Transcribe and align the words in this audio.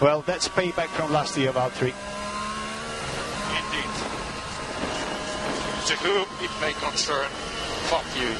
Well, 0.00 0.22
that's 0.22 0.48
payback 0.48 0.88
from 0.88 1.12
last 1.12 1.36
year, 1.38 1.52
Valtteri. 1.52 1.94
Indeed. 3.54 3.90
To 5.86 5.96
whom 6.02 6.26
it 6.42 6.50
may 6.60 6.72
concern, 6.72 7.28
fuck 7.86 8.04
you. 8.18 8.34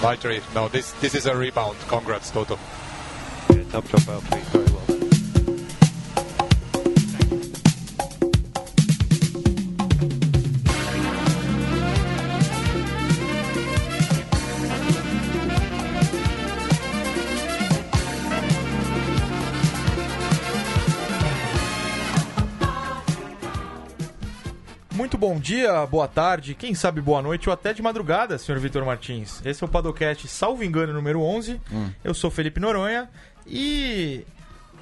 Valtteri, 0.00 0.42
no, 0.56 0.66
this 0.66 0.90
this 1.00 1.14
is 1.14 1.26
a 1.26 1.36
rebound. 1.36 1.76
Congrats, 1.86 2.32
Toto. 2.32 2.58
Yeah, 3.50 3.62
top 3.70 3.86
job, 3.86 4.00
Valtteri. 4.00 4.75
Muito 25.06 25.18
bom 25.18 25.38
dia, 25.38 25.86
boa 25.86 26.08
tarde, 26.08 26.52
quem 26.52 26.74
sabe 26.74 27.00
boa 27.00 27.22
noite 27.22 27.48
ou 27.48 27.52
até 27.52 27.72
de 27.72 27.80
madrugada, 27.80 28.36
senhor 28.38 28.58
Vitor 28.60 28.84
Martins. 28.84 29.40
Esse 29.44 29.62
é 29.62 29.64
o 29.64 29.70
Padocast, 29.70 30.26
salvo 30.26 30.64
engano, 30.64 30.92
número 30.92 31.22
11. 31.22 31.60
Eu 32.02 32.12
sou 32.12 32.28
Felipe 32.28 32.58
Noronha 32.58 33.08
e. 33.46 34.24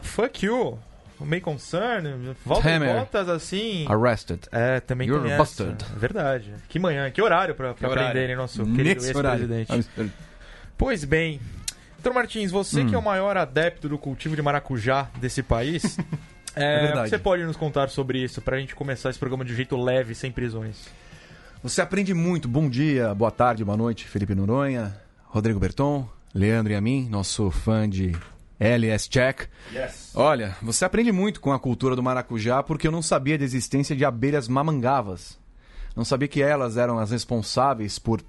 Fuck 0.00 0.46
you. 0.46 0.78
Meio 1.20 1.42
concern, 1.42 2.34
volta 2.42 2.66
Hammer. 2.70 3.00
Bottas 3.00 3.28
assim. 3.28 3.84
Arrested. 3.86 4.40
É, 4.50 4.80
também 4.80 5.08
You're 5.08 5.22
tem 5.24 5.32
essa. 5.34 5.42
busted. 5.42 5.84
É 5.94 5.98
Verdade. 5.98 6.54
Que 6.70 6.78
manhã, 6.78 7.10
que 7.10 7.20
horário 7.20 7.54
pra, 7.54 7.74
pra 7.74 7.90
horário? 7.90 8.10
prenderem 8.12 8.34
nosso 8.34 8.64
querido 8.64 9.04
ex-presidente. 9.04 9.86
Pois 10.78 11.04
bem, 11.04 11.38
Vitor 11.98 12.14
Martins, 12.14 12.50
você 12.50 12.80
Hum. 12.80 12.88
que 12.88 12.94
é 12.94 12.98
o 12.98 13.02
maior 13.02 13.36
adepto 13.36 13.90
do 13.90 13.98
cultivo 13.98 14.34
de 14.34 14.40
maracujá 14.40 15.06
desse 15.18 15.42
país, 15.42 15.98
é, 16.56 16.74
É 16.74 16.80
verdade. 16.86 17.10
você 17.10 17.18
pode 17.18 17.44
nos 17.44 17.56
contar 17.56 17.88
sobre 17.90 18.22
isso 18.22 18.40
pra 18.40 18.58
gente 18.58 18.74
começar 18.74 19.10
esse 19.10 19.18
programa 19.18 19.44
de 19.44 19.52
um 19.52 19.56
jeito 19.56 19.76
leve, 19.76 20.14
sem 20.14 20.30
prisões? 20.30 20.88
Você 21.62 21.80
aprende 21.80 22.12
muito. 22.12 22.46
Bom 22.48 22.68
dia, 22.68 23.14
boa 23.14 23.30
tarde, 23.30 23.64
boa 23.64 23.76
noite, 23.76 24.06
Felipe 24.06 24.34
Noronha, 24.34 24.94
Rodrigo 25.24 25.58
Berton, 25.58 26.06
Leandro 26.34 26.72
e 26.72 26.76
a 26.76 26.80
mim, 26.80 27.08
nosso 27.10 27.50
fã 27.50 27.88
de 27.88 28.14
LS 28.60 29.08
Check. 29.08 29.48
Yes. 29.72 30.12
Olha, 30.14 30.56
você 30.62 30.84
aprende 30.84 31.10
muito 31.10 31.40
com 31.40 31.52
a 31.52 31.58
cultura 31.58 31.96
do 31.96 32.02
maracujá 32.02 32.62
porque 32.62 32.86
eu 32.86 32.92
não 32.92 33.02
sabia 33.02 33.38
da 33.38 33.44
existência 33.44 33.96
de 33.96 34.04
abelhas 34.04 34.46
mamangavas. 34.46 35.38
Não 35.96 36.04
sabia 36.04 36.28
que 36.28 36.42
elas 36.42 36.76
eram 36.76 36.98
as 36.98 37.10
responsáveis 37.10 37.98
por 37.98 38.20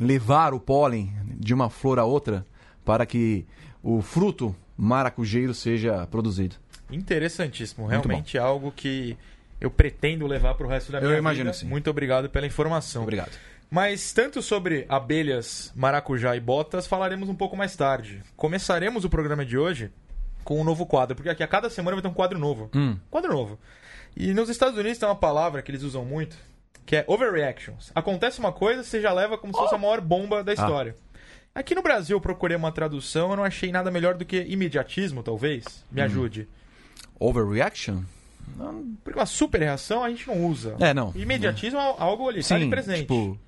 levar 0.00 0.52
o 0.54 0.60
pólen 0.60 1.12
de 1.38 1.54
uma 1.54 1.70
flor 1.70 1.98
a 1.98 2.04
outra 2.04 2.44
para 2.84 3.06
que 3.06 3.46
o 3.82 4.02
fruto 4.02 4.54
maracujeiro 4.76 5.54
seja 5.54 6.06
produzido. 6.08 6.56
Interessantíssimo. 6.94 7.86
Realmente 7.86 8.38
algo 8.38 8.72
que 8.72 9.16
eu 9.60 9.70
pretendo 9.70 10.26
levar 10.26 10.54
pro 10.54 10.68
resto 10.68 10.90
da 10.92 10.98
Eu 10.98 11.08
minha 11.08 11.18
imagino 11.18 11.46
vida. 11.50 11.58
sim. 11.58 11.66
Muito 11.66 11.88
obrigado 11.88 12.28
pela 12.28 12.46
informação. 12.46 13.02
Obrigado. 13.02 13.30
Mas 13.70 14.12
tanto 14.12 14.42
sobre 14.42 14.84
abelhas, 14.88 15.72
maracujá 15.74 16.36
e 16.36 16.40
botas 16.40 16.86
falaremos 16.86 17.28
um 17.28 17.34
pouco 17.34 17.56
mais 17.56 17.74
tarde. 17.74 18.22
Começaremos 18.36 19.04
o 19.04 19.08
programa 19.08 19.46
de 19.46 19.56
hoje 19.56 19.90
com 20.44 20.60
um 20.60 20.64
novo 20.64 20.84
quadro, 20.84 21.14
porque 21.16 21.30
aqui 21.30 21.42
a 21.42 21.48
cada 21.48 21.70
semana 21.70 21.96
vai 21.96 22.02
ter 22.02 22.08
um 22.08 22.12
quadro 22.12 22.38
novo. 22.38 22.68
Hum. 22.74 22.98
Quadro 23.10 23.32
novo. 23.32 23.58
E 24.16 24.34
nos 24.34 24.50
Estados 24.50 24.76
Unidos 24.78 24.98
tem 24.98 25.08
uma 25.08 25.16
palavra 25.16 25.62
que 25.62 25.70
eles 25.70 25.82
usam 25.82 26.04
muito, 26.04 26.36
que 26.84 26.96
é 26.96 27.04
overreactions. 27.06 27.90
Acontece 27.94 28.40
uma 28.40 28.52
coisa, 28.52 28.82
você 28.82 29.00
já 29.00 29.12
leva 29.12 29.38
como 29.38 29.54
se 29.54 29.58
fosse 29.58 29.74
a 29.74 29.78
maior 29.78 30.00
bomba 30.02 30.44
da 30.44 30.52
história. 30.52 30.94
Aqui 31.54 31.74
no 31.74 31.82
Brasil 31.82 32.16
eu 32.16 32.20
procurei 32.20 32.56
uma 32.56 32.72
tradução, 32.72 33.30
eu 33.30 33.36
não 33.36 33.44
achei 33.44 33.70
nada 33.70 33.90
melhor 33.90 34.14
do 34.14 34.24
que 34.24 34.42
imediatismo, 34.42 35.22
talvez. 35.22 35.64
Me 35.90 36.00
ajude. 36.02 36.48
Overreaction? 37.24 38.02
Porque 39.02 39.18
uma 39.18 39.26
super 39.26 39.60
reação 39.60 40.04
a 40.04 40.10
gente 40.10 40.26
não 40.26 40.46
usa. 40.46 40.76
É, 40.78 40.92
não. 40.92 41.12
Imediatismo 41.14 41.78
é 41.78 41.94
algo 41.98 42.28
ali, 42.28 42.42
tá 42.42 42.54
ali 42.54 42.68
presente. 42.68 43.00
Tipo, 43.02 43.38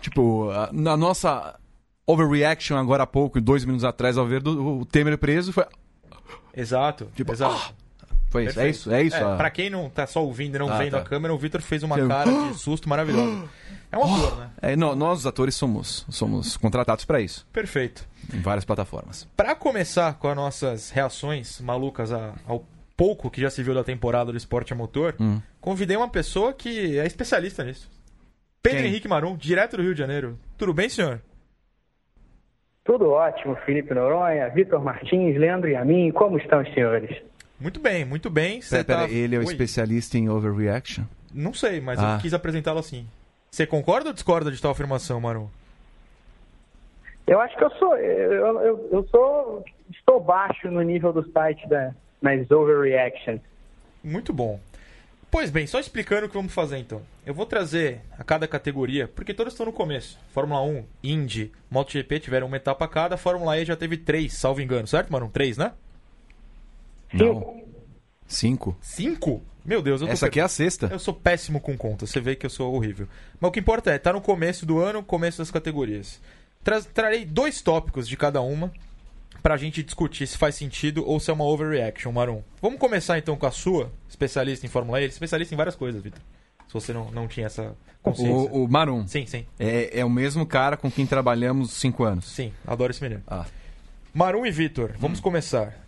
tipo 0.00 0.48
na 0.72 0.96
nossa 0.96 1.58
overreaction 2.06 2.76
agora 2.76 3.02
há 3.02 3.06
pouco, 3.06 3.40
dois 3.40 3.64
minutos 3.64 3.84
atrás, 3.84 4.16
ao 4.16 4.26
ver 4.26 4.40
do, 4.40 4.78
o 4.80 4.86
Temer 4.86 5.18
preso, 5.18 5.52
foi, 5.52 5.64
Exato, 6.54 7.08
Tipo, 7.14 7.32
exato. 7.32 7.74
Foi 8.36 8.44
isso. 8.44 8.60
É 8.60 8.62
Perfeito. 8.62 8.76
isso, 8.76 8.92
é 8.92 9.02
isso. 9.02 9.16
a- 9.24 9.36
pra 9.36 9.50
quem 9.50 9.70
não 9.70 9.88
tá 9.90 10.06
só 10.06 10.22
ouvindo 10.24 10.56
e 10.56 10.58
não 10.58 10.68
Ah, 10.72 10.78
vendo 10.78 10.92
tá. 10.92 10.98
a 10.98 11.02
câmera, 11.04 11.32
o 11.34 11.38
Vitor 11.38 11.60
fez 11.60 11.82
uma 11.82 11.96
cara 12.08 12.30
de 12.30 12.54
susto 12.58 12.88
maravilhosa. 12.88 13.48
É 13.92 13.98
um 13.98 14.02
ator, 14.04 14.36
né? 14.40 14.50
É, 14.62 14.76
nó- 14.76 14.94
nós, 14.94 15.20
os 15.20 15.26
atores, 15.26 15.54
somos, 15.54 16.04
somos 16.10 16.56
contratados 16.56 17.04
para 17.04 17.20
isso, 17.20 17.46
Perfeito. 17.52 18.06
em 18.32 18.40
várias 18.40 18.64
plataformas. 18.64 19.26
Pra 19.36 19.54
começar 19.54 20.14
com 20.14 20.28
as 20.28 20.36
nossas 20.36 20.90
reações 20.90 21.60
malucas 21.60 22.12
a- 22.12 22.34
ao 22.46 22.64
pouco 22.96 23.30
que 23.30 23.40
já 23.40 23.50
se 23.50 23.62
viu 23.62 23.74
da 23.74 23.84
temporada 23.84 24.30
do 24.32 24.38
esporte 24.38 24.72
a 24.72 24.76
motor, 24.76 25.14
Hum. 25.20 25.40
convidei 25.60 25.96
uma 25.96 26.08
pessoa 26.08 26.52
que 26.52 26.98
é 26.98 27.06
especialista 27.06 27.62
nisso. 27.64 27.90
Pedro 28.62 28.78
Quem? 28.80 28.88
Henrique 28.88 29.06
Marum, 29.06 29.36
direto 29.36 29.76
do 29.76 29.82
Rio 29.82 29.92
de 29.94 30.00
Janeiro. 30.00 30.38
Tudo 30.58 30.72
bem, 30.74 30.88
senhor? 30.88 31.20
Tudo 32.84 33.10
ótimo, 33.10 33.56
Felipe 33.66 33.92
Noronha, 33.94 34.48
Vitor 34.50 34.82
Martins, 34.82 35.36
Leandro 35.36 35.68
e 35.68 35.74
a 35.76 35.84
mim. 35.84 36.10
Como 36.12 36.38
estão 36.38 36.62
os 36.62 36.72
senhores? 36.72 37.10
Muito 37.58 37.80
bem, 37.80 38.04
muito 38.04 38.28
bem. 38.28 38.60
Você 38.60 38.84
Pera, 38.84 38.84
pera, 38.84 39.08
tá- 39.08 39.14
ele 39.14 39.34
é 39.36 39.38
o 39.38 39.42
Oi. 39.42 39.46
especialista 39.52 40.18
em 40.18 40.28
overreaction? 40.28 41.04
Não 41.32 41.54
sei, 41.54 41.80
mas 41.80 41.98
Ah. 41.98 42.14
eu 42.16 42.20
quis 42.20 42.34
apresentá-lo 42.34 42.78
assim. 42.78 43.06
Você 43.50 43.66
concorda 43.66 44.10
ou 44.10 44.12
discorda 44.12 44.50
de 44.50 44.60
tal 44.60 44.70
afirmação, 44.72 45.20
Marum? 45.20 45.48
Eu 47.26 47.40
acho 47.40 47.56
que 47.56 47.64
eu 47.64 47.70
sou, 47.72 47.96
eu, 47.96 48.60
eu, 48.60 48.88
eu 48.92 49.08
sou, 49.10 49.64
estou 49.90 50.20
baixo 50.20 50.70
no 50.70 50.80
nível 50.82 51.12
do 51.12 51.28
site 51.32 51.66
da, 51.68 51.92
nas 52.22 52.48
overreactions. 52.50 53.40
Muito 54.04 54.32
bom. 54.32 54.60
Pois 55.28 55.50
bem, 55.50 55.66
só 55.66 55.80
explicando 55.80 56.26
o 56.26 56.28
que 56.28 56.36
vamos 56.36 56.54
fazer 56.54 56.78
então. 56.78 57.02
Eu 57.26 57.34
vou 57.34 57.44
trazer 57.44 58.00
a 58.16 58.22
cada 58.22 58.46
categoria, 58.46 59.08
porque 59.08 59.34
todas 59.34 59.52
estão 59.54 59.66
no 59.66 59.72
começo. 59.72 60.18
Fórmula 60.32 60.62
1, 60.62 60.84
Indy, 61.02 61.50
MotoGP 61.68 62.20
tiveram 62.20 62.46
uma 62.46 62.56
etapa 62.58 62.84
a 62.84 62.88
cada, 62.88 63.16
Fórmula 63.16 63.58
E 63.58 63.64
já 63.64 63.74
teve 63.74 63.96
três, 63.96 64.34
salvo 64.34 64.60
engano, 64.60 64.86
certo, 64.86 65.12
mano? 65.12 65.28
Três, 65.32 65.58
né? 65.58 65.72
Não. 67.12 67.62
Cinco. 68.26 68.76
Cinco? 68.80 69.42
Meu 69.64 69.82
Deus, 69.82 70.00
eu 70.00 70.06
tô 70.06 70.12
Essa 70.12 70.26
aqui 70.26 70.38
é 70.40 70.42
a 70.42 70.48
sexta. 70.48 70.88
Eu 70.90 70.98
sou 70.98 71.14
péssimo 71.14 71.60
com 71.60 71.76
conta, 71.76 72.06
você 72.06 72.20
vê 72.20 72.36
que 72.36 72.46
eu 72.46 72.50
sou 72.50 72.72
horrível. 72.74 73.08
Mas 73.40 73.48
o 73.48 73.52
que 73.52 73.60
importa 73.60 73.90
é, 73.90 73.98
tá 73.98 74.12
no 74.12 74.20
começo 74.20 74.64
do 74.64 74.78
ano, 74.78 75.02
começo 75.02 75.38
das 75.38 75.50
categorias. 75.50 76.20
Tra- 76.62 76.80
trarei 76.82 77.24
dois 77.24 77.60
tópicos 77.62 78.06
de 78.08 78.16
cada 78.16 78.40
uma 78.40 78.72
pra 79.42 79.56
gente 79.56 79.82
discutir 79.82 80.26
se 80.26 80.36
faz 80.38 80.54
sentido 80.54 81.04
ou 81.06 81.18
se 81.20 81.30
é 81.30 81.34
uma 81.34 81.44
overreaction, 81.44 82.12
Marum. 82.12 82.42
Vamos 82.62 82.78
começar 82.78 83.18
então 83.18 83.36
com 83.36 83.46
a 83.46 83.50
sua, 83.50 83.92
especialista 84.08 84.64
em 84.66 84.68
Fórmula 84.68 85.00
E, 85.00 85.06
especialista 85.06 85.54
em 85.54 85.56
várias 85.56 85.74
coisas, 85.76 86.02
Vitor. 86.02 86.20
Se 86.68 86.74
você 86.74 86.92
não, 86.92 87.10
não 87.12 87.28
tinha 87.28 87.46
essa 87.46 87.76
consciência. 88.02 88.34
O, 88.34 88.64
o 88.64 88.68
Marum 88.68 89.06
Sim, 89.06 89.26
sim, 89.26 89.46
é, 89.58 90.00
é 90.00 90.04
o 90.04 90.10
mesmo 90.10 90.44
cara 90.46 90.76
com 90.76 90.90
quem 90.90 91.06
trabalhamos 91.06 91.72
cinco 91.72 92.02
anos. 92.04 92.24
sim, 92.26 92.52
adoro 92.66 92.90
esse 92.92 93.02
menino. 93.02 93.22
Ah. 93.26 93.46
Marum 94.14 94.44
e 94.46 94.50
Vitor, 94.50 94.94
vamos 94.98 95.20
começar. 95.20 95.85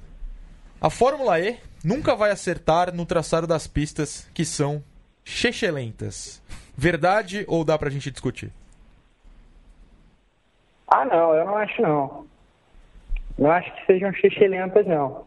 A 0.80 0.88
Fórmula 0.88 1.40
E 1.40 1.58
nunca 1.84 2.14
vai 2.14 2.30
acertar 2.30 2.94
no 2.94 3.04
traçado 3.04 3.48
das 3.48 3.66
pistas 3.66 4.30
que 4.32 4.44
são 4.44 4.80
chechelentas. 5.24 6.40
Verdade 6.76 7.44
ou 7.48 7.64
dá 7.64 7.76
pra 7.76 7.90
gente 7.90 8.12
discutir? 8.12 8.52
Ah, 10.86 11.04
não, 11.04 11.34
eu 11.34 11.44
não 11.44 11.56
acho 11.56 11.82
não. 11.82 12.26
Não 13.36 13.50
acho 13.50 13.74
que 13.74 13.86
sejam 13.86 14.12
xixelentas, 14.12 14.86
não. 14.86 15.26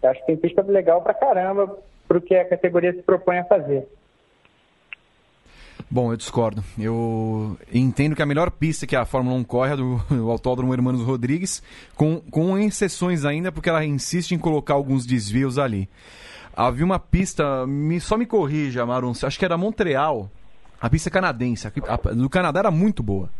Eu 0.00 0.10
acho 0.10 0.20
que 0.20 0.26
tem 0.26 0.36
pista 0.36 0.62
legal 0.62 1.02
pra 1.02 1.12
caramba 1.12 1.76
pro 2.06 2.20
que 2.20 2.36
a 2.36 2.48
categoria 2.48 2.92
se 2.92 3.02
propõe 3.02 3.38
a 3.38 3.44
fazer. 3.44 3.88
Bom, 5.94 6.12
eu 6.12 6.16
discordo. 6.16 6.64
Eu 6.76 7.56
entendo 7.72 8.16
que 8.16 8.22
a 8.22 8.26
melhor 8.26 8.50
pista 8.50 8.84
que 8.84 8.96
a 8.96 9.04
Fórmula 9.04 9.36
1 9.36 9.44
corre 9.44 9.74
é 9.74 9.76
do, 9.76 9.98
do 10.10 10.28
Autódromo 10.28 10.74
Hermanos 10.74 11.02
Rodrigues, 11.02 11.62
com, 11.94 12.20
com 12.32 12.58
exceções 12.58 13.24
ainda, 13.24 13.52
porque 13.52 13.68
ela 13.68 13.84
insiste 13.84 14.32
em 14.32 14.38
colocar 14.38 14.74
alguns 14.74 15.06
desvios 15.06 15.56
ali. 15.56 15.88
Havia 16.52 16.84
uma 16.84 16.98
pista, 16.98 17.64
me, 17.64 18.00
só 18.00 18.16
me 18.18 18.26
corrija, 18.26 18.84
Marum, 18.84 19.12
acho 19.22 19.38
que 19.38 19.44
era 19.44 19.56
Montreal, 19.56 20.28
a 20.80 20.90
pista 20.90 21.10
canadense. 21.10 21.68
A, 21.68 21.70
a 21.94 22.12
do 22.12 22.28
Canadá 22.28 22.58
era 22.58 22.72
muito 22.72 23.00
boa. 23.00 23.30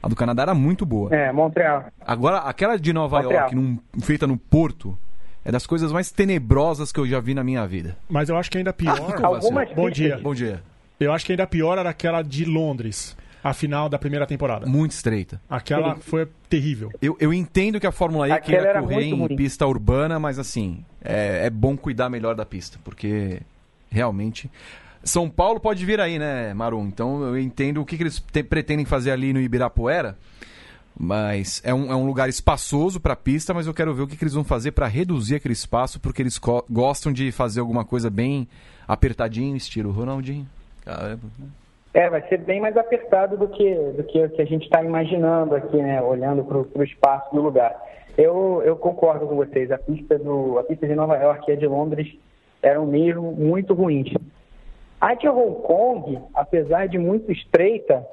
A 0.00 0.06
do 0.08 0.14
Canadá 0.14 0.42
era 0.42 0.54
muito 0.54 0.86
boa. 0.86 1.12
É, 1.12 1.32
Montreal. 1.32 1.86
Agora, 2.00 2.38
aquela 2.38 2.76
de 2.78 2.92
Nova 2.92 3.22
Montreal. 3.22 3.40
York, 3.50 3.56
num- 3.56 3.78
feita 4.02 4.24
no 4.24 4.36
Porto, 4.36 4.96
é 5.44 5.50
das 5.50 5.66
coisas 5.66 5.90
mais 5.90 6.12
tenebrosas 6.12 6.92
que 6.92 7.00
eu 7.00 7.08
já 7.08 7.18
vi 7.18 7.34
na 7.34 7.42
minha 7.42 7.66
vida. 7.66 7.96
Mas 8.08 8.28
eu 8.28 8.36
acho 8.36 8.48
que 8.52 8.58
ainda 8.58 8.72
pior. 8.72 9.00
Como 9.00 9.26
Algumas 9.26 9.72
Bom 9.72 9.90
dia. 9.90 10.16
Bom 10.18 10.32
dia. 10.32 10.62
Eu 11.04 11.12
acho 11.12 11.24
que 11.24 11.32
ainda 11.32 11.46
pior 11.46 11.78
era 11.78 11.90
aquela 11.90 12.22
de 12.22 12.44
Londres, 12.44 13.16
a 13.42 13.52
final 13.52 13.88
da 13.88 13.98
primeira 13.98 14.26
temporada. 14.26 14.66
Muito 14.66 14.92
estreita. 14.92 15.40
Aquela 15.48 15.96
foi 15.96 16.26
terrível. 16.48 16.90
Eu, 17.00 17.16
eu 17.20 17.32
entendo 17.32 17.78
que 17.78 17.86
a 17.86 17.92
Fórmula 17.92 18.28
E 18.28 18.32
Aquela 18.32 18.62
queira 18.62 18.80
correr 18.82 19.02
em 19.04 19.14
ruim. 19.14 19.36
pista 19.36 19.66
urbana, 19.66 20.18
mas 20.18 20.38
assim, 20.38 20.84
é, 21.02 21.46
é 21.46 21.50
bom 21.50 21.76
cuidar 21.76 22.08
melhor 22.08 22.34
da 22.34 22.46
pista, 22.46 22.78
porque 22.84 23.40
realmente. 23.90 24.50
São 25.02 25.28
Paulo 25.28 25.60
pode 25.60 25.84
vir 25.84 26.00
aí, 26.00 26.18
né, 26.18 26.54
Marum? 26.54 26.86
Então 26.86 27.22
eu 27.24 27.38
entendo 27.38 27.82
o 27.82 27.84
que, 27.84 27.96
que 27.98 28.02
eles 28.04 28.22
te- 28.32 28.42
pretendem 28.42 28.86
fazer 28.86 29.10
ali 29.10 29.32
no 29.34 29.40
Ibirapuera, 29.40 30.16
Mas 30.98 31.60
é 31.64 31.74
um, 31.74 31.90
é 31.92 31.96
um 31.96 32.06
lugar 32.06 32.28
espaçoso 32.28 33.00
para 33.00 33.14
a 33.14 33.16
pista, 33.16 33.52
mas 33.52 33.66
eu 33.66 33.74
quero 33.74 33.92
ver 33.94 34.02
o 34.02 34.06
que, 34.06 34.16
que 34.16 34.22
eles 34.24 34.32
vão 34.34 34.44
fazer 34.44 34.70
para 34.72 34.86
reduzir 34.86 35.34
aquele 35.34 35.52
espaço, 35.52 35.98
porque 36.00 36.22
eles 36.22 36.40
gostam 36.70 37.12
de 37.12 37.30
fazer 37.32 37.60
alguma 37.60 37.84
coisa 37.84 38.08
bem 38.08 38.48
apertadinho, 38.86 39.56
estilo 39.56 39.90
Ronaldinho. 39.90 40.46
Caramba. 40.84 41.22
É, 41.94 42.10
vai 42.10 42.26
ser 42.28 42.38
bem 42.38 42.60
mais 42.60 42.76
apertado 42.76 43.36
do 43.36 43.48
que 43.48 43.74
do 43.96 44.02
que, 44.02 44.28
que 44.30 44.42
a 44.42 44.44
gente 44.44 44.64
está 44.64 44.82
imaginando 44.82 45.54
aqui, 45.54 45.76
né? 45.76 46.02
Olhando 46.02 46.44
para 46.44 46.80
o 46.80 46.84
espaço 46.84 47.32
do 47.34 47.40
lugar. 47.40 47.74
Eu, 48.18 48.62
eu 48.64 48.76
concordo 48.76 49.26
com 49.26 49.36
vocês. 49.36 49.70
A 49.70 49.78
pista 49.78 50.18
do 50.18 50.58
a 50.58 50.64
pista 50.64 50.86
de 50.86 50.94
Nova 50.94 51.16
York 51.16 51.48
e 51.48 51.54
a 51.54 51.56
de 51.56 51.66
Londres 51.66 52.12
eram 52.60 52.84
mesmo 52.86 53.32
muito 53.32 53.74
ruins. 53.74 54.12
A 55.00 55.14
de 55.14 55.28
Hong 55.28 55.62
Kong, 55.62 56.18
apesar 56.34 56.88
de 56.88 56.98
muito 56.98 57.30
estreita, 57.30 58.04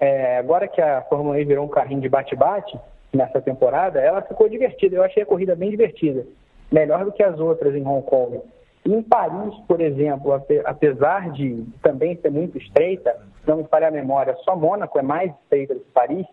é, 0.00 0.38
agora 0.38 0.66
que 0.66 0.80
a 0.80 1.02
Fórmula 1.02 1.40
E 1.40 1.44
virou 1.44 1.64
um 1.64 1.68
carrinho 1.68 2.00
de 2.00 2.08
bate-bate 2.08 2.76
nessa 3.12 3.40
temporada, 3.40 4.00
ela 4.00 4.20
ficou 4.22 4.48
divertida. 4.48 4.96
Eu 4.96 5.04
achei 5.04 5.22
a 5.22 5.26
corrida 5.26 5.54
bem 5.54 5.70
divertida, 5.70 6.26
melhor 6.70 7.04
do 7.04 7.12
que 7.12 7.22
as 7.22 7.38
outras 7.38 7.74
em 7.74 7.86
Hong 7.86 8.04
Kong. 8.04 8.40
E 8.84 8.92
em 8.92 9.02
Paris, 9.02 9.54
por 9.68 9.80
exemplo, 9.80 10.32
ape- 10.32 10.62
apesar 10.64 11.30
de 11.32 11.64
também 11.82 12.16
ser 12.20 12.30
muito 12.30 12.58
estreita, 12.58 13.16
se 13.42 13.48
não 13.48 13.58
me 13.58 13.64
falha 13.64 13.88
a 13.88 13.90
memória, 13.90 14.36
só 14.44 14.56
Mônaco 14.56 14.98
é 14.98 15.02
mais 15.02 15.30
estreita 15.42 15.74
do 15.74 15.80
que 15.80 15.90
Paris, 15.92 16.26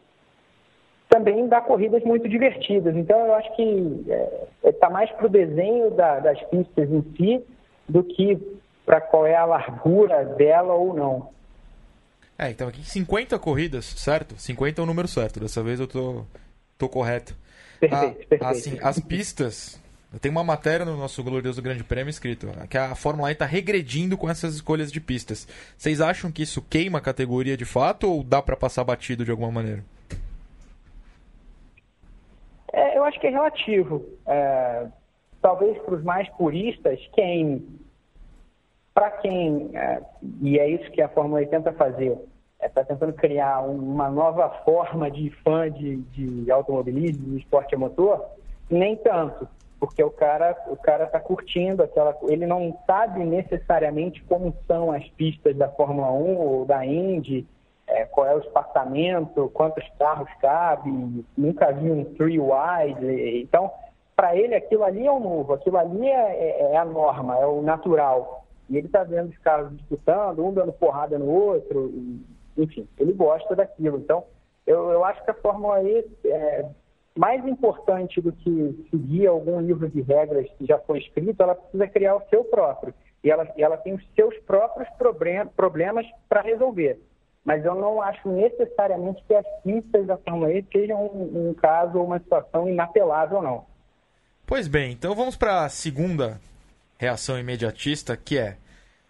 também 1.08 1.48
dá 1.48 1.60
corridas 1.62 2.04
muito 2.04 2.28
divertidas. 2.30 2.96
Então 2.96 3.20
eu 3.26 3.34
acho 3.36 3.56
que 3.56 4.06
está 4.64 4.90
mais 4.90 5.10
para 5.12 5.26
o 5.26 5.30
desenho 5.30 5.92
da- 5.92 6.20
das 6.20 6.40
pistas 6.46 6.90
em 6.90 7.02
si 7.16 7.44
do 7.88 8.04
que 8.04 8.38
para 8.86 9.02
qual 9.02 9.26
é 9.26 9.36
a 9.36 9.46
largura 9.46 10.24
dela 10.26 10.74
ou 10.74 10.94
não. 10.94 11.30
É, 12.38 12.50
então 12.52 12.68
aqui 12.68 12.84
50 12.84 13.38
corridas, 13.38 13.86
certo? 13.86 14.36
50 14.40 14.82
é 14.82 14.84
o 14.84 14.88
número 14.88 15.08
certo. 15.08 15.40
Dessa 15.40 15.62
vez 15.62 15.80
eu 15.80 15.88
tô, 15.88 16.24
tô 16.78 16.88
correto. 16.88 17.36
Perfeito, 17.80 18.04
Ah, 18.06 18.26
perfeito. 18.28 18.46
Assim, 18.46 18.80
as 18.82 19.00
pistas. 19.00 19.82
Tem 20.20 20.32
uma 20.32 20.44
matéria 20.44 20.84
no 20.86 20.98
nosso 20.98 21.24
glorioso 21.24 21.62
Grande 21.62 21.84
Prêmio 21.84 22.10
escrito 22.10 22.48
que 22.68 22.78
a 22.78 22.96
Fórmula 22.96 23.30
E 23.30 23.34
está 23.34 23.46
regredindo 23.46 24.18
com 24.18 24.28
essas 24.28 24.56
escolhas 24.56 24.92
de 24.92 25.00
pistas. 25.00 25.48
Vocês 25.78 26.02
acham 26.02 26.32
que 26.32 26.42
isso 26.42 26.64
queima 26.64 26.98
a 26.98 27.02
categoria 27.02 27.56
de 27.56 27.64
fato 27.66 28.10
ou 28.12 28.24
dá 28.24 28.42
para 28.42 28.56
passar 28.58 28.84
batido 28.84 29.24
de 29.24 29.30
alguma 29.30 29.52
maneira? 29.52 29.84
É, 32.74 32.98
eu 32.98 33.04
acho 33.04 33.20
que 33.20 33.28
é 33.28 33.30
relativo. 33.30 34.04
É, 34.26 34.88
talvez 35.42 35.78
para 35.84 35.96
os 35.96 36.04
mais 36.04 36.28
puristas, 36.30 37.00
quem. 37.14 37.68
Para 38.94 39.12
quem. 39.12 39.70
é, 39.76 40.02
e 40.42 40.58
é 40.58 40.70
isso 40.70 40.90
que 40.92 41.02
a 41.04 41.10
Fórmula 41.10 41.44
E 41.44 41.48
tenta 41.48 41.72
fazer. 41.74 42.18
Está 42.62 42.84
tentando 42.84 43.14
criar 43.14 43.62
um- 43.62 43.94
uma 43.94 44.10
nova 44.10 44.50
forma 44.66 45.10
de 45.10 45.30
fã 45.44 45.72
de, 45.72 45.98
de 45.98 46.52
automobilismo, 46.52 47.30
de 47.36 47.38
esporte 47.38 47.74
a 47.76 47.78
motor, 47.78 48.26
nem 48.70 48.98
tanto. 48.98 49.48
Porque 49.80 50.04
o 50.04 50.12
cara 50.12 50.56
o 50.68 50.76
cara 50.76 51.06
está 51.06 51.20
curtindo 51.20 51.82
aquela. 51.82 52.18
Ele 52.24 52.46
não 52.46 52.78
sabe 52.86 53.24
necessariamente 53.24 54.22
como 54.26 54.54
são 54.68 54.92
as 54.92 55.08
pistas 55.10 55.56
da 55.56 55.70
Fórmula 55.70 56.12
1 56.12 56.38
ou 56.38 56.66
da 56.66 56.86
Indy, 56.86 57.48
é, 57.88 58.06
qual 58.06 58.28
é 58.28 58.36
o 58.36 58.40
espaçamento, 58.40 59.50
quantos 59.54 59.88
carros 59.98 60.30
cabe, 60.42 61.26
nunca 61.38 61.72
vi 61.72 61.90
um 61.90 62.04
three 62.16 62.40
wide. 62.40 63.42
Então, 63.42 63.72
para 64.16 64.36
ele 64.36 64.54
aquilo 64.54 64.84
ali 64.84 65.08
é 65.08 65.12
o 65.12 65.20
novo, 65.20 65.54
aquilo 65.54 65.78
ali 65.78 66.08
é, 66.08 66.12
é- 66.12 66.72
é 66.74 66.78
a 66.78 66.84
norma, 66.86 67.38
é 67.40 67.46
o 67.46 67.62
natural. 67.62 68.46
E 68.70 68.78
ele 68.78 68.88
está 68.88 69.04
vendo 69.04 69.30
os 69.30 69.38
carros 69.40 69.76
disputando, 69.78 70.46
um 70.46 70.54
dando 70.54 70.74
porrada 70.74 71.18
no 71.18 71.28
outro, 71.28 71.92
enfim, 72.58 72.88
ele 73.00 73.14
gosta 73.14 73.56
daquilo. 73.56 73.98
Então, 73.98 74.26
eu, 74.68 74.92
eu 74.92 75.04
acho 75.06 75.24
que 75.24 75.32
a 75.32 75.36
Fórmula 75.36 75.82
E 75.82 76.06
é 76.26 76.66
mais 77.18 77.46
importante 77.46 78.22
do 78.22 78.32
que 78.32 78.88
seguir 78.90 79.28
algum 79.28 79.60
livro 79.60 79.90
de 79.90 80.02
regras 80.02 80.48
que 80.58 80.66
já 80.66 80.78
foi 80.80 81.00
escrito, 81.00 81.42
ela 81.42 81.56
precisa 81.56 81.88
criar 81.88 82.16
o 82.16 82.24
seu 82.30 82.44
próprio. 82.44 82.94
E 83.24 83.30
ela, 83.30 83.48
ela 83.58 83.78
tem 83.78 83.94
os 83.94 84.04
seus 84.16 84.38
próprios 84.40 84.88
problem- 84.98 85.48
problemas 85.56 86.06
para 86.28 86.42
resolver. 86.42 87.00
Mas 87.44 87.66
eu 87.66 87.76
não 87.76 88.02
acho 88.02 88.30
necessariamente 88.30 89.24
que 89.28 89.34
as 89.34 89.46
pistas 89.64 90.06
da 90.06 90.18
Fórmula 90.18 90.54
E 90.54 90.66
sejam 90.72 91.06
um, 91.06 91.50
um 91.50 91.54
caso 91.54 91.98
ou 91.98 92.06
uma 92.06 92.20
situação 92.20 92.70
inapelável, 92.70 93.42
não. 93.42 93.66
Pois 94.46 94.68
bem, 94.68 94.92
então 94.92 95.16
vamos 95.16 95.36
para 95.36 95.66
a 95.66 95.70
segunda 95.70 96.40
reação 96.98 97.40
imediatista, 97.40 98.16
que 98.18 98.38
é 98.38 98.58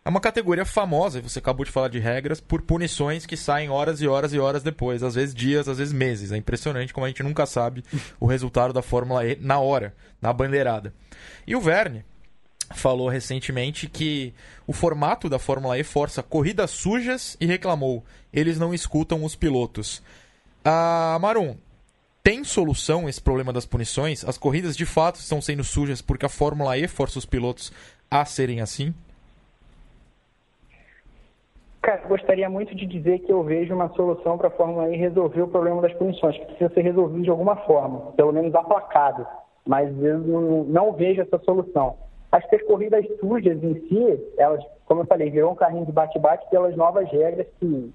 é 0.09 0.11
uma 0.11 0.19
categoria 0.19 0.65
famosa, 0.65 1.21
você 1.21 1.38
acabou 1.38 1.63
de 1.63 1.71
falar 1.71 1.88
de 1.88 2.00
regras, 2.00 2.41
por 2.41 2.63
punições 2.63 3.27
que 3.27 3.38
saem 3.38 3.69
horas 3.69 4.01
e 4.01 4.07
horas 4.07 4.33
e 4.33 4.39
horas 4.39 4.63
depois, 4.63 5.03
às 5.03 5.13
vezes 5.13 5.35
dias, 5.35 5.69
às 5.69 5.77
vezes 5.77 5.94
meses. 5.94 6.31
É 6.31 6.38
impressionante 6.38 6.91
como 6.91 7.06
a 7.06 7.09
gente 7.09 7.21
nunca 7.21 7.45
sabe 7.45 7.85
o 8.19 8.25
resultado 8.25 8.73
da 8.73 8.81
Fórmula 8.81 9.23
E 9.23 9.38
na 9.39 9.59
hora, 9.59 9.95
na 10.19 10.33
bandeirada. 10.33 10.91
E 11.45 11.56
o 11.56 11.61
Verne 11.61 12.03
falou 12.73 13.07
recentemente 13.07 13.88
que 13.88 14.33
o 14.65 14.73
formato 14.73 15.29
da 15.29 15.38
Fórmula 15.38 15.77
E 15.77 15.83
força 15.83 16.23
corridas 16.23 16.71
sujas 16.71 17.38
e 17.39 17.45
reclamou: 17.45 18.03
eles 18.33 18.57
não 18.57 18.73
escutam 18.73 19.23
os 19.23 19.35
pilotos. 19.35 20.01
Ah, 20.65 21.19
Marum, 21.21 21.56
tem 22.23 22.44
solução 22.44 23.07
esse 23.07 23.21
problema 23.21 23.53
das 23.53 23.67
punições? 23.67 24.25
As 24.25 24.39
corridas 24.39 24.75
de 24.75 24.88
fato 24.88 25.19
estão 25.19 25.39
sendo 25.39 25.63
sujas 25.63 26.01
porque 26.01 26.25
a 26.25 26.29
Fórmula 26.29 26.75
E 26.79 26.88
força 26.88 27.19
os 27.19 27.27
pilotos 27.27 27.71
a 28.09 28.25
serem 28.25 28.59
assim? 28.59 28.91
Cara, 31.81 32.01
gostaria 32.07 32.49
muito 32.49 32.75
de 32.75 32.85
dizer 32.85 33.19
que 33.19 33.31
eu 33.31 33.41
vejo 33.41 33.73
uma 33.73 33.89
solução 33.89 34.37
para 34.37 34.47
a 34.47 34.51
Fórmula 34.51 34.89
E 34.89 34.97
resolver 34.97 35.41
o 35.41 35.47
problema 35.47 35.81
das 35.81 35.93
punições, 35.93 36.37
que 36.37 36.45
precisa 36.45 36.69
ser 36.73 36.81
resolvido 36.81 37.23
de 37.23 37.29
alguma 37.29 37.55
forma, 37.55 38.11
pelo 38.17 38.33
menos 38.33 38.53
aplacado. 38.53 39.25
Mas 39.65 39.89
eu 40.03 40.19
não, 40.19 40.63
não 40.65 40.93
vejo 40.93 41.21
essa 41.21 41.39
solução. 41.39 41.95
As 42.31 42.43
corridas 42.67 43.05
sujas 43.19 43.63
em 43.63 43.73
si, 43.87 44.31
elas, 44.37 44.63
como 44.85 45.01
eu 45.01 45.05
falei, 45.05 45.31
virou 45.31 45.53
um 45.53 45.55
carrinho 45.55 45.85
de 45.85 45.91
bate-bate 45.91 46.47
pelas 46.49 46.75
novas 46.75 47.09
regras 47.09 47.47
que, 47.59 47.91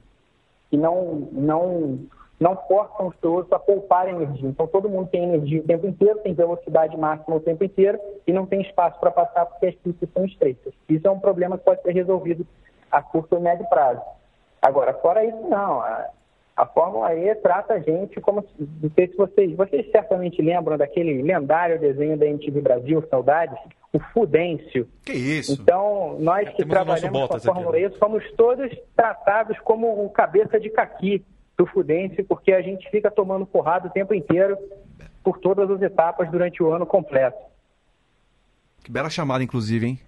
que 0.71 0.77
não, 0.77 1.29
não, 1.31 2.01
não 2.41 2.57
forçam 2.67 3.09
os 3.09 3.17
pilotos 3.17 3.53
a 3.53 3.59
poupar 3.59 4.09
energia. 4.09 4.49
Então 4.49 4.67
todo 4.67 4.89
mundo 4.89 5.09
tem 5.09 5.25
energia 5.25 5.61
o 5.61 5.65
tempo 5.65 5.87
inteiro, 5.87 6.19
tem 6.21 6.35
velocidade 6.35 6.97
máxima 6.97 7.37
o 7.37 7.41
tempo 7.41 7.63
inteiro 7.63 7.99
e 8.27 8.33
não 8.33 8.47
tem 8.47 8.63
espaço 8.63 8.99
para 8.99 9.11
passar 9.11 9.47
porque 9.47 9.67
as 9.67 9.75
pistas 9.77 10.09
são 10.13 10.25
estreitas. 10.25 10.73
Isso 10.89 11.07
é 11.07 11.11
um 11.11 11.21
problema 11.21 11.59
que 11.59 11.65
pode 11.65 11.83
ser 11.83 11.93
resolvido 11.93 12.47
a 12.95 13.03
curto 13.03 13.37
e 13.37 13.41
médio 13.41 13.67
prazo. 13.69 14.01
Agora, 14.63 14.95
fora 14.95 15.25
isso, 15.25 15.43
não. 15.49 15.81
A, 15.81 16.09
a 16.57 16.65
Fórmula 16.65 17.13
E 17.15 17.35
trata 17.35 17.75
a 17.75 17.81
gente 17.81 18.21
como. 18.21 18.45
Não 18.59 18.91
sei 18.95 19.09
se 19.09 19.17
vocês. 19.17 19.57
Vocês 19.57 19.91
certamente 19.91 20.41
lembram 20.41 20.79
daquele 20.79 21.21
lendário 21.21 21.81
desenho 21.81 22.17
da 22.17 22.27
MTV 22.27 22.61
Brasil, 22.61 23.05
Saudades? 23.11 23.59
O 23.93 23.99
Fudêncio. 23.99 24.89
Que 25.05 25.13
isso? 25.13 25.53
Então, 25.61 26.17
nós 26.21 26.49
que 26.49 26.57
temos 26.59 26.73
trabalhamos 26.73 27.11
com 27.11 27.17
a 27.17 27.21
Bottas 27.21 27.37
aqui, 27.37 27.47
Fórmula 27.47 27.77
né? 27.77 27.83
E 27.83 27.99
somos 27.99 28.33
todos 28.33 28.71
tratados 28.97 29.59
como 29.61 30.05
o 30.05 30.11
cabeça 30.11 30.59
de 30.59 30.71
caqui 30.71 31.25
do 31.57 31.67
Fudêncio, 31.67 32.25
porque 32.25 32.53
a 32.53 32.63
gente 32.63 32.89
fica 32.91 33.11
tomando 33.11 33.47
porrada 33.47 33.89
o 33.89 33.91
tempo 33.91 34.15
inteiro 34.15 34.57
por 35.23 35.39
todas 35.39 35.71
as 35.71 35.83
etapas 35.83 36.31
durante 36.31 36.63
o 36.63 36.73
ano 36.73 36.87
completo. 36.87 37.39
Que 38.83 38.91
bela 38.91 39.11
chamada, 39.11 39.43
inclusive, 39.43 39.87
hein? 39.87 40.01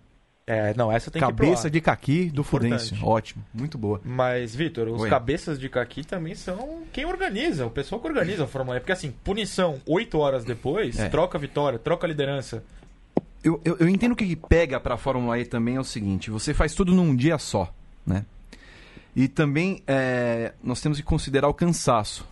É, 0.48 0.72
não, 0.74 0.92
essa 0.92 1.10
tem 1.10 1.20
que 1.20 1.26
ir 1.28 1.34
pro 1.34 1.44
Cabeça 1.46 1.68
de 1.68 1.80
caqui 1.80 2.30
do 2.30 2.42
Importante. 2.42 2.96
Ótimo, 3.02 3.44
muito 3.52 3.76
boa. 3.76 4.00
Mas, 4.04 4.54
Vitor, 4.54 4.86
os 4.86 5.02
Oi. 5.02 5.10
cabeças 5.10 5.58
de 5.58 5.68
caqui 5.68 6.04
também 6.04 6.36
são 6.36 6.84
quem 6.92 7.04
organiza, 7.04 7.66
o 7.66 7.70
pessoal 7.70 8.00
que 8.00 8.06
organiza 8.06 8.44
a 8.44 8.46
Fórmula 8.46 8.76
E. 8.76 8.80
Porque, 8.80 8.92
assim, 8.92 9.10
punição 9.24 9.80
oito 9.84 10.18
horas 10.18 10.44
depois, 10.44 10.98
É. 11.00 11.08
troca 11.08 11.36
a 11.36 11.40
vitória, 11.40 11.80
troca 11.80 12.06
a 12.06 12.08
liderança. 12.08 12.62
Eu, 13.42 13.60
eu, 13.64 13.76
eu 13.80 13.88
entendo 13.88 14.14
que 14.14 14.24
o 14.24 14.28
que 14.28 14.36
pega 14.36 14.78
pra 14.78 14.96
Fórmula 14.96 15.36
E 15.38 15.44
também 15.44 15.74
é 15.76 15.80
o 15.80 15.84
seguinte: 15.84 16.30
você 16.30 16.54
faz 16.54 16.74
tudo 16.74 16.92
num 16.94 17.14
dia 17.16 17.38
só, 17.38 17.72
né? 18.06 18.24
E 19.16 19.26
também 19.26 19.82
é, 19.86 20.52
nós 20.62 20.80
temos 20.80 20.98
que 20.98 21.04
considerar 21.04 21.48
o 21.48 21.54
cansaço. 21.54 22.24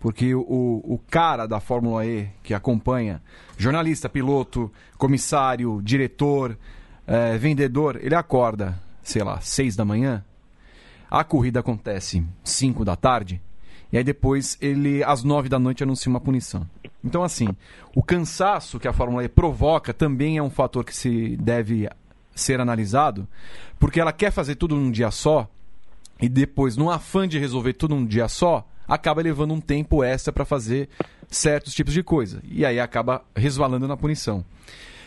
Porque 0.00 0.34
o, 0.34 0.42
o 0.84 1.00
cara 1.08 1.46
da 1.46 1.60
Fórmula 1.60 2.04
E 2.04 2.28
que 2.42 2.52
acompanha, 2.52 3.22
jornalista, 3.56 4.08
piloto, 4.08 4.70
comissário, 4.98 5.80
diretor, 5.82 6.58
é, 7.06 7.36
vendedor, 7.38 7.98
ele 8.02 8.14
acorda, 8.14 8.78
sei 9.02 9.22
lá, 9.22 9.40
seis 9.40 9.76
da 9.76 9.84
manhã, 9.84 10.24
a 11.10 11.22
corrida 11.22 11.60
acontece 11.60 12.24
5 12.42 12.84
da 12.84 12.96
tarde, 12.96 13.40
e 13.92 13.98
aí 13.98 14.04
depois 14.04 14.56
ele, 14.62 15.04
às 15.04 15.22
9 15.22 15.48
da 15.48 15.58
noite, 15.58 15.82
anuncia 15.82 16.08
uma 16.08 16.20
punição. 16.20 16.66
Então, 17.04 17.22
assim, 17.22 17.48
o 17.94 18.02
cansaço 18.02 18.80
que 18.80 18.88
a 18.88 18.92
Fórmula 18.94 19.22
E 19.22 19.28
provoca 19.28 19.92
também 19.92 20.38
é 20.38 20.42
um 20.42 20.48
fator 20.48 20.84
que 20.84 20.96
se 20.96 21.36
deve 21.36 21.86
ser 22.34 22.60
analisado, 22.60 23.28
porque 23.78 24.00
ela 24.00 24.12
quer 24.12 24.30
fazer 24.30 24.54
tudo 24.54 24.74
num 24.74 24.90
dia 24.90 25.10
só, 25.10 25.50
e 26.18 26.28
depois, 26.28 26.76
no 26.76 26.90
afã 26.90 27.28
de 27.28 27.38
resolver 27.38 27.74
tudo 27.74 27.94
num 27.94 28.06
dia 28.06 28.28
só, 28.28 28.66
acaba 28.88 29.20
levando 29.20 29.52
um 29.52 29.60
tempo 29.60 30.02
extra 30.02 30.32
para 30.32 30.44
fazer 30.44 30.88
certos 31.28 31.74
tipos 31.74 31.92
de 31.92 32.02
coisa. 32.02 32.40
E 32.44 32.64
aí 32.64 32.80
acaba 32.80 33.22
resvalando 33.34 33.86
na 33.88 33.96
punição. 33.96 34.44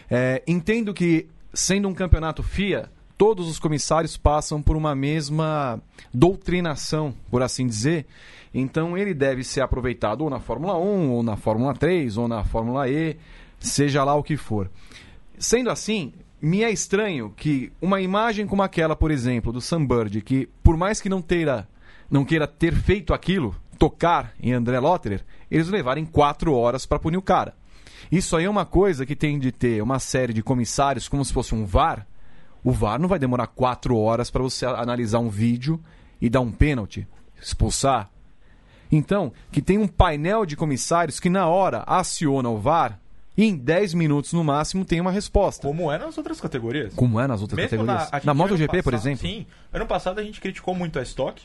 É, 0.10 0.44
entendo 0.46 0.94
que, 0.94 1.28
sendo 1.56 1.88
um 1.88 1.94
campeonato 1.94 2.44
FIA, 2.44 2.92
todos 3.18 3.48
os 3.48 3.58
comissários 3.58 4.18
passam 4.18 4.62
por 4.62 4.76
uma 4.76 4.94
mesma 4.94 5.82
doutrinação, 6.14 7.16
por 7.32 7.42
assim 7.42 7.66
dizer. 7.66 8.06
Então 8.54 8.98
ele 8.98 9.14
deve 9.14 9.44
ser 9.44 9.62
aproveitado 9.62 10.22
ou 10.22 10.30
na 10.30 10.40
Fórmula 10.40 10.78
1, 10.78 11.12
ou 11.12 11.24
na 11.24 11.38
Fórmula 11.38 11.74
3, 11.74 12.18
ou 12.18 12.28
na 12.28 12.44
Fórmula 12.44 12.90
E, 12.90 13.18
seja 13.58 14.04
lá 14.04 14.14
o 14.16 14.24
que 14.24 14.36
for. 14.36 14.70
Sendo 15.38 15.70
assim, 15.70 16.14
me 16.42 16.62
é 16.62 16.70
estranho 16.70 17.34
que 17.36 17.72
uma 17.82 18.02
imagem 18.02 18.46
como 18.46 18.62
aquela, 18.62 18.96
por 18.96 19.10
exemplo, 19.10 19.54
do 19.54 19.62
Sam 19.62 19.86
Bird, 19.86 20.22
que 20.22 20.50
por 20.62 20.76
mais 20.76 21.00
que 21.00 21.10
não 21.10 21.22
teira, 21.22 21.68
não 22.12 22.26
queira 22.26 22.48
ter 22.48 22.76
feito 22.76 23.14
aquilo, 23.14 23.56
tocar 23.80 24.34
em 24.42 24.52
André 24.52 24.78
Lotterer, 24.80 25.24
eles 25.50 25.70
levarem 25.70 26.06
quatro 26.06 26.54
horas 26.54 26.86
para 26.86 27.00
punir 27.00 27.18
o 27.18 27.22
cara. 27.22 27.56
Isso 28.12 28.36
aí 28.36 28.46
é 28.46 28.50
uma 28.50 28.66
coisa 28.66 29.06
que 29.06 29.16
tem 29.16 29.40
de 29.40 29.52
ter 29.52 29.82
uma 29.82 30.00
série 30.00 30.34
de 30.34 30.44
comissários 30.44 31.08
como 31.08 31.24
se 31.24 31.34
fosse 31.34 31.56
um 31.56 31.66
VAR. 31.66 32.06
O 32.64 32.72
VAR 32.72 33.00
não 33.00 33.08
vai 33.08 33.20
demorar 33.20 33.48
quatro 33.48 33.98
horas 33.98 34.30
para 34.30 34.42
você 34.42 34.66
analisar 34.66 35.20
um 35.20 35.30
vídeo 35.30 35.80
e 36.22 36.30
dar 36.30 36.42
um 36.42 36.52
pênalti, 36.52 37.08
expulsar. 37.42 38.10
Então, 38.92 39.32
que 39.52 39.62
tem 39.62 39.78
um 39.78 39.88
painel 39.88 40.46
de 40.46 40.56
comissários 40.56 41.20
que 41.20 41.30
na 41.30 41.48
hora 41.48 41.84
aciona 41.86 42.50
o 42.50 42.58
VAR 42.58 43.00
e 43.38 43.44
em 43.44 43.56
10 43.56 43.94
minutos 43.94 44.32
no 44.34 44.44
máximo 44.44 44.86
tem 44.86 45.02
uma 45.02 45.12
resposta. 45.12 45.68
Como 45.68 45.92
é 45.92 45.98
nas 45.98 46.18
outras 46.18 46.40
categorias. 46.40 46.94
Como 46.94 47.20
é 47.20 47.28
nas 47.28 47.42
outras 47.42 47.58
Mesmo 47.58 47.86
categorias? 47.86 48.12
Na, 48.12 48.22
Na, 48.24 48.34
MotoGP, 48.34 48.82
por 48.82 48.94
exemplo? 48.94 49.28
Sim. 49.28 49.46
Ano 49.74 49.86
passado 49.86 50.20
a 50.20 50.24
gente 50.24 50.40
criticou 50.40 50.74
muito 50.74 50.98
a 50.98 51.02
Stock, 51.02 51.42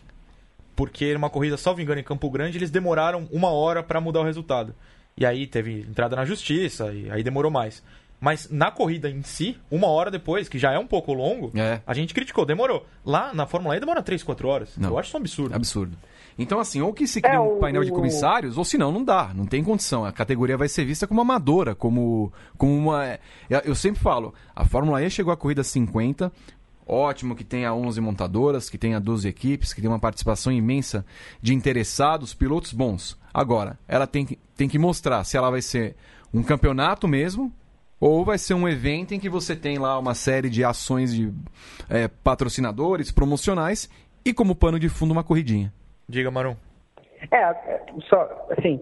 porque 0.77 1.13
numa 1.13 1.29
corrida, 1.29 1.57
salvo 1.57 1.81
engano, 1.81 2.01
em 2.01 2.05
Campo 2.05 2.31
Grande, 2.31 2.59
eles 2.59 2.71
demoraram 2.71 3.29
uma 3.33 3.51
hora 3.51 3.83
para 3.83 4.01
mudar 4.01 4.21
o 4.21 4.25
resultado. 4.25 4.75
E 5.17 5.27
aí 5.27 5.47
teve 5.47 5.81
entrada 5.81 6.17
na 6.17 6.25
justiça, 6.25 6.93
e 6.93 7.11
aí 7.11 7.23
demorou 7.23 7.51
mais. 7.51 7.83
Mas 8.21 8.51
na 8.51 8.71
corrida 8.71 9.09
em 9.09 9.23
si, 9.23 9.57
uma 9.71 9.87
hora 9.89 10.11
depois, 10.11 10.49
que 10.49 10.59
já 10.59 10.73
é 10.73 10.79
um 10.79 10.87
pouco 10.87 11.13
longo, 11.15 11.51
É. 11.59 11.81
a 11.87 11.95
gente 11.95 12.13
criticou, 12.13 12.45
demorou. 12.45 12.87
Lá 13.05 13.33
na 13.33 13.47
Fórmula 13.47 13.77
E 13.77 13.81
demora 13.81 14.03
3, 14.03 14.23
4 14.23 14.47
horas. 14.47 14.77
Não. 14.77 14.91
Eu 14.91 14.99
acho 14.99 15.09
isso 15.09 15.17
um 15.17 15.21
absurdo. 15.21 15.55
Absurdo. 15.55 15.97
Então, 16.39 16.61
assim, 16.61 16.81
ou 16.81 16.93
que 16.93 17.07
se 17.07 17.21
cria 17.21 17.35
É, 17.37 17.41
um 17.41 17.57
o- 17.57 17.59
painel 17.59 17.83
de 17.85 17.91
comissários, 17.91 18.57
ou 18.59 18.65
senão 18.65 18.93
não 18.93 19.03
dá, 19.05 19.33
não 19.35 19.47
tem 19.47 19.63
condição. 19.65 20.05
A 20.05 20.13
categoria 20.13 20.57
vai 20.57 20.69
ser 20.69 20.85
vista 20.85 21.07
como 21.07 21.21
amadora, 21.21 21.75
como, 21.75 22.33
como 22.59 22.75
uma. 22.77 23.05
é, 23.07 23.21
Eu 23.65 23.75
sempre 23.75 24.01
falo, 24.03 24.35
a 24.55 24.65
Fórmula 24.65 25.03
E 25.03 25.11
chegou 25.11 25.33
à 25.33 25.37
corrida 25.37 25.63
50. 25.65 26.31
Ótimo 26.87 27.37
que 27.37 27.45
tenha 27.45 27.73
11 27.73 28.01
montadoras, 28.01 28.69
que 28.69 28.77
tenha 28.79 28.99
12 28.99 29.29
equipes, 29.29 29.73
que 29.73 29.81
tenha 29.81 29.93
uma 29.93 29.99
participação 29.99 30.53
imensa 30.53 31.05
de 31.41 31.55
interessados, 31.55 32.35
pilotos 32.35 32.73
bons. 32.73 33.17
Agora, 33.33 33.79
ela 33.87 34.07
tem 34.07 34.25
que, 34.27 34.37
tem 34.57 34.69
que 34.69 34.79
mostrar 34.79 35.25
se 35.25 35.37
ela 35.37 35.51
vai 35.51 35.63
ser 35.63 35.97
um 36.33 36.43
campeonato 36.43 37.09
mesmo, 37.09 37.53
ou 38.01 38.25
vai 38.25 38.39
ser 38.39 38.55
um 38.55 38.69
evento 38.69 39.13
em 39.13 39.21
que 39.21 39.29
você 39.29 39.55
tem 39.55 39.79
lá 39.79 39.99
uma 39.99 40.15
série 40.15 40.49
de 40.49 40.65
ações 40.65 41.15
de 41.15 41.33
é, 41.89 42.09
patrocinadores, 42.09 43.13
promocionais, 43.13 43.91
e 44.25 44.33
como 44.33 44.55
pano 44.55 44.79
de 44.79 44.89
fundo 44.89 45.13
uma 45.13 45.25
corridinha. 45.25 45.73
Diga, 46.09 46.31
Marum. 46.31 46.57
É, 47.31 47.37
é, 47.37 47.83
só, 48.09 48.49
assim, 48.57 48.81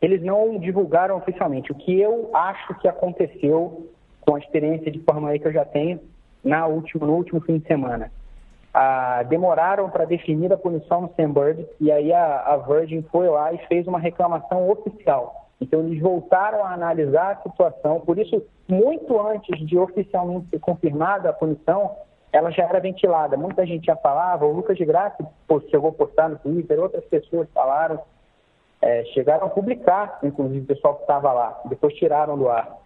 eles 0.00 0.22
não 0.22 0.58
divulgaram 0.58 1.16
oficialmente. 1.16 1.72
O 1.72 1.74
que 1.74 1.98
eu 1.98 2.30
acho 2.34 2.74
que 2.80 2.88
aconteceu 2.88 3.90
com 4.20 4.36
a 4.36 4.38
experiência 4.38 4.90
de 4.90 4.98
Fórmula 5.00 5.34
E 5.34 5.38
que 5.38 5.48
eu 5.48 5.52
já 5.52 5.64
tenho 5.64 6.00
na 6.44 6.66
última, 6.66 7.06
no 7.06 7.14
último 7.14 7.40
fim 7.40 7.58
de 7.58 7.66
semana. 7.66 8.12
Demoraram 9.28 9.90
para 9.90 10.04
definir 10.04 10.52
a 10.52 10.56
punição 10.56 11.02
no 11.02 11.14
Sam 11.14 11.32
Bird 11.32 11.66
e 11.80 11.90
aí 11.90 12.12
a, 12.12 12.40
a 12.46 12.56
Virgin 12.56 13.02
foi 13.10 13.28
lá 13.28 13.52
e 13.52 13.58
fez 13.66 13.86
uma 13.86 13.98
reclamação 13.98 14.70
oficial. 14.70 15.48
Então 15.60 15.80
eles 15.80 16.00
voltaram 16.00 16.64
a 16.64 16.72
analisar 16.72 17.32
a 17.32 17.42
situação, 17.42 18.00
por 18.00 18.18
isso, 18.18 18.42
muito 18.68 19.20
antes 19.20 19.58
de 19.66 19.76
oficialmente 19.76 20.48
ser 20.48 20.58
confirmada 20.58 21.28
a 21.28 21.32
punição, 21.32 21.96
ela 22.32 22.50
já 22.50 22.64
era 22.64 22.80
ventilada. 22.80 23.36
Muita 23.36 23.66
gente 23.66 23.84
já 23.84 23.96
falava, 23.96 24.46
o 24.46 24.52
Lucas 24.52 24.78
de 24.78 24.84
Graça 24.84 25.18
chegou 25.68 25.90
a 25.90 25.92
postar 25.92 26.28
no 26.30 26.38
Twitter, 26.38 26.80
outras 26.80 27.04
pessoas 27.04 27.48
falaram, 27.52 28.00
é, 28.80 29.04
chegaram 29.06 29.48
a 29.48 29.50
publicar, 29.50 30.18
inclusive 30.22 30.60
o 30.60 30.66
pessoal 30.66 30.94
que 30.94 31.02
estava 31.02 31.32
lá, 31.32 31.60
depois 31.66 31.92
tiraram 31.94 32.38
do 32.38 32.48
ar. 32.48 32.79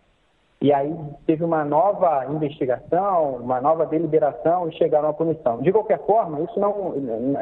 E 0.61 0.73
aí 0.73 0.95
teve 1.27 1.45
uma 1.45 1.63
nova 1.65 2.25
investigação, 2.31 3.37
uma 3.37 3.61
nova 3.61 3.85
deliberação 3.85 4.69
e 4.69 4.73
chegaram 4.77 5.11
à 5.11 5.13
punição. 5.13 5.61
De 5.61 5.71
qualquer 5.71 5.99
forma, 6.07 6.41
isso 6.41 6.59
não, 6.59 6.95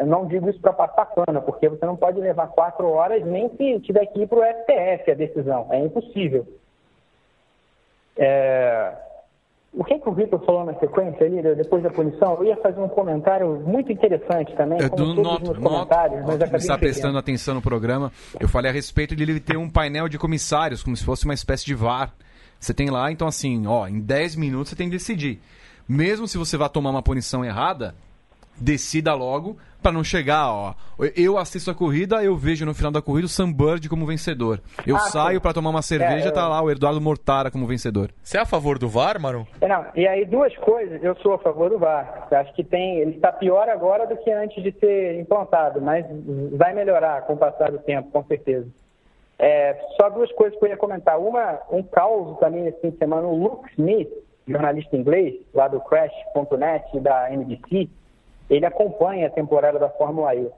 não 0.06 0.26
digo 0.26 0.50
isso 0.50 0.60
para 0.60 0.72
passar 0.72 1.06
pano, 1.06 1.40
porque 1.42 1.68
você 1.68 1.86
não 1.86 1.96
pode 1.96 2.18
levar 2.18 2.48
quatro 2.48 2.88
horas 2.88 3.24
nem 3.24 3.48
se 3.56 3.78
tiver 3.80 4.06
que 4.06 4.22
ir 4.22 4.26
para 4.26 4.38
o 4.38 4.42
STF 4.42 5.10
a 5.10 5.14
decisão. 5.14 5.66
É 5.70 5.78
impossível. 5.78 6.46
É, 8.16 8.92
O 9.74 9.84
que, 9.84 9.98
que 9.98 10.08
o 10.08 10.12
Vitor 10.12 10.44
falou 10.44 10.66
na 10.66 10.74
sequência 10.74 11.24
ali, 11.24 11.40
depois 11.54 11.82
da 11.82 11.88
punição? 11.88 12.34
Eu 12.34 12.44
ia 12.44 12.56
fazer 12.56 12.78
um 12.80 12.88
comentário 12.88 13.58
muito 13.64 13.90
interessante 13.90 14.54
também, 14.54 14.78
É, 14.78 14.88
do 14.88 15.14
noto, 15.14 15.46
noto, 15.46 15.60
comentários, 15.62 16.20
noto 16.20 16.34
acabei 16.34 16.58
está 16.58 16.76
prestando 16.76 17.16
atenção 17.16 17.54
no 17.54 17.62
programa. 17.62 18.12
Eu 18.38 18.48
falei 18.48 18.70
a 18.70 18.74
respeito 18.74 19.16
de 19.16 19.22
ele 19.22 19.40
ter 19.40 19.56
um 19.56 19.70
painel 19.70 20.08
de 20.08 20.18
comissários, 20.18 20.82
como 20.82 20.94
se 20.94 21.04
fosse 21.04 21.24
uma 21.24 21.32
espécie 21.34 21.64
de 21.64 21.74
VAR. 21.74 22.12
Você 22.62 22.72
tem 22.72 22.90
lá, 22.90 23.10
então 23.10 23.26
assim, 23.26 23.66
ó, 23.66 23.88
em 23.88 23.98
10 23.98 24.36
minutos 24.36 24.70
você 24.70 24.76
tem 24.76 24.86
que 24.88 24.96
decidir. 24.96 25.40
Mesmo 25.88 26.28
se 26.28 26.38
você 26.38 26.56
vai 26.56 26.68
tomar 26.68 26.90
uma 26.90 27.02
punição 27.02 27.44
errada, 27.44 27.92
decida 28.56 29.14
logo 29.14 29.56
para 29.82 29.90
não 29.90 30.04
chegar, 30.04 30.48
ó. 30.48 30.74
Eu 31.16 31.36
assisto 31.38 31.72
a 31.72 31.74
corrida, 31.74 32.22
eu 32.22 32.36
vejo 32.36 32.64
no 32.64 32.72
final 32.72 32.92
da 32.92 33.02
corrida 33.02 33.26
o 33.26 33.28
Sam 33.28 33.50
Bird 33.52 33.88
como 33.88 34.06
vencedor. 34.06 34.60
Eu 34.86 34.94
Ah, 34.94 35.00
saio 35.00 35.40
para 35.40 35.52
tomar 35.52 35.70
uma 35.70 35.82
cerveja, 35.82 36.26
É, 36.26 36.28
eu- 36.28 36.32
tá 36.32 36.46
lá 36.46 36.62
o 36.62 36.70
Eduardo 36.70 37.00
Mortara 37.00 37.50
como 37.50 37.66
vencedor. 37.66 38.12
Você 38.22 38.38
é 38.38 38.40
a 38.42 38.46
favor 38.46 38.78
do 38.78 38.88
VAR, 38.88 39.20
Marum? 39.20 39.44
É, 39.60 39.66
Não, 39.66 39.84
e 39.96 40.06
aí 40.06 40.24
duas 40.24 40.56
coisas, 40.58 41.02
eu 41.02 41.16
sou 41.16 41.34
a 41.34 41.38
favor 41.40 41.68
do 41.68 41.80
VAR. 41.80 42.28
Eu 42.30 42.38
acho 42.38 42.54
que 42.54 42.62
tem, 42.62 42.98
ele 42.98 43.16
está 43.16 43.32
pior 43.32 43.68
agora 43.68 44.06
do 44.06 44.16
que 44.18 44.30
antes 44.30 44.62
de 44.62 44.70
ser 44.78 45.18
implantado, 45.18 45.80
mas 45.82 46.06
vai 46.52 46.72
melhorar 46.72 47.22
com 47.22 47.32
o 47.32 47.36
passar 47.36 47.72
do 47.72 47.80
tempo, 47.80 48.08
com 48.12 48.24
certeza. 48.26 48.68
É, 49.42 49.74
só 50.00 50.08
duas 50.08 50.30
coisas 50.32 50.56
que 50.56 50.64
eu 50.64 50.68
ia 50.68 50.76
comentar. 50.76 51.18
Uma, 51.18 51.60
um 51.68 51.82
caos 51.82 52.38
também 52.38 52.62
nesse 52.62 52.80
fim 52.80 52.90
de 52.90 52.98
semana, 52.98 53.26
o 53.26 53.34
Luke 53.34 53.68
Smith, 53.72 54.08
jornalista 54.46 54.96
inglês, 54.96 55.34
lá 55.52 55.66
do 55.66 55.80
Crash.net 55.80 57.00
da 57.00 57.28
NBC, 57.28 57.90
ele 58.48 58.64
acompanha 58.64 59.26
a 59.26 59.30
temporada 59.30 59.80
da 59.80 59.88
Fórmula 59.88 60.32
E. 60.36 60.48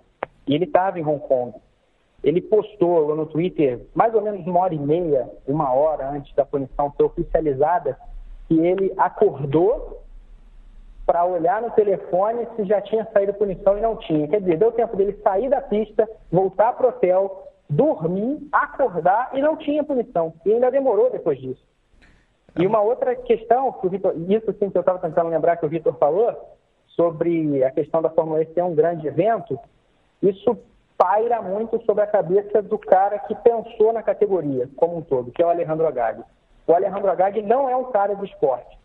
E 0.46 0.54
ele 0.54 0.64
estava 0.64 1.00
em 1.00 1.02
Hong 1.02 1.26
Kong. 1.26 1.54
Ele 2.22 2.42
postou 2.42 3.16
no 3.16 3.24
Twitter, 3.24 3.80
mais 3.94 4.14
ou 4.14 4.20
menos 4.20 4.46
uma 4.46 4.60
hora 4.60 4.74
e 4.74 4.78
meia, 4.78 5.30
uma 5.48 5.72
hora 5.72 6.10
antes 6.10 6.34
da 6.34 6.44
punição 6.44 6.92
ser 6.94 7.04
oficializada, 7.04 7.98
que 8.48 8.58
ele 8.58 8.92
acordou 8.98 10.02
para 11.06 11.24
olhar 11.24 11.62
no 11.62 11.70
telefone 11.70 12.46
se 12.56 12.64
já 12.64 12.82
tinha 12.82 13.08
saído 13.14 13.32
punição 13.32 13.78
e 13.78 13.80
não 13.80 13.96
tinha. 13.96 14.28
Quer 14.28 14.40
dizer, 14.40 14.58
deu 14.58 14.72
tempo 14.72 14.94
dele 14.94 15.18
sair 15.22 15.48
da 15.48 15.62
pista, 15.62 16.06
voltar 16.30 16.74
para 16.74 16.86
o 16.86 16.88
hotel, 16.90 17.53
dormir, 17.68 18.46
acordar 18.52 19.30
e 19.32 19.40
não 19.40 19.56
tinha 19.56 19.84
punição. 19.84 20.34
E 20.44 20.52
ainda 20.52 20.70
demorou 20.70 21.10
depois 21.10 21.38
disso. 21.40 21.62
E 22.58 22.66
uma 22.66 22.80
outra 22.80 23.16
questão, 23.16 23.72
que 23.72 23.86
o 23.86 23.90
Vitor, 23.90 24.14
isso 24.28 24.52
sim 24.58 24.70
que 24.70 24.76
eu 24.76 24.80
estava 24.80 24.98
tentando 24.98 25.28
lembrar 25.30 25.56
que 25.56 25.66
o 25.66 25.68
Vitor 25.68 25.94
falou, 25.94 26.54
sobre 26.88 27.64
a 27.64 27.70
questão 27.72 28.00
da 28.00 28.10
Fórmula 28.10 28.42
E 28.42 28.46
ser 28.54 28.62
um 28.62 28.74
grande 28.74 29.06
evento, 29.06 29.58
isso 30.22 30.56
paira 30.96 31.42
muito 31.42 31.82
sobre 31.84 32.04
a 32.04 32.06
cabeça 32.06 32.62
do 32.62 32.78
cara 32.78 33.18
que 33.18 33.34
pensou 33.34 33.92
na 33.92 34.02
categoria 34.02 34.68
como 34.76 34.98
um 34.98 35.02
todo, 35.02 35.32
que 35.32 35.42
é 35.42 35.46
o 35.46 35.48
Alejandro 35.48 35.86
Agag. 35.86 36.22
O 36.66 36.72
Alejandro 36.72 37.10
Agag 37.10 37.42
não 37.42 37.68
é 37.68 37.74
um 37.76 37.90
cara 37.90 38.14
do 38.14 38.24
esporte. 38.24 38.78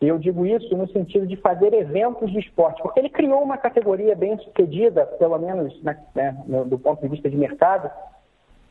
Eu 0.00 0.16
digo 0.16 0.46
isso 0.46 0.76
no 0.76 0.86
sentido 0.88 1.26
de 1.26 1.34
fazer 1.36 1.74
eventos 1.74 2.30
de 2.30 2.38
esporte, 2.38 2.80
porque 2.80 3.00
ele 3.00 3.10
criou 3.10 3.42
uma 3.42 3.58
categoria 3.58 4.14
bem 4.14 4.38
sucedida, 4.38 5.04
pelo 5.04 5.36
menos 5.38 5.82
né, 5.82 5.98
no- 6.46 6.64
do 6.64 6.78
ponto 6.78 7.02
de 7.02 7.08
vista 7.08 7.28
de 7.28 7.36
mercado, 7.36 7.90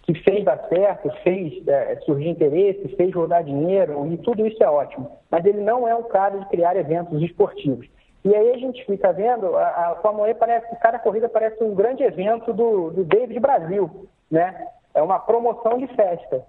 que 0.07 0.13
fez 0.23 0.45
dar 0.45 0.57
certo, 0.69 1.11
fez 1.21 1.67
é, 1.67 1.97
surgir 2.05 2.29
interesse, 2.29 2.95
fez 2.95 3.13
rodar 3.13 3.43
dinheiro, 3.43 4.07
e 4.07 4.17
tudo 4.17 4.47
isso 4.47 4.63
é 4.63 4.69
ótimo. 4.69 5.11
Mas 5.29 5.43
ele 5.43 5.59
não 5.59 5.85
é 5.85 5.93
um 5.93 6.03
cara 6.03 6.37
de 6.37 6.45
criar 6.47 6.77
eventos 6.77 7.21
esportivos. 7.21 7.85
E 8.23 8.33
aí 8.33 8.53
a 8.53 8.57
gente 8.57 8.85
fica 8.85 9.11
vendo, 9.11 9.55
a, 9.57 9.67
a 9.67 9.95
Fórmula 10.01 10.29
E 10.29 10.33
parece, 10.33 10.73
cada 10.77 10.97
corrida 10.97 11.27
parece 11.27 11.61
um 11.61 11.75
grande 11.75 12.03
evento 12.03 12.53
do, 12.53 12.89
do 12.91 13.03
David 13.03 13.37
Brasil, 13.39 14.07
né? 14.31 14.67
É 14.93 15.01
uma 15.01 15.19
promoção 15.19 15.77
de 15.77 15.87
festa. 15.87 16.41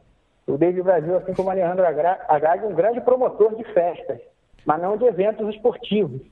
O 0.46 0.56
David 0.56 0.82
Brasil, 0.82 1.16
assim 1.16 1.34
como 1.34 1.48
o 1.48 1.50
Alejandro 1.50 1.84
Agag, 1.84 2.64
é 2.64 2.66
um 2.66 2.74
grande 2.74 3.00
promotor 3.00 3.56
de 3.56 3.64
festas, 3.64 4.20
mas 4.64 4.80
não 4.80 4.96
de 4.96 5.04
eventos 5.04 5.48
esportivos. 5.54 6.22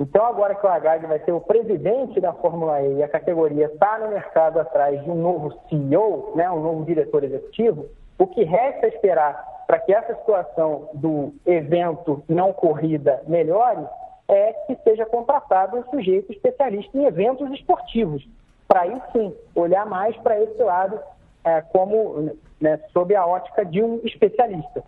Então, 0.00 0.24
agora 0.24 0.54
que 0.54 0.64
o 0.64 0.68
Agag 0.68 1.04
vai 1.06 1.18
ser 1.20 1.32
o 1.32 1.42
presidente 1.42 2.18
da 2.22 2.32
Fórmula 2.32 2.80
E 2.80 2.94
e 2.94 3.02
a 3.02 3.08
categoria 3.08 3.66
está 3.66 3.98
no 3.98 4.08
mercado 4.08 4.58
atrás 4.58 4.98
de 5.04 5.10
um 5.10 5.14
novo 5.14 5.52
CEO, 5.68 6.32
né, 6.34 6.50
um 6.50 6.62
novo 6.62 6.86
diretor 6.86 7.22
executivo, 7.22 7.84
o 8.18 8.26
que 8.26 8.42
resta 8.42 8.88
esperar 8.88 9.44
para 9.66 9.78
que 9.78 9.92
essa 9.92 10.14
situação 10.14 10.88
do 10.94 11.34
evento 11.44 12.24
não 12.26 12.50
corrida 12.50 13.22
melhore 13.26 13.86
é 14.26 14.54
que 14.66 14.74
seja 14.84 15.04
contratado 15.04 15.76
um 15.76 15.84
sujeito 15.90 16.32
especialista 16.32 16.96
em 16.96 17.04
eventos 17.04 17.50
esportivos, 17.52 18.26
para 18.66 18.82
aí 18.82 19.02
sim 19.12 19.36
olhar 19.54 19.84
mais 19.84 20.16
para 20.18 20.40
esse 20.40 20.62
lado 20.62 20.98
é, 21.44 21.60
como 21.60 22.32
né, 22.58 22.80
sob 22.92 23.14
a 23.14 23.26
ótica 23.26 23.66
de 23.66 23.82
um 23.82 24.00
especialista. 24.02 24.82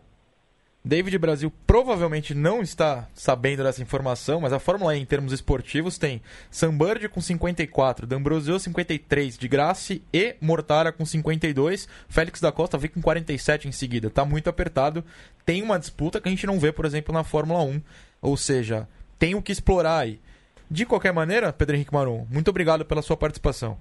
David 0.84 1.16
Brasil 1.16 1.52
provavelmente 1.64 2.34
não 2.34 2.60
está 2.60 3.06
sabendo 3.14 3.62
dessa 3.62 3.80
informação, 3.80 4.40
mas 4.40 4.52
a 4.52 4.58
Fórmula 4.58 4.96
E 4.96 5.00
em 5.00 5.06
termos 5.06 5.32
esportivos 5.32 5.96
tem 5.96 6.20
Sunbird 6.50 7.08
com 7.08 7.20
54, 7.20 8.04
D'Ambrosio 8.04 8.58
53, 8.58 9.38
de 9.38 9.46
Grassi 9.46 10.02
e 10.12 10.34
Mortara 10.40 10.90
com 10.90 11.04
52, 11.04 11.88
Félix 12.08 12.40
da 12.40 12.50
Costa 12.50 12.76
vem 12.76 12.90
com 12.90 13.00
47 13.00 13.68
em 13.68 13.72
seguida. 13.72 14.10
Tá 14.10 14.24
muito 14.24 14.50
apertado. 14.50 15.04
Tem 15.46 15.62
uma 15.62 15.78
disputa 15.78 16.20
que 16.20 16.28
a 16.28 16.32
gente 16.32 16.48
não 16.48 16.58
vê, 16.58 16.72
por 16.72 16.84
exemplo, 16.84 17.14
na 17.14 17.22
Fórmula 17.22 17.62
1. 17.62 17.80
Ou 18.20 18.36
seja, 18.36 18.88
tem 19.20 19.36
o 19.36 19.42
que 19.42 19.52
explorar 19.52 19.98
aí. 19.98 20.20
De 20.68 20.84
qualquer 20.84 21.12
maneira, 21.12 21.52
Pedro 21.52 21.76
Henrique 21.76 21.94
Marum, 21.94 22.26
muito 22.28 22.48
obrigado 22.48 22.84
pela 22.84 23.02
sua 23.02 23.16
participação. 23.16 23.78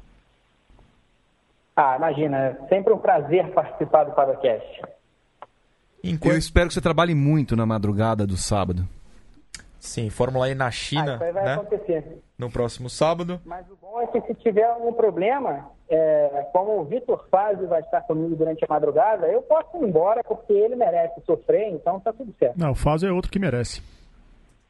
Ah, 1.75 1.95
imagina, 1.97 2.37
é 2.37 2.67
sempre 2.67 2.93
um 2.93 2.99
prazer 2.99 3.49
participar 3.53 4.03
do 4.03 4.11
Padocast. 6.09 6.29
Eu 6.29 6.37
espero 6.37 6.67
que 6.67 6.73
você 6.73 6.81
trabalhe 6.81 7.13
muito 7.15 7.55
na 7.55 7.65
madrugada 7.65 8.25
do 8.25 8.37
sábado. 8.37 8.87
Sim, 9.79 10.09
Fórmula 10.11 10.47
E 10.49 10.53
na 10.55 10.67
Ah, 10.67 10.71
China, 10.71 11.15
isso 11.15 11.23
aí 11.23 11.31
vai 11.31 11.43
né? 11.43 11.53
acontecer. 11.55 12.17
No 12.37 12.51
próximo 12.51 12.89
sábado. 12.89 13.41
Mas 13.45 13.65
o 13.69 13.75
bom 13.81 13.99
é 14.01 14.07
que 14.07 14.21
se 14.27 14.33
tiver 14.35 14.63
algum 14.63 14.93
problema, 14.93 15.69
é, 15.89 16.47
como 16.53 16.79
o 16.79 16.85
Vitor 16.85 17.25
Fazio 17.31 17.67
vai 17.67 17.81
estar 17.81 18.01
comigo 18.01 18.35
durante 18.35 18.63
a 18.63 18.67
madrugada, 18.71 19.27
eu 19.27 19.41
posso 19.41 19.77
ir 19.77 19.87
embora 19.87 20.23
porque 20.23 20.53
ele 20.53 20.75
merece 20.75 21.19
sofrer, 21.25 21.69
então 21.71 21.99
tá 21.99 22.13
tudo 22.13 22.33
certo. 22.37 22.57
Não, 22.57 22.71
o 22.71 22.75
Fazio 22.75 23.09
é 23.09 23.11
outro 23.11 23.31
que 23.31 23.39
merece. 23.39 23.81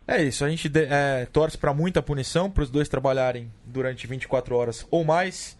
É 0.07 0.21
isso, 0.21 0.43
a 0.43 0.50
gente 0.50 0.67
de- 0.67 0.85
é, 0.89 1.25
torce 1.31 1.57
para 1.57 1.73
muita 1.73 2.01
punição, 2.01 2.50
para 2.50 2.63
os 2.63 2.69
dois 2.69 2.89
trabalharem 2.89 3.50
durante 3.65 4.07
24 4.07 4.55
horas 4.55 4.85
ou 4.89 5.03
mais. 5.03 5.57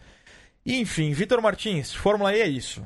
E, 0.64 0.80
enfim, 0.80 1.12
Vitor 1.12 1.40
Martins, 1.42 1.94
Fórmula 1.94 2.34
E 2.34 2.40
é 2.40 2.46
isso. 2.46 2.82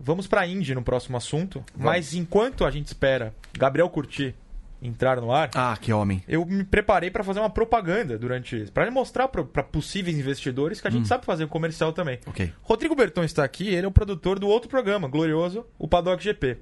Vamos 0.00 0.26
para 0.26 0.40
a 0.40 0.46
Indy 0.46 0.74
no 0.74 0.82
próximo 0.82 1.16
assunto. 1.16 1.62
Mas 1.76 2.14
enquanto 2.14 2.64
a 2.64 2.70
gente 2.70 2.86
espera 2.86 3.34
Gabriel 3.52 3.88
Curti 3.90 4.34
entrar 4.82 5.20
no 5.20 5.30
ar, 5.30 5.50
Ah, 5.54 5.76
que 5.78 5.92
homem. 5.92 6.22
eu 6.26 6.42
me 6.46 6.64
preparei 6.64 7.10
para 7.10 7.22
fazer 7.22 7.38
uma 7.38 7.50
propaganda 7.50 8.18
durante 8.18 8.64
para 8.72 8.90
mostrar 8.90 9.28
para 9.28 9.62
possíveis 9.62 10.16
investidores 10.18 10.80
que 10.80 10.88
a 10.88 10.90
gente 10.90 11.06
sabe 11.06 11.26
fazer 11.26 11.44
um 11.44 11.48
comercial 11.48 11.92
também. 11.92 12.18
Ok. 12.26 12.50
Rodrigo 12.62 12.96
Berton 12.96 13.22
está 13.22 13.44
aqui, 13.44 13.68
ele 13.68 13.84
é 13.84 13.88
o 13.88 13.92
produtor 13.92 14.38
do 14.38 14.48
outro 14.48 14.70
programa, 14.70 15.06
glorioso, 15.06 15.66
o 15.78 15.86
Paddock 15.86 16.24
GP. 16.24 16.56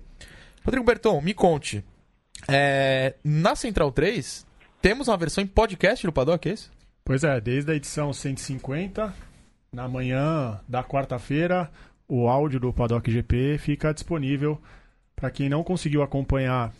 Rodrigo 0.64 0.84
Berton, 0.84 1.20
me 1.20 1.32
conte. 1.32 1.84
é, 2.48 3.14
na 3.22 3.54
Central 3.54 3.92
3, 3.92 4.44
temos 4.82 5.06
uma 5.06 5.16
versão 5.16 5.42
em 5.42 5.46
podcast 5.46 6.04
do 6.04 6.12
Paddock, 6.12 6.48
é 6.48 6.52
isso? 6.54 6.70
Pois 7.04 7.22
é, 7.24 7.40
desde 7.40 7.70
a 7.70 7.74
edição 7.76 8.12
150, 8.12 9.14
na 9.72 9.88
manhã 9.88 10.60
da 10.68 10.82
quarta-feira, 10.82 11.70
o 12.08 12.26
áudio 12.26 12.58
do 12.58 12.72
Paddock 12.72 13.10
GP 13.10 13.58
fica 13.58 13.92
disponível 13.92 14.58
para 15.14 15.30
quem 15.30 15.48
não 15.48 15.62
conseguiu 15.62 16.02
acompanhar 16.02 16.72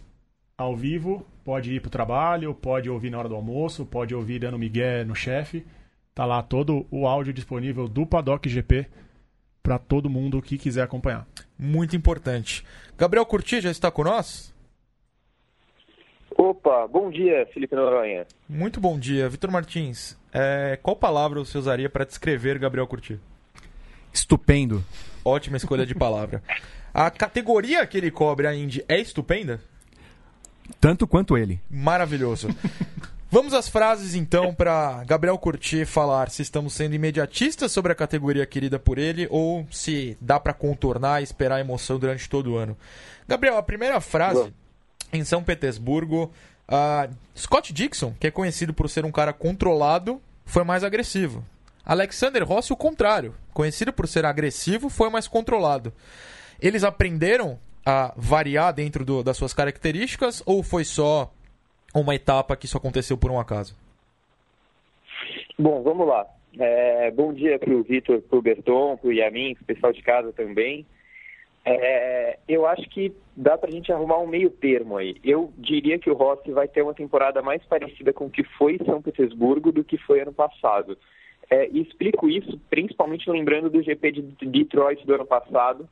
ao 0.56 0.74
vivo, 0.74 1.26
pode 1.44 1.74
ir 1.74 1.80
para 1.80 1.88
o 1.88 1.90
trabalho, 1.90 2.54
pode 2.54 2.88
ouvir 2.88 3.10
na 3.10 3.18
hora 3.18 3.28
do 3.28 3.34
almoço, 3.34 3.84
pode 3.84 4.14
ouvir 4.14 4.38
dando 4.38 4.58
migué 4.58 5.04
no 5.04 5.14
chefe. 5.14 5.66
Tá 6.14 6.24
lá 6.24 6.42
todo 6.42 6.86
o 6.90 7.06
áudio 7.06 7.32
disponível 7.32 7.86
do 7.86 8.06
Paddock 8.06 8.48
GP 8.48 8.86
para 9.62 9.78
todo 9.78 10.08
mundo 10.08 10.40
que 10.40 10.56
quiser 10.56 10.82
acompanhar. 10.82 11.26
Muito 11.58 11.94
importante. 11.94 12.64
Gabriel 12.96 13.26
Curti 13.26 13.60
já 13.60 13.70
está 13.70 13.90
com 13.90 14.04
nós? 14.04 14.54
Opa, 16.36 16.86
bom 16.86 17.10
dia, 17.10 17.46
Felipe 17.52 17.74
Noronha. 17.74 18.24
Muito 18.48 18.80
bom 18.80 18.98
dia. 18.98 19.28
Vitor 19.28 19.50
Martins, 19.50 20.16
é, 20.32 20.78
qual 20.82 20.96
palavra 20.96 21.40
você 21.40 21.58
usaria 21.58 21.90
para 21.90 22.04
descrever 22.04 22.58
Gabriel 22.58 22.86
Curti? 22.86 23.18
Estupendo. 24.12 24.84
Ótima 25.28 25.56
escolha 25.56 25.84
de 25.84 25.94
palavra. 25.94 26.42
A 26.92 27.10
categoria 27.10 27.86
que 27.86 27.96
ele 27.98 28.10
cobre 28.10 28.46
a 28.46 28.54
Indy 28.54 28.84
é 28.88 28.98
estupenda? 28.98 29.60
Tanto 30.80 31.06
quanto 31.06 31.36
ele. 31.36 31.60
Maravilhoso. 31.70 32.48
Vamos 33.30 33.52
às 33.52 33.68
frases 33.68 34.14
então 34.14 34.54
para 34.54 35.04
Gabriel 35.04 35.36
Curti 35.36 35.84
falar 35.84 36.30
se 36.30 36.40
estamos 36.40 36.72
sendo 36.72 36.94
imediatistas 36.94 37.70
sobre 37.70 37.92
a 37.92 37.94
categoria 37.94 38.46
querida 38.46 38.78
por 38.78 38.96
ele 38.96 39.28
ou 39.30 39.66
se 39.70 40.16
dá 40.18 40.40
para 40.40 40.54
contornar 40.54 41.20
e 41.20 41.24
esperar 41.24 41.56
a 41.56 41.60
emoção 41.60 41.98
durante 41.98 42.26
todo 42.26 42.52
o 42.52 42.56
ano. 42.56 42.74
Gabriel, 43.28 43.58
a 43.58 43.62
primeira 43.62 44.00
frase 44.00 44.50
em 45.12 45.22
São 45.24 45.42
Petersburgo, 45.42 46.32
ah, 46.66 47.08
Scott 47.36 47.70
Dixon, 47.70 48.14
que 48.18 48.26
é 48.26 48.30
conhecido 48.30 48.72
por 48.72 48.88
ser 48.88 49.04
um 49.04 49.12
cara 49.12 49.34
controlado, 49.34 50.22
foi 50.46 50.64
mais 50.64 50.82
agressivo. 50.82 51.44
Alexander 51.88 52.44
Rossi, 52.44 52.72
o 52.72 52.76
contrário, 52.76 53.34
conhecido 53.54 53.92
por 53.92 54.06
ser 54.06 54.26
agressivo, 54.26 54.90
foi 54.90 55.08
mais 55.08 55.26
controlado. 55.26 55.90
Eles 56.60 56.84
aprenderam 56.84 57.58
a 57.86 58.12
variar 58.14 58.74
dentro 58.74 59.04
do- 59.06 59.22
das 59.22 59.38
suas 59.38 59.54
características 59.54 60.42
ou 60.44 60.62
foi 60.62 60.84
só 60.84 61.32
uma 61.94 62.14
etapa 62.14 62.54
que 62.54 62.66
isso 62.66 62.76
aconteceu 62.76 63.16
por 63.16 63.30
um 63.30 63.40
acaso? 63.40 63.74
Bom, 65.58 65.82
vamos 65.82 66.06
lá. 66.06 66.26
É, 66.58 67.10
bom 67.10 67.32
dia 67.32 67.58
para 67.58 67.72
o 67.72 67.82
Vitor, 67.82 68.20
para 68.20 68.38
o 68.38 68.42
Berton, 68.42 68.96
para 68.98 69.08
o 69.08 69.12
Yamin, 69.12 69.54
para 69.54 69.62
o 69.62 69.66
pessoal 69.66 69.92
de 69.92 70.02
casa 70.02 70.32
também. 70.32 70.84
É, 71.64 72.38
eu 72.48 72.66
acho 72.66 72.88
que 72.90 73.12
dá 73.36 73.56
para 73.58 73.68
a 73.68 73.72
gente 73.72 73.92
arrumar 73.92 74.18
um 74.18 74.26
meio 74.26 74.50
termo 74.50 74.96
aí. 74.96 75.16
Eu 75.24 75.52
diria 75.56 75.98
que 75.98 76.10
o 76.10 76.14
Rossi 76.14 76.50
vai 76.50 76.68
ter 76.68 76.82
uma 76.82 76.94
temporada 76.94 77.42
mais 77.42 77.62
parecida 77.64 78.12
com 78.12 78.26
o 78.26 78.30
que 78.30 78.44
foi 78.44 78.78
São 78.84 79.02
Petersburgo 79.02 79.72
do 79.72 79.84
que 79.84 79.98
foi 79.98 80.20
ano 80.20 80.32
passado. 80.32 80.96
É, 81.50 81.66
e 81.68 81.80
explico 81.80 82.28
isso 82.28 82.60
principalmente 82.68 83.30
lembrando 83.30 83.70
do 83.70 83.82
GP 83.82 84.12
de 84.12 84.22
Detroit 84.46 85.06
do 85.06 85.14
ano 85.14 85.26
passado, 85.26 85.88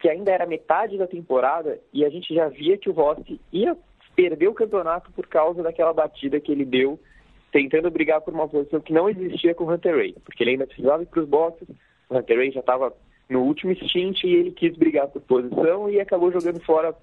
que 0.00 0.08
ainda 0.08 0.30
era 0.30 0.46
metade 0.46 0.96
da 0.96 1.06
temporada 1.06 1.78
e 1.92 2.04
a 2.04 2.08
gente 2.08 2.34
já 2.34 2.48
via 2.48 2.78
que 2.78 2.88
o 2.88 2.92
Rossi 2.92 3.40
ia 3.52 3.76
perder 4.16 4.48
o 4.48 4.54
campeonato 4.54 5.12
por 5.12 5.26
causa 5.26 5.62
daquela 5.62 5.92
batida 5.92 6.40
que 6.40 6.50
ele 6.50 6.64
deu 6.64 6.98
tentando 7.52 7.90
brigar 7.90 8.20
por 8.20 8.32
uma 8.32 8.48
posição 8.48 8.80
que 8.80 8.92
não 8.92 9.08
existia 9.08 9.54
com 9.54 9.64
o 9.64 9.72
Hunter 9.72 9.94
Ray, 9.94 10.16
porque 10.24 10.42
ele 10.42 10.52
ainda 10.52 10.66
precisava 10.66 11.02
ir 11.02 11.06
para 11.06 11.20
os 11.20 11.28
boxes, 11.28 11.68
o 12.08 12.16
Hunter 12.16 12.36
Ray 12.36 12.50
já 12.50 12.60
estava 12.60 12.92
no 13.28 13.42
último 13.42 13.74
stint 13.74 14.24
e 14.24 14.34
ele 14.34 14.50
quis 14.52 14.76
brigar 14.76 15.08
por 15.08 15.20
posição 15.22 15.90
e 15.90 16.00
acabou 16.00 16.32
jogando 16.32 16.60
fora 16.60 16.94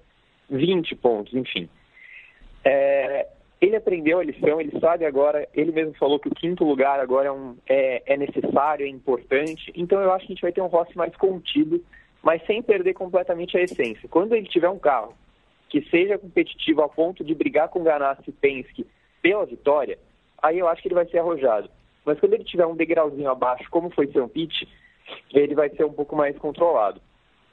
20 0.50 0.94
pontos, 0.96 1.34
enfim. 1.34 1.68
É, 2.64 3.26
ele 3.66 3.76
aprendeu 3.76 4.18
a 4.18 4.24
lição, 4.24 4.60
ele 4.60 4.78
sabe 4.80 5.04
agora, 5.04 5.48
ele 5.54 5.72
mesmo 5.72 5.94
falou 5.94 6.18
que 6.18 6.28
o 6.28 6.34
quinto 6.34 6.64
lugar 6.64 7.00
agora 7.00 7.28
é, 7.28 7.32
um, 7.32 7.56
é, 7.68 8.02
é 8.06 8.16
necessário, 8.16 8.86
é 8.86 8.88
importante, 8.88 9.72
então 9.74 10.00
eu 10.00 10.12
acho 10.12 10.26
que 10.26 10.32
a 10.32 10.34
gente 10.34 10.42
vai 10.42 10.52
ter 10.52 10.60
um 10.60 10.66
Rossi 10.66 10.96
mais 10.96 11.14
contido, 11.16 11.82
mas 12.22 12.44
sem 12.46 12.62
perder 12.62 12.94
completamente 12.94 13.56
a 13.56 13.62
essência. 13.62 14.08
Quando 14.08 14.34
ele 14.34 14.48
tiver 14.48 14.68
um 14.68 14.78
carro 14.78 15.14
que 15.68 15.82
seja 15.90 16.18
competitivo 16.18 16.82
a 16.82 16.88
ponto 16.88 17.24
de 17.24 17.34
brigar 17.34 17.68
com 17.68 17.82
Ganassi 17.82 18.22
e 18.28 18.32
Penske 18.32 18.86
pela 19.20 19.46
vitória, 19.46 19.98
aí 20.42 20.58
eu 20.58 20.68
acho 20.68 20.82
que 20.82 20.88
ele 20.88 20.94
vai 20.94 21.06
ser 21.06 21.18
arrojado. 21.18 21.68
Mas 22.04 22.20
quando 22.20 22.34
ele 22.34 22.44
tiver 22.44 22.66
um 22.66 22.76
degrauzinho 22.76 23.28
abaixo, 23.30 23.68
como 23.70 23.90
foi 23.90 24.06
São 24.12 24.28
Pete, 24.28 24.68
ele 25.32 25.54
vai 25.54 25.68
ser 25.70 25.84
um 25.84 25.92
pouco 25.92 26.14
mais 26.14 26.38
controlado. 26.38 27.00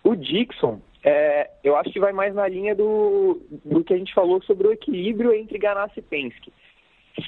O 0.03 0.15
Dixon, 0.15 0.79
é, 1.03 1.49
eu 1.63 1.75
acho 1.75 1.91
que 1.91 1.99
vai 1.99 2.13
mais 2.13 2.33
na 2.33 2.47
linha 2.47 2.73
do, 2.73 3.41
do 3.65 3.83
que 3.83 3.93
a 3.93 3.97
gente 3.97 4.13
falou 4.13 4.41
sobre 4.43 4.67
o 4.67 4.71
equilíbrio 4.71 5.33
entre 5.33 5.57
Ganassi 5.59 5.99
e 5.99 6.01
Penske. 6.01 6.53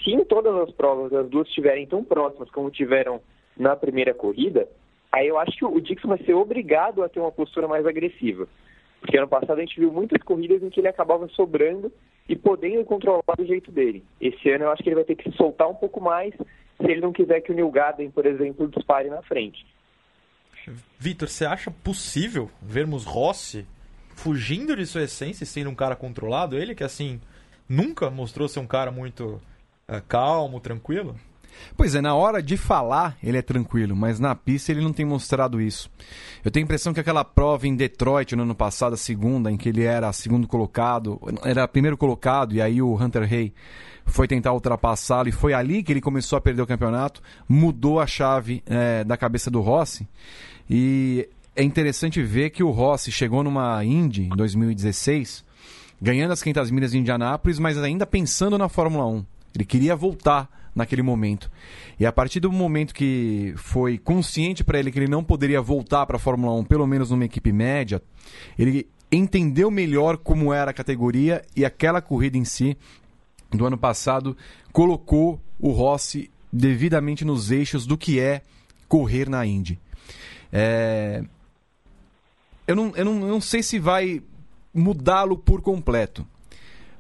Se 0.04 0.12
em 0.12 0.24
todas 0.24 0.56
as 0.56 0.72
provas 0.72 1.14
as 1.14 1.30
duas 1.30 1.48
estiverem 1.48 1.86
tão 1.86 2.04
próximas 2.04 2.50
como 2.50 2.72
tiveram 2.72 3.22
na 3.58 3.76
primeira 3.76 4.14
corrida, 4.14 4.68
aí 5.12 5.28
eu 5.28 5.38
acho 5.38 5.58
que 5.58 5.66
o 5.66 5.80
Dixon 5.82 6.08
vai 6.08 6.18
ser 6.20 6.34
obrigado 6.34 7.04
a 7.04 7.10
ter 7.10 7.20
uma 7.20 7.32
postura 7.32 7.68
mais 7.68 7.86
agressiva. 7.86 8.48
Porque 9.02 9.18
ano 9.18 9.28
passado 9.28 9.58
a 9.58 9.62
gente 9.62 9.80
viu 9.80 9.92
muitas 9.92 10.24
corridas 10.24 10.64
em 10.64 10.70
que 10.70 10.80
ele 10.80 10.88
acabava 10.88 11.28
sobrando 11.30 11.92
e 12.28 12.36
podendo 12.36 12.84
controlar 12.86 13.22
do 13.38 13.46
jeito 13.46 13.72
dele. 13.72 14.04
Esse 14.20 14.50
ano 14.50 14.64
eu 14.64 14.72
acho 14.72 14.82
que 14.82 14.90
ele 14.90 14.96
vai 14.96 15.04
ter 15.04 15.16
que 15.16 15.30
se 15.30 15.38
soltar 15.38 15.70
um 15.70 15.76
pouco 15.76 16.02
mais 16.02 16.34
se 16.34 16.92
ele 16.92 17.02
não 17.02 17.14
quiser 17.14 17.42
que 17.42 17.52
o 17.52 17.56
Neil 17.56 17.70
Garden, 17.70 18.10
por 18.10 18.26
exemplo, 18.26 18.68
dispare 18.68 19.10
na 19.10 19.22
frente. 19.22 19.66
Vitor, 21.00 21.30
você 21.30 21.46
acha 21.46 21.70
possível 21.70 22.50
vermos 22.62 23.04
Rossi 23.04 23.66
fugindo 24.16 24.76
de 24.76 24.86
sua 24.86 25.04
essência 25.04 25.44
e 25.44 25.48
sendo 25.48 25.70
um 25.70 25.76
cara 25.76 25.96
controlado? 25.96 26.58
Ele 26.58 26.74
que, 26.74 26.84
assim, 26.84 27.20
nunca 27.68 28.10
mostrou 28.10 28.48
ser 28.48 28.60
um 28.60 28.68
cara 28.68 28.92
muito 28.92 29.42
eh, 29.88 30.02
calmo, 30.08 30.60
tranquilo? 30.60 31.16
Pois 31.76 31.96
é, 31.96 32.02
na 32.02 32.16
hora 32.16 32.42
de 32.42 32.58
falar 32.58 33.18
ele 33.24 33.38
é 33.38 33.42
tranquilo, 33.42 33.96
mas 33.96 34.20
na 34.20 34.36
pista 34.36 34.72
ele 34.72 34.82
não 34.82 34.94
tem 34.94 35.06
mostrado 35.06 35.62
isso. 35.62 35.90
Eu 36.44 36.52
tenho 36.52 36.64
a 36.64 36.66
impressão 36.66 36.94
que 36.94 37.00
aquela 37.00 37.24
prova 37.24 37.68
em 37.68 37.76
Detroit 37.76 38.36
no 38.36 38.44
ano 38.44 38.56
passado, 38.56 38.94
a 38.94 38.98
segunda, 38.98 39.52
em 39.52 39.58
que 39.58 39.70
ele 39.70 39.84
era 39.84 40.12
segundo 40.14 40.48
colocado, 40.48 41.20
era 41.44 41.68
primeiro 41.68 41.98
colocado 41.98 42.54
e 42.54 42.62
aí 42.62 42.82
o 42.82 42.96
Hunter 42.96 43.24
Hay 43.24 43.54
foi 44.06 44.28
tentar 44.28 44.54
ultrapassá-lo 44.54 45.30
e 45.30 45.32
foi 45.32 45.54
ali 45.54 45.82
que 45.82 45.92
ele 45.92 46.02
começou 46.02 46.38
a 46.38 46.42
perder 46.42 46.62
o 46.62 46.68
campeonato, 46.68 47.22
mudou 47.50 48.00
a 48.00 48.06
chave 48.06 48.62
eh, 48.68 49.04
da 49.04 49.18
cabeça 49.18 49.50
do 49.50 49.62
Rossi 49.62 50.08
e 50.70 51.28
é 51.56 51.64
interessante 51.64 52.22
ver 52.22 52.50
que 52.50 52.64
o 52.64 52.72
Rossi 52.72 53.12
chegou 53.12 53.44
numa 53.44 53.84
Indy 53.84 54.24
em 54.24 54.36
2016 54.36 55.46
ganhando 56.02 56.32
as 56.32 56.44
500 56.44 56.72
milhas 56.72 56.92
de 56.92 56.98
Indianápolis, 56.98 57.60
mas 57.60 57.78
ainda 57.78 58.06
pensando 58.06 58.58
na 58.58 58.70
Fórmula 58.70 59.08
1. 59.08 59.26
Ele 59.56 59.66
queria 59.66 59.96
voltar 59.96 60.50
naquele 60.76 61.02
momento. 61.02 61.50
E 62.00 62.06
a 62.06 62.12
partir 62.12 62.42
do 62.42 62.52
momento 62.52 62.94
que 62.94 63.54
foi 63.56 63.98
consciente 63.98 64.64
para 64.64 64.78
ele 64.78 64.92
que 64.92 65.00
ele 65.00 65.08
não 65.08 65.24
poderia 65.24 65.62
voltar 65.62 66.06
para 66.06 66.18
a 66.18 66.20
Fórmula 66.20 66.54
1, 66.60 66.66
pelo 66.66 66.86
menos 66.86 67.10
numa 67.10 67.24
equipe 67.24 67.52
média, 67.52 68.02
ele 68.60 68.88
entendeu 69.12 69.72
melhor 69.72 70.18
como 70.18 70.54
era 70.54 70.72
a 70.72 70.74
categoria 70.74 71.42
e 71.56 71.64
aquela 71.64 72.02
corrida 72.02 72.38
em 72.38 72.44
si 72.44 72.78
do 73.50 73.66
ano 73.66 73.78
passado 73.78 74.36
colocou 74.74 75.40
o 75.58 75.72
Rossi 75.72 76.30
devidamente 76.52 77.24
nos 77.24 77.52
eixos 77.52 77.86
do 77.86 77.98
que 77.98 78.20
é 78.20 78.42
correr 78.90 79.30
na 79.30 79.46
Indy. 79.46 79.80
É... 80.58 81.22
Eu, 82.66 82.78
não, 82.78 82.94
eu, 82.96 83.04
não, 83.04 83.20
eu 83.20 83.28
não 83.28 83.42
sei 83.42 83.62
se 83.62 83.78
vai 83.78 84.24
mudá-lo 84.74 85.38
por 85.38 85.62
completo, 85.62 86.26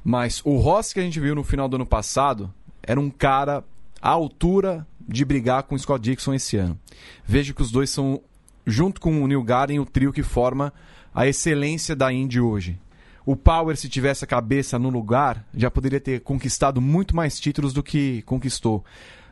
mas 0.03 0.41
o 0.43 0.57
Rossi 0.57 0.93
que 0.93 0.99
a 0.99 1.03
gente 1.03 1.21
viu 1.21 1.33
no 1.33 1.43
final 1.43 1.69
do 1.69 1.77
ano 1.77 1.85
passado 1.85 2.53
era 2.83 2.99
um 2.99 3.09
cara 3.09 3.63
à 4.01 4.09
altura 4.09 4.85
de 4.99 5.23
brigar 5.23 5.63
com 5.63 5.73
o 5.73 5.79
Scott 5.79 6.01
Dixon 6.01 6.33
esse 6.33 6.57
ano. 6.57 6.77
Vejo 7.25 7.53
que 7.53 7.61
os 7.61 7.71
dois 7.71 7.89
são, 7.89 8.21
junto 8.67 8.99
com 8.99 9.23
o 9.23 9.27
Neil 9.27 9.41
Garden, 9.41 9.79
o 9.79 9.85
trio 9.85 10.11
que 10.11 10.21
forma 10.21 10.73
a 11.13 11.25
excelência 11.25 11.95
da 11.95 12.11
Indy 12.11 12.41
hoje. 12.41 12.77
O 13.25 13.37
Power, 13.37 13.77
se 13.77 13.87
tivesse 13.87 14.25
a 14.25 14.27
cabeça 14.27 14.77
no 14.77 14.89
lugar, 14.89 15.47
já 15.55 15.71
poderia 15.71 16.01
ter 16.01 16.19
conquistado 16.19 16.81
muito 16.81 17.15
mais 17.15 17.39
títulos 17.39 17.71
do 17.71 17.81
que 17.81 18.21
conquistou. 18.23 18.83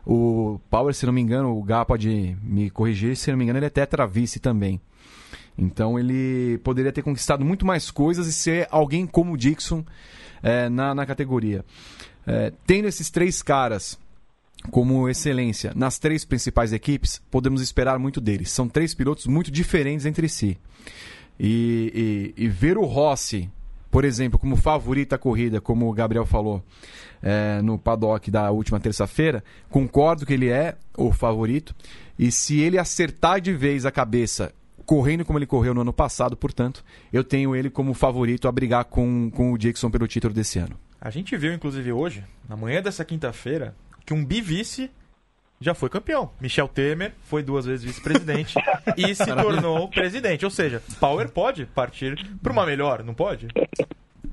O 0.06 0.60
Power, 0.70 0.94
se 0.94 1.06
não 1.06 1.14
me 1.14 1.22
engano, 1.22 1.58
o 1.58 1.64
Gá 1.64 1.86
pode 1.86 2.38
me 2.44 2.70
corrigir, 2.70 3.16
se 3.16 3.32
não 3.32 3.38
me 3.38 3.46
engano, 3.46 3.60
ele 3.60 3.66
é 3.66 3.70
tetra 3.70 4.06
vice 4.06 4.40
também. 4.40 4.82
Então 5.58 5.98
ele 5.98 6.58
poderia 6.64 6.92
ter 6.92 7.02
conquistado 7.02 7.46
muito 7.46 7.66
mais 7.66 7.92
coisas 7.92 8.28
e 8.28 8.34
ser 8.34 8.68
alguém 8.72 9.06
como 9.06 9.34
o 9.34 9.38
Dixon 9.38 9.84
é, 10.42 10.68
na, 10.68 10.94
na 10.94 11.06
categoria. 11.06 11.64
É, 12.26 12.52
tendo 12.66 12.88
esses 12.88 13.10
três 13.10 13.42
caras 13.42 13.98
como 14.72 15.10
excelência 15.10 15.74
nas 15.76 16.00
três 16.00 16.24
principais 16.26 16.74
equipes, 16.74 17.22
podemos 17.30 17.62
esperar 17.62 18.00
muito 18.00 18.20
deles. 18.20 18.52
São 18.52 18.68
três 18.68 18.94
pilotos 18.94 19.28
muito 19.28 19.52
diferentes 19.52 20.06
entre 20.06 20.28
si. 20.28 20.58
E, 21.40 22.34
e, 22.38 22.44
e 22.46 22.48
ver 22.48 22.78
o 22.78 22.86
Rossi, 22.86 23.50
por 23.94 24.06
exemplo, 24.06 24.40
como 24.40 24.56
favorito 24.56 25.14
à 25.14 25.20
corrida, 25.20 25.62
como 25.62 25.88
o 25.88 25.94
Gabriel 25.94 26.26
falou 26.26 26.64
é, 27.22 27.62
no 27.62 27.78
paddock 27.78 28.32
da 28.32 28.50
última 28.50 28.80
terça-feira, 28.80 29.44
concordo 29.70 30.26
que 30.26 30.34
ele 30.34 30.50
é 30.50 30.76
o 30.98 31.12
favorito. 31.12 31.76
E 32.18 32.32
se 32.32 32.60
ele 32.60 32.80
acertar 32.80 33.40
de 33.40 33.54
vez 33.54 33.86
a 33.86 33.92
cabeça 33.92 34.52
correndo 34.84 35.24
como 35.24 35.38
ele 35.38 35.46
correu 35.46 35.76
no 35.76 35.82
ano 35.82 35.94
passado, 35.94 36.36
portanto, 36.36 36.84
eu 37.14 37.24
tenho 37.24 37.56
ele 37.56 37.70
como 37.70 37.94
favorito 37.94 38.48
a 38.48 38.52
brigar 38.52 38.86
com, 38.86 39.30
com 39.30 39.54
o 39.54 39.58
Dixon 39.60 39.92
pelo 39.92 40.08
título 40.08 40.34
desse 40.34 40.58
ano. 40.58 40.76
A 41.00 41.12
gente 41.12 41.38
viu, 41.38 41.54
inclusive, 41.54 41.92
hoje, 41.92 42.24
na 42.50 42.58
manhã 42.58 42.82
dessa 42.82 43.06
quinta-feira, 43.06 43.76
que 44.04 44.12
um 44.12 44.26
bivice 44.26 44.90
já 45.64 45.74
foi 45.74 45.90
campeão. 45.90 46.30
Michel 46.40 46.68
Temer 46.68 47.14
foi 47.24 47.42
duas 47.42 47.66
vezes 47.66 47.86
vice-presidente 47.86 48.56
e 48.98 49.16
se 49.16 49.26
tornou 49.26 49.88
presidente. 49.88 50.46
Ou 50.46 50.52
seja, 50.52 50.82
Power 51.00 51.30
pode 51.30 51.66
partir 51.66 52.18
para 52.42 52.52
uma 52.52 52.66
melhor, 52.66 53.04
não 53.04 53.14
pode? 53.14 53.48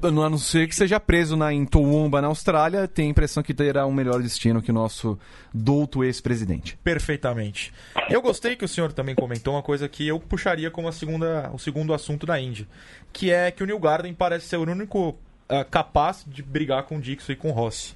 A 0.03 0.11
não 0.11 0.38
ser 0.38 0.66
que 0.66 0.75
seja 0.75 0.99
preso 0.99 1.37
na, 1.37 1.53
em 1.53 1.66
Toowoomba, 1.66 2.23
na 2.23 2.29
Austrália, 2.29 2.88
tem 2.88 3.09
a 3.09 3.11
impressão 3.11 3.43
que 3.43 3.53
terá 3.53 3.87
um 3.87 3.93
melhor 3.93 4.23
destino 4.23 4.62
que 4.62 4.71
o 4.71 4.75
nosso 4.75 5.19
douto 5.53 6.03
ex-presidente. 6.03 6.79
Perfeitamente. 6.83 7.71
Eu 8.09 8.23
gostei 8.23 8.57
que 8.57 8.64
o 8.64 8.69
senhor 8.69 8.95
também 8.95 9.14
comentou 9.14 9.55
uma 9.55 9.62
coisa 9.62 9.87
que 9.90 10.09
eu 10.09 10.19
puxaria 10.19 10.71
como 10.71 10.88
a 10.88 10.93
segunda, 10.93 11.51
o 11.53 11.59
segundo 11.59 11.93
assunto 11.93 12.25
da 12.25 12.40
Indy, 12.40 12.66
que 13.12 13.31
é 13.31 13.51
que 13.51 13.62
o 13.62 13.66
New 13.66 13.79
Garden 13.79 14.14
parece 14.14 14.47
ser 14.47 14.57
o 14.57 14.62
único 14.62 15.11
uh, 15.11 15.64
capaz 15.71 16.25
de 16.27 16.43
brigar 16.43 16.85
com 16.85 16.97
o 16.97 17.01
Dixon 17.01 17.33
e 17.33 17.37
com 17.37 17.51
o 17.51 17.53
Rossi. 17.53 17.95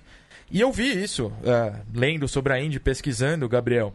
E 0.55 0.61
eu 0.61 0.71
vi 0.71 1.03
isso, 1.03 1.27
uh, 1.27 1.85
lendo 1.93 2.29
sobre 2.29 2.53
a 2.53 2.61
Indy, 2.61 2.79
pesquisando, 2.79 3.49
Gabriel. 3.49 3.93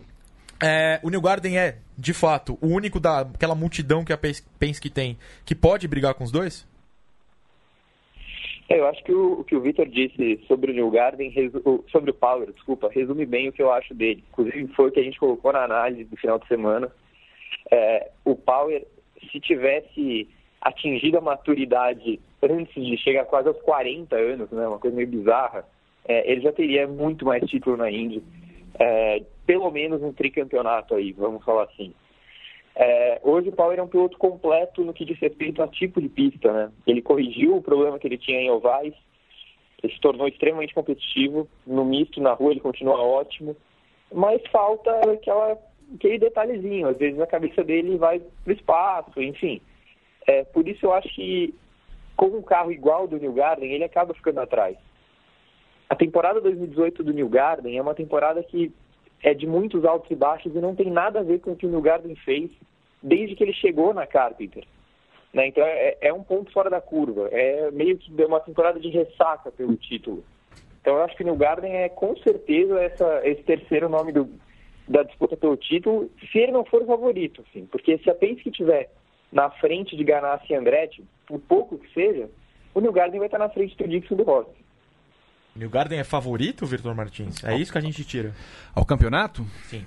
É, 0.62 1.00
o 1.02 1.10
New 1.10 1.22
Garden 1.22 1.58
é, 1.58 1.78
de 1.98 2.14
fato, 2.14 2.60
o 2.62 2.68
único 2.68 3.00
daquela 3.00 3.56
multidão 3.56 4.04
que 4.04 4.12
a 4.12 4.18
Penske 4.18 4.90
tem 4.90 5.18
que 5.46 5.56
pode 5.56 5.88
brigar 5.88 6.16
com 6.16 6.26
os 6.26 6.34
dois? 6.34 6.68
É, 8.68 8.78
eu 8.78 8.86
acho 8.88 9.02
que 9.06 9.14
o, 9.14 9.40
o 9.40 9.44
que 9.46 9.56
o 9.56 9.62
Victor 9.62 9.88
disse 9.88 10.44
sobre 10.50 10.74
o 10.74 10.76
New 10.76 10.92
Garden, 10.92 11.34
sobre 11.90 12.12
o 12.12 12.14
Power, 12.14 12.52
desculpa, 12.52 12.90
resume 12.92 13.26
bem 13.26 13.48
o 13.48 13.54
que 13.54 13.62
eu 13.62 13.72
acho 13.72 13.94
dele. 13.94 14.22
Inclusive 14.30 14.68
foi 14.74 14.90
o 14.90 14.92
que 14.92 15.00
a 15.00 15.04
gente 15.04 15.18
colocou 15.18 15.54
na 15.54 15.64
análise 15.64 16.04
do 16.04 16.18
final 16.18 16.38
de 16.40 16.48
semana. 16.50 16.92
É, 17.72 18.12
o 18.26 18.36
Power, 18.36 18.86
se 19.32 19.40
tivesse 19.40 20.28
atingido 20.60 21.20
a 21.20 21.22
maturidade 21.22 22.20
antes 22.44 22.86
de 22.86 22.98
chegar 22.98 23.24
quase 23.24 23.48
aos 23.48 23.62
40 23.62 24.14
anos, 24.14 24.52
né, 24.52 24.68
uma 24.68 24.78
coisa 24.78 24.98
meio 24.98 25.08
bizarra, 25.08 25.66
é, 26.10 26.30
ele 26.30 26.42
já 26.42 26.52
teria 26.52 26.88
muito 26.88 27.24
mais 27.24 27.48
título 27.48 27.78
na 27.78 27.90
Indy. 27.90 28.24
É, 28.80 29.22
pelo 29.46 29.70
menos 29.70 30.02
um 30.02 30.12
tricampeonato 30.12 30.96
aí, 30.96 31.14
vamos 31.14 31.46
falar 31.46 31.64
assim. 31.66 31.94
É, 32.76 33.22
hoje 33.24 33.50
o 33.50 33.52
Power 33.52 33.78
é 33.78 33.84
um 33.84 33.88
piloto 33.88 34.18
completo 34.18 34.84
no 34.84 34.94
que 34.94 35.06
diz 35.06 35.20
respeito 35.20 35.62
a 35.62 35.68
tipo 35.68 36.02
de 36.02 36.10
pista, 36.10 36.52
né? 36.52 36.72
Ele 36.88 37.02
corrigiu 37.02 37.56
o 37.56 37.62
problema 37.62 38.00
que 38.00 38.08
ele 38.08 38.18
tinha 38.18 38.40
em 38.40 38.50
ovais, 38.50 38.94
ele 39.84 39.94
se 39.94 40.00
tornou 40.00 40.28
extremamente 40.28 40.74
competitivo, 40.74 41.48
no 41.68 41.86
misto, 41.86 42.20
na 42.20 42.34
rua 42.34 42.52
ele 42.52 42.60
continua 42.60 43.00
ótimo, 43.02 43.56
mas 44.12 44.42
falta 44.52 44.92
aquela, 45.12 45.60
aquele 45.94 46.18
detalhezinho, 46.18 46.88
às 46.88 46.98
vezes 46.98 47.20
a 47.20 47.28
cabeça 47.28 47.64
dele 47.64 47.98
vai 47.98 48.20
para 48.20 48.52
o 48.52 48.56
espaço, 48.56 49.22
enfim. 49.22 49.62
É, 50.26 50.44
por 50.46 50.68
isso 50.68 50.86
eu 50.86 50.94
acho 50.94 51.10
que 51.10 51.54
com 52.16 52.28
um 52.28 52.42
carro 52.42 52.72
igual 52.72 53.08
do 53.08 53.18
New 53.18 53.34
Garden, 53.34 53.72
ele 53.72 53.84
acaba 53.84 54.14
ficando 54.14 54.40
atrás. 54.40 54.76
A 55.90 55.96
temporada 55.96 56.40
2018 56.40 57.04
do 57.04 57.12
New 57.12 57.28
Garden 57.28 57.76
é 57.76 57.82
uma 57.82 57.96
temporada 57.96 58.44
que 58.44 58.72
é 59.24 59.34
de 59.34 59.48
muitos 59.48 59.84
altos 59.84 60.10
e 60.12 60.16
baixos 60.16 60.56
e 60.56 60.60
não 60.60 60.76
tem 60.76 60.92
nada 60.92 61.20
a 61.20 61.24
ver 61.24 61.40
com 61.40 61.52
o 61.52 61.56
que 61.56 61.66
o 61.66 61.70
New 61.70 61.82
Garden 61.82 62.16
fez 62.16 62.52
desde 63.02 63.36
que 63.36 63.44
ele 63.44 63.54
chegou 63.54 63.94
na 63.94 64.06
Carpenter. 64.06 64.64
Né? 65.34 65.48
Então 65.48 65.64
é, 65.64 65.98
é, 66.02 66.14
um 66.14 66.24
ponto 66.24 66.52
fora 66.52 66.70
da 66.70 66.80
curva. 66.80 67.28
É 67.32 67.72
meio 67.72 67.98
que 67.98 68.12
uma 68.24 68.40
temporada 68.40 68.80
de 68.80 68.90
ressaca 68.90 69.52
pelo 69.52 69.76
título. 69.76 70.24
Então 70.82 70.96
eu 70.96 71.04
acho 71.04 71.16
que 71.16 71.24
o 71.24 71.26
New 71.26 71.36
Garden 71.36 71.76
é 71.76 71.90
com 71.90 72.16
certeza 72.18 72.80
essa, 72.80 73.22
esse 73.28 73.44
terceiro 73.44 73.90
nome 73.90 74.12
do, 74.12 74.30
da 74.88 75.04
disputa 75.04 75.36
pelo 75.36 75.58
título, 75.58 76.10
se 76.32 76.40
ele 76.40 76.52
não 76.52 76.66
for 76.66 76.84
o 76.84 76.88
favorito, 76.88 77.44
assim. 77.50 77.66
Porque 77.66 77.98
se 77.98 78.10
a 78.10 78.16
Penske 78.16 78.50
estiver 78.50 78.90
na 79.32 79.50
frente 79.50 79.96
de 79.96 80.04
Ganassi 80.04 80.54
e 80.54 80.56
Andretti, 80.56 81.04
por 81.28 81.40
pouco 81.40 81.78
que 81.78 81.94
seja, 81.94 82.30
o 82.74 82.80
New 82.80 82.92
Garden 82.92 83.20
vai 83.20 83.28
estar 83.28 83.38
na 83.38 83.50
frente 83.50 83.76
do 83.76 83.88
Dixon 83.88 84.16
do 84.16 84.24
Rossi. 84.24 84.69
New 85.56 85.70
Garden 85.70 86.00
é 86.00 86.04
favorito, 86.04 86.66
Vitor 86.66 86.96
Martins? 86.96 87.44
É 87.44 87.58
isso 87.58 87.72
que 87.72 87.78
a 87.78 87.82
gente 87.82 88.04
tira. 88.04 88.34
Ao 88.74 88.86
campeonato? 88.86 89.46
Sim. 89.70 89.86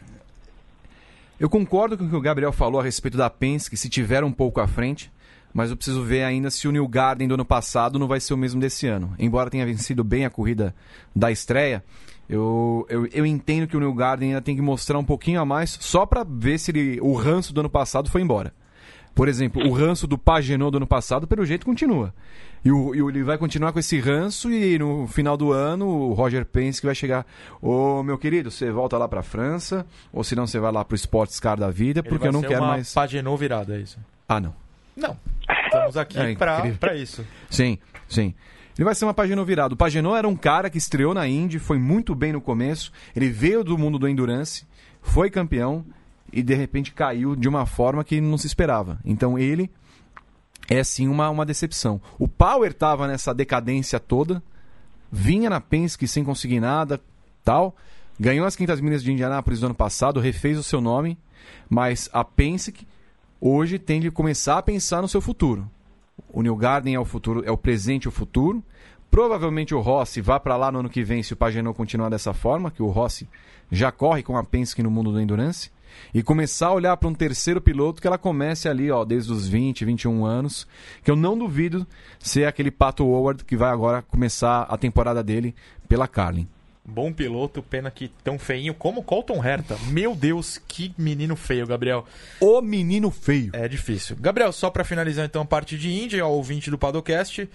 Eu 1.38 1.48
concordo 1.48 1.96
com 1.96 2.04
o 2.04 2.08
que 2.08 2.16
o 2.16 2.20
Gabriel 2.20 2.52
falou 2.52 2.80
a 2.80 2.84
respeito 2.84 3.16
da 3.16 3.28
Penske, 3.28 3.76
se 3.76 3.88
tiver 3.88 4.22
um 4.22 4.30
pouco 4.30 4.60
à 4.60 4.66
frente, 4.68 5.10
mas 5.52 5.70
eu 5.70 5.76
preciso 5.76 6.02
ver 6.02 6.22
ainda 6.22 6.50
se 6.50 6.68
o 6.68 6.72
New 6.72 6.86
Garden 6.86 7.26
do 7.26 7.34
ano 7.34 7.44
passado 7.44 7.98
não 7.98 8.06
vai 8.06 8.20
ser 8.20 8.34
o 8.34 8.36
mesmo 8.36 8.60
desse 8.60 8.86
ano. 8.86 9.14
Embora 9.18 9.50
tenha 9.50 9.66
vencido 9.66 10.04
bem 10.04 10.24
a 10.24 10.30
corrida 10.30 10.74
da 11.14 11.30
estreia, 11.30 11.82
eu, 12.28 12.86
eu, 12.88 13.06
eu 13.06 13.26
entendo 13.26 13.66
que 13.66 13.76
o 13.76 13.80
New 13.80 13.92
Garden 13.92 14.30
ainda 14.30 14.40
tem 14.40 14.54
que 14.54 14.62
mostrar 14.62 14.98
um 14.98 15.04
pouquinho 15.04 15.40
a 15.40 15.44
mais, 15.44 15.76
só 15.80 16.06
para 16.06 16.24
ver 16.24 16.58
se 16.58 16.70
ele, 16.70 17.00
o 17.00 17.12
ranço 17.14 17.52
do 17.52 17.60
ano 17.60 17.70
passado 17.70 18.10
foi 18.10 18.22
embora. 18.22 18.54
Por 19.14 19.28
exemplo, 19.28 19.66
o 19.66 19.72
ranço 19.72 20.06
do 20.06 20.16
Pagenot 20.16 20.70
do 20.70 20.76
ano 20.78 20.86
passado, 20.86 21.26
pelo 21.26 21.44
jeito, 21.44 21.66
continua. 21.66 22.14
E, 22.64 22.70
o, 22.70 22.94
e 22.94 23.00
ele 23.00 23.22
vai 23.22 23.36
continuar 23.36 23.72
com 23.72 23.78
esse 23.78 23.98
ranço 23.98 24.50
e 24.50 24.78
no 24.78 25.06
final 25.06 25.36
do 25.36 25.52
ano 25.52 25.86
o 25.86 26.12
Roger 26.12 26.46
Penske 26.46 26.86
vai 26.86 26.94
chegar. 26.94 27.26
Ô 27.60 28.02
meu 28.02 28.16
querido, 28.16 28.50
você 28.50 28.70
volta 28.70 28.96
lá 28.96 29.08
pra 29.08 29.22
França, 29.22 29.84
ou 30.12 30.22
se 30.22 30.36
não 30.36 30.46
você 30.46 30.58
vai 30.60 30.70
lá 30.70 30.84
pro 30.84 30.94
Sports 30.94 31.40
Car 31.40 31.58
da 31.58 31.70
vida, 31.70 32.02
porque 32.02 32.26
eu 32.28 32.32
não 32.32 32.40
quero 32.40 32.60
mais. 32.60 32.94
Pagenot 32.94 33.38
virada, 33.38 33.76
é 33.76 33.80
isso? 33.80 33.98
Ah, 34.28 34.40
não. 34.40 34.54
Não. 34.96 35.16
Estamos 35.66 35.96
aqui 35.96 36.18
é, 36.18 36.34
pra, 36.34 36.62
pra 36.78 36.94
isso. 36.94 37.24
Sim, 37.50 37.78
sim. 38.08 38.34
Ele 38.78 38.84
vai 38.84 38.94
ser 38.94 39.04
uma 39.04 39.14
Pagenot 39.14 39.46
virado. 39.46 39.72
O 39.72 39.76
Pagenot 39.76 40.16
era 40.16 40.28
um 40.28 40.36
cara 40.36 40.70
que 40.70 40.78
estreou 40.78 41.12
na 41.12 41.26
Indy, 41.26 41.58
foi 41.58 41.78
muito 41.78 42.14
bem 42.14 42.32
no 42.32 42.40
começo. 42.40 42.92
Ele 43.14 43.28
veio 43.28 43.64
do 43.64 43.76
mundo 43.76 43.98
do 43.98 44.08
endurance, 44.08 44.64
foi 45.02 45.30
campeão 45.30 45.84
e 46.32 46.42
de 46.42 46.54
repente 46.54 46.92
caiu 46.92 47.36
de 47.36 47.48
uma 47.48 47.66
forma 47.66 48.02
que 48.02 48.20
não 48.20 48.38
se 48.38 48.46
esperava. 48.46 48.98
Então 49.04 49.38
ele 49.38 49.70
é 50.68 50.82
sim 50.82 51.08
uma, 51.08 51.28
uma 51.28 51.44
decepção. 51.44 52.00
O 52.18 52.26
Power 52.26 52.70
estava 52.70 53.06
nessa 53.06 53.34
decadência 53.34 54.00
toda, 54.00 54.42
vinha 55.10 55.50
na 55.50 55.60
Penske 55.60 56.08
sem 56.08 56.24
conseguir 56.24 56.60
nada, 56.60 57.00
tal, 57.44 57.76
ganhou 58.18 58.46
as 58.46 58.56
500 58.56 58.80
milhas 58.80 59.02
de 59.02 59.12
Indianápolis 59.12 59.60
no 59.60 59.66
ano 59.66 59.74
passado, 59.74 60.20
refez 60.20 60.58
o 60.58 60.62
seu 60.62 60.80
nome, 60.80 61.18
mas 61.68 62.08
a 62.12 62.24
Penske 62.24 62.86
hoje 63.40 63.78
tem 63.78 64.00
de 64.00 64.10
começar 64.10 64.58
a 64.58 64.62
pensar 64.62 65.02
no 65.02 65.08
seu 65.08 65.20
futuro. 65.20 65.68
O 66.32 66.42
New 66.42 66.56
Garden 66.56 66.94
é 66.94 67.00
o 67.00 67.04
futuro, 67.04 67.42
é 67.44 67.50
o 67.50 67.58
presente 67.58 68.04
e 68.04 68.08
o 68.08 68.12
futuro. 68.12 68.62
Provavelmente 69.10 69.74
o 69.74 69.80
Rossi 69.80 70.22
vá 70.22 70.40
para 70.40 70.56
lá 70.56 70.72
no 70.72 70.78
ano 70.78 70.88
que 70.88 71.02
vem 71.02 71.22
se 71.22 71.34
o 71.34 71.36
Pagenot 71.36 71.76
continuar 71.76 72.08
dessa 72.08 72.32
forma, 72.32 72.70
que 72.70 72.82
o 72.82 72.88
Rossi 72.88 73.28
já 73.70 73.92
corre 73.92 74.22
com 74.22 74.38
a 74.38 74.44
Penske 74.44 74.82
no 74.82 74.90
mundo 74.90 75.12
do 75.12 75.20
endurance 75.20 75.70
e 76.14 76.22
começar 76.22 76.68
a 76.68 76.74
olhar 76.74 76.96
para 76.96 77.08
um 77.08 77.14
terceiro 77.14 77.60
piloto 77.60 78.00
que 78.00 78.06
ela 78.06 78.18
comece 78.18 78.68
ali, 78.68 78.90
ó, 78.90 79.04
desde 79.04 79.32
os 79.32 79.48
20, 79.48 79.84
21 79.84 80.24
anos, 80.24 80.66
que 81.02 81.10
eu 81.10 81.16
não 81.16 81.36
duvido 81.36 81.86
ser 82.18 82.44
aquele 82.44 82.70
Pato 82.70 83.04
Howard 83.04 83.44
que 83.44 83.56
vai 83.56 83.70
agora 83.70 84.02
começar 84.02 84.62
a 84.62 84.76
temporada 84.76 85.22
dele 85.22 85.54
pela 85.88 86.08
Carlin. 86.08 86.48
Bom 86.84 87.12
piloto, 87.12 87.62
pena 87.62 87.92
que 87.92 88.08
tão 88.24 88.38
feinho 88.38 88.74
como 88.74 89.04
Colton 89.04 89.44
Herta. 89.44 89.76
Meu 89.88 90.16
Deus, 90.16 90.58
que 90.58 90.92
menino 90.98 91.36
feio, 91.36 91.64
Gabriel. 91.64 92.04
O 92.40 92.60
menino 92.60 93.08
feio. 93.08 93.52
É 93.54 93.68
difícil. 93.68 94.16
Gabriel, 94.18 94.50
só 94.52 94.68
para 94.68 94.82
finalizar 94.82 95.24
então 95.24 95.42
a 95.42 95.46
parte 95.46 95.78
de 95.78 95.92
Índia, 95.92 96.24
ao 96.24 96.32
ouvinte 96.32 96.70
do 96.70 96.78
Padocast, 96.78 97.48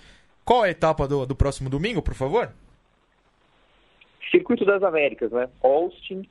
qual 0.46 0.64
é 0.64 0.70
a 0.70 0.72
etapa 0.72 1.06
do, 1.06 1.26
do 1.26 1.36
próximo 1.36 1.70
domingo, 1.70 2.02
por 2.02 2.14
favor? 2.14 2.54
Circuito 4.32 4.64
das 4.64 4.82
Américas, 4.82 5.30
né? 5.30 5.50
Austin, 5.62 6.28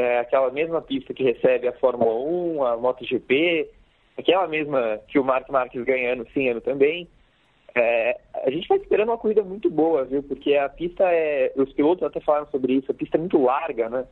é, 0.00 0.18
aquela 0.18 0.50
mesma 0.50 0.80
pista 0.80 1.12
que 1.12 1.22
recebe 1.22 1.68
a 1.68 1.72
Fórmula 1.74 2.12
1, 2.12 2.64
a 2.64 2.76
MotoGP, 2.76 3.68
aquela 4.16 4.48
mesma 4.48 4.98
que 5.08 5.18
o 5.18 5.24
Mark 5.24 5.48
Marques 5.50 5.84
ganha 5.84 6.14
ano 6.14 6.26
sim, 6.32 6.48
ano 6.48 6.60
também. 6.60 7.08
É, 7.74 8.18
a 8.44 8.50
gente 8.50 8.66
vai 8.66 8.78
esperando 8.78 9.10
uma 9.10 9.18
corrida 9.18 9.42
muito 9.42 9.70
boa, 9.70 10.04
viu? 10.04 10.22
Porque 10.22 10.56
a 10.56 10.68
pista 10.68 11.04
é. 11.04 11.52
Os 11.56 11.72
pilotos 11.72 12.02
até 12.02 12.20
falaram 12.20 12.46
sobre 12.46 12.72
isso, 12.74 12.90
a 12.90 12.94
pista 12.94 13.16
é 13.16 13.20
muito 13.20 13.40
larga, 13.40 13.88
né? 13.88 14.06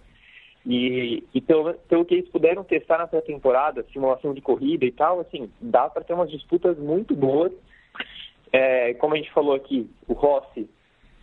E, 0.66 1.24
e 1.34 1.40
pelo, 1.40 1.72
pelo 1.88 2.04
que 2.04 2.14
eles 2.14 2.28
puderam 2.28 2.62
testar 2.62 2.98
na 2.98 3.06
pré-temporada, 3.06 3.86
simulação 3.92 4.34
de 4.34 4.40
corrida 4.40 4.84
e 4.84 4.92
tal, 4.92 5.20
assim, 5.20 5.50
dá 5.60 5.88
para 5.88 6.04
ter 6.04 6.12
umas 6.12 6.30
disputas 6.30 6.78
muito 6.78 7.16
boas. 7.16 7.52
É, 8.52 8.94
como 8.94 9.14
a 9.14 9.16
gente 9.16 9.32
falou 9.32 9.54
aqui, 9.54 9.88
o 10.06 10.12
Rossi 10.12 10.68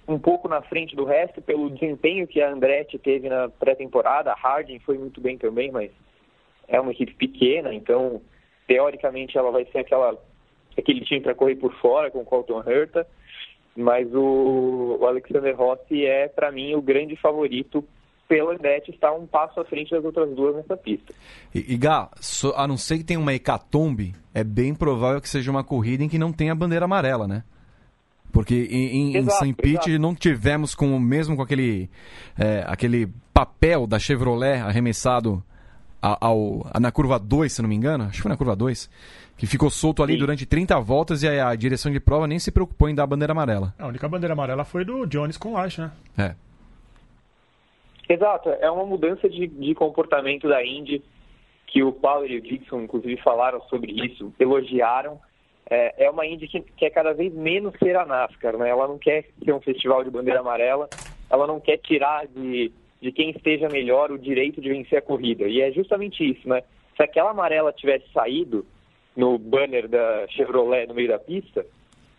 um 0.07 0.19
pouco 0.19 0.47
na 0.47 0.61
frente 0.61 0.95
do 0.95 1.03
resto 1.03 1.41
pelo 1.41 1.69
desempenho 1.69 2.27
que 2.27 2.41
a 2.41 2.51
Andretti 2.51 2.97
teve 2.97 3.27
na 3.27 3.49
pré-temporada. 3.49 4.31
A 4.31 4.35
Harding 4.35 4.79
foi 4.79 4.97
muito 4.97 5.19
bem 5.19 5.37
também, 5.37 5.71
mas 5.71 5.91
é 6.67 6.79
uma 6.79 6.91
equipe 6.91 7.13
pequena, 7.13 7.73
então 7.73 8.21
teoricamente 8.67 9.37
ela 9.37 9.51
vai 9.51 9.65
ser 9.65 9.79
aquela 9.79 10.17
aquele 10.77 11.01
time 11.01 11.21
para 11.21 11.35
correr 11.35 11.55
por 11.55 11.73
fora 11.75 12.11
com 12.11 12.19
o 12.19 12.25
Colton 12.25 12.61
Herta, 12.67 13.07
mas 13.75 14.13
o, 14.13 14.97
o 14.99 15.05
Alexander 15.05 15.55
Rossi 15.55 16.05
é 16.05 16.27
para 16.27 16.51
mim 16.51 16.75
o 16.75 16.81
grande 16.81 17.15
favorito 17.15 17.83
pela 18.27 18.53
Andretti 18.53 18.91
estar 18.91 19.13
um 19.13 19.25
passo 19.25 19.59
à 19.59 19.65
frente 19.65 19.91
das 19.91 20.03
outras 20.03 20.29
duas 20.35 20.55
nessa 20.55 20.75
pista. 20.75 21.13
E, 21.53 21.73
e 21.73 21.77
Gá, 21.77 22.09
a 22.55 22.67
não 22.67 22.77
ser 22.77 22.97
que 22.97 23.03
tenha 23.03 23.19
uma 23.19 23.33
hecatombe, 23.33 24.13
é 24.33 24.43
bem 24.43 24.73
provável 24.73 25.21
que 25.21 25.29
seja 25.29 25.51
uma 25.51 25.63
corrida 25.63 26.03
em 26.03 26.09
que 26.09 26.17
não 26.17 26.33
tenha 26.33 26.55
bandeira 26.55 26.85
amarela, 26.85 27.27
né? 27.27 27.43
Porque 28.36 28.67
em, 28.69 29.15
em, 29.15 29.30
St. 29.30 29.54
Pete 29.54 29.98
não 29.98 30.13
tivemos 30.13 30.76
com 30.76 31.00
mesmo 31.00 31.38
com 31.38 31.41
aquele, 31.41 31.89
é, 32.38 32.65
aquele 32.67 33.08
papel 33.34 33.88
da 33.88 33.98
Chevrolet 33.98 34.60
arremessado 34.60 35.41
ao, 36.02 36.69
na 36.78 36.91
curva 36.91 37.17
2, 37.17 37.54
se 37.54 37.62
não 37.62 37.69
me 37.69 37.76
engano, 37.76 38.04
acho 38.04 38.17
que 38.17 38.21
foi 38.24 38.30
na 38.30 38.36
curva 38.36 38.54
2, 38.54 38.89
que 39.38 39.48
ficou 39.48 39.69
solto 39.69 40.04
ali 40.04 40.15
Sim. 40.15 40.19
durante 40.19 40.45
30 40.45 40.78
voltas 40.82 41.24
e 41.24 41.30
a, 41.30 41.48
a 41.48 41.56
direção 41.56 41.89
de 41.89 41.98
prova 42.02 42.28
nem 42.28 42.38
se 42.38 42.52
preocupou 42.52 42.89
em 42.89 42.93
dar 42.93 43.04
a 43.04 43.08
bandeira 43.08 43.32
amarela. 43.32 43.74
A 43.80 43.88
única 43.88 44.10
bandeira 44.10 44.34
amarela 44.34 44.65
foi 44.65 44.84
do 44.84 45.06
Jones 45.06 45.38
com 45.38 45.54
Lash, 45.54 45.78
né? 45.78 45.91
É. 46.17 46.36
Exato, 48.10 48.50
é 48.50 48.69
uma 48.69 48.86
mudança 48.86 49.30
de, 49.30 49.48
de 49.48 49.74
comportamento 49.74 50.50
da 50.50 50.62
Indy 50.62 51.02
que 51.67 51.82
o 51.82 51.93
Paulo 51.93 52.28
e 52.28 52.38
o 52.38 52.41
Dixon, 52.41 52.82
inclusive, 52.82 53.15
falaram 53.21 53.62
sobre 53.69 53.93
isso, 53.93 54.34
elogiaram. 54.38 55.21
É, 55.69 56.06
é 56.06 56.10
uma 56.10 56.25
Indy 56.25 56.47
que 56.47 56.62
quer 56.78 56.91
cada 56.91 57.13
vez 57.13 57.34
menos 57.34 57.73
ser 57.80 57.95
a 57.95 58.06
NASCAR, 58.06 58.58
né? 58.58 58.69
Ela 58.69 58.88
não 58.88 58.97
quer 58.97 59.25
ser 59.43 59.51
um 59.51 59.62
festival 59.62 60.04
de 60.04 60.12
bandeira 60.12 60.39
amarela, 60.39 60.88
ela 61.30 61.47
não 61.47 61.60
quer 61.60 61.78
tirar 61.78 62.28
de, 62.28 62.71
de 63.01 63.12
quem 63.12 63.32
esteja 63.32 63.67
melhor 63.67 64.12
o 64.12 64.19
direito 64.19 64.62
de 64.62 64.69
vencer 64.69 64.99
a 64.99 65.01
corrida. 65.01 65.47
E 65.47 65.62
é 65.62 65.71
justamente 65.71 66.23
isso, 66.23 66.47
né? 66.47 66.62
Se 66.95 67.04
aquela 67.04 67.32
amarela 67.32 67.73
tivesse 67.73 68.06
saído 68.13 68.65
no 69.15 69.38
banner 69.38 69.88
da 69.88 70.28
Chevrolet 70.30 70.88
no 70.88 70.93
meio 70.93 71.08
da 71.08 71.17
pista, 71.17 71.65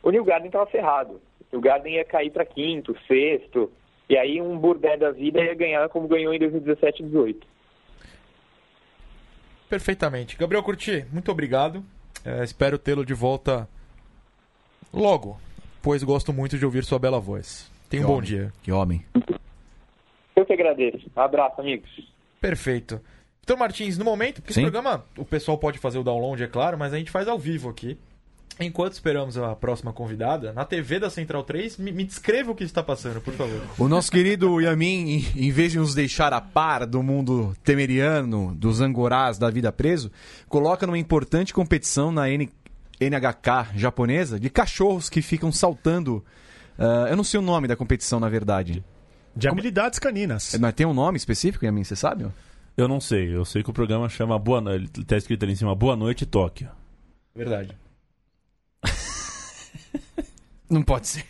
o 0.03 0.11
New 0.11 0.25
Garden 0.25 0.49
estava 0.49 0.67
ferrado. 0.67 1.21
O 1.53 1.61
Garden 1.61 1.95
ia 1.95 2.05
cair 2.05 2.31
para 2.31 2.45
quinto, 2.45 2.97
sexto, 3.07 3.71
e 4.09 4.17
aí 4.17 4.41
um 4.41 4.59
Burdé 4.59 4.97
da 4.97 5.11
vida 5.11 5.43
ia 5.43 5.55
ganhar 5.55 5.89
como 5.89 6.09
ganhou 6.09 6.35
em 6.35 6.39
2017 6.39 7.03
e 7.03 7.07
2018. 7.07 7.47
Perfeitamente. 9.69 10.37
Gabriel 10.37 10.63
Curti, 10.63 11.05
muito 11.13 11.31
obrigado. 11.31 11.85
É, 12.27 12.43
espero 12.43 12.77
tê-lo 12.77 13.07
de 13.07 13.15
volta 13.15 13.69
logo, 14.93 15.41
pois 15.81 16.03
gosto 16.03 16.33
muito 16.33 16.59
de 16.59 16.65
ouvir 16.65 16.85
sua 16.85 16.99
bela 16.99 17.21
voz. 17.21 17.71
Tenha 17.89 18.03
um 18.03 18.07
Que 18.07 18.09
bom 18.11 18.19
homem. 18.19 18.29
dia. 18.29 18.53
Que 18.65 18.73
homem. 18.73 19.07
Eu 20.35 20.45
que 20.45 20.53
agradeço. 20.53 21.09
Abraço, 21.15 21.61
amigos. 21.61 21.89
Perfeito. 22.41 23.01
Vitor 23.41 23.57
Martins, 23.57 23.97
no 23.97 24.05
momento, 24.05 24.43
porque 24.43 24.53
Sim. 24.53 24.63
esse 24.63 24.71
programa 24.73 25.07
o 25.17 25.25
pessoal 25.25 25.57
pode 25.57 25.79
fazer 25.79 25.99
o 25.99 26.03
download, 26.03 26.43
é 26.43 26.49
claro, 26.49 26.77
mas 26.77 26.93
a 26.93 26.99
gente 26.99 27.13
faz 27.13 27.29
ao 27.29 27.39
vivo 27.39 27.69
aqui. 27.69 27.97
Enquanto 28.59 28.95
esperamos 28.95 29.37
a 29.37 29.55
próxima 29.55 29.93
convidada, 29.93 30.51
na 30.53 30.65
TV 30.65 30.99
da 30.99 31.11
Central 31.11 31.45
3, 31.45 31.77
me, 31.77 31.93
me 31.93 32.05
descreva 32.05 32.53
o 32.53 32.55
que 32.55 32.65
está 32.65 32.83
passando, 32.83 33.21
por 33.21 33.35
favor. 33.35 33.61
O 33.79 33.87
nosso 33.87 34.11
querido 34.11 34.59
Yamin, 34.61 35.11
em- 35.37 35.47
em 35.49 35.51
vez 35.51 35.73
de 35.73 35.79
nos 35.79 35.95
deixar 35.95 36.33
a 36.33 36.41
par 36.41 36.87
do 36.87 37.03
mundo 37.03 37.55
temeriano, 37.63 38.55
dos 38.55 38.81
angorás 38.81 39.37
da 39.37 39.51
vida 39.51 39.71
preso, 39.71 40.11
coloca 40.49 40.87
numa 40.87 40.97
importante 40.99 41.53
competição 41.53 42.11
na 42.11 42.31
N- 42.31 42.49
NHK 42.99 43.73
japonesa 43.77 44.41
de 44.41 44.49
cachorros 44.49 45.11
que 45.11 45.21
ficam 45.21 45.53
saltando. 45.53 46.25
ah, 46.79 47.09
eu 47.11 47.17
não 47.17 47.25
sei 47.25 47.39
o 47.39 47.43
nome 47.43 47.69
da 47.69 47.77
competição, 47.77 48.19
na 48.19 48.29
verdade. 48.31 48.83
De 49.37 49.49
habilidades 49.49 49.99
caninas. 49.99 50.57
Mas 50.59 50.73
tem 50.73 50.87
um 50.87 50.95
nome 50.95 51.19
específico, 51.19 51.63
Yamin, 51.67 51.85
você 51.85 51.95
sabe? 51.95 52.27
Eu 52.75 52.89
não 52.89 53.01
sei, 53.03 53.35
eu 53.37 53.45
sei 53.45 53.63
que 53.63 53.69
o 53.69 53.73
programa 53.75 54.09
chama 54.09 54.39
Boa 54.39 54.63
Noite. 54.63 55.05
Tá 55.05 55.17
escrito 55.19 55.43
ali 55.43 55.53
em 55.53 55.57
cima 55.57 55.75
Boa 55.75 55.95
Noite 55.95 56.25
Tóquio. 56.25 56.71
Verdade. 57.35 57.77
Não 60.69 60.83
pode 60.83 61.07
ser. 61.07 61.25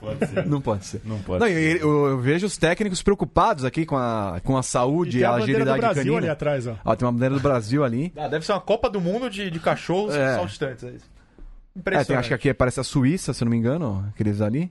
Pode 0.00 0.26
ser. 0.28 0.46
Não 0.46 0.60
pode 0.60 0.86
ser. 0.86 1.00
Não 1.04 1.18
pode 1.18 1.40
Não, 1.40 1.46
ser. 1.48 1.76
eu, 1.82 1.88
eu- 1.88 2.06
eu 2.10 2.18
vejo 2.20 2.46
os 2.46 2.56
técnicos 2.56 3.02
preocupados 3.02 3.64
aqui 3.64 3.84
com 3.84 3.96
a, 3.96 4.40
com 4.44 4.56
a 4.56 4.60
E 4.60 4.62
saúde 4.62 5.16
e 5.18 5.20
tem 5.20 5.24
a 5.24 5.30
a 5.30 5.38
bandeira 5.38 5.64
do 5.64 5.70
agilidade 5.70 5.94
Brasil 5.94 6.12
ali 6.12 6.14
canina. 6.26 6.32
atrás, 6.32 6.66
ó. 6.68 6.76
Ó, 6.84 6.94
tem 6.96 7.06
uma 7.06 7.12
bandeira 7.12 7.34
do 7.34 7.40
Brasil 7.40 7.82
ali. 7.84 8.12
Ah, 8.16 8.28
deve 8.28 8.46
ser 8.46 8.52
uma 8.52 8.60
Copa 8.60 8.88
do 8.88 9.00
Mundo 9.00 9.28
de, 9.28 9.50
de 9.50 9.58
cachorros 9.58 10.14
É. 10.14 10.36
saltitantes. 10.36 10.84
É 10.84 10.90
isso. 10.90 11.04
É, 11.04 11.78
Impressionante. 11.80 12.06
tem, 12.06 12.16
acho 12.16 12.28
que 12.28 12.34
aqui 12.34 12.54
parece 12.54 12.78
a 12.80 12.84
Suíça, 12.84 13.34
se 13.34 13.42
eu 13.42 13.46
não 13.46 13.50
me 13.50 13.56
engano, 13.58 14.06
aqueles 14.14 14.40
ali. 14.40 14.70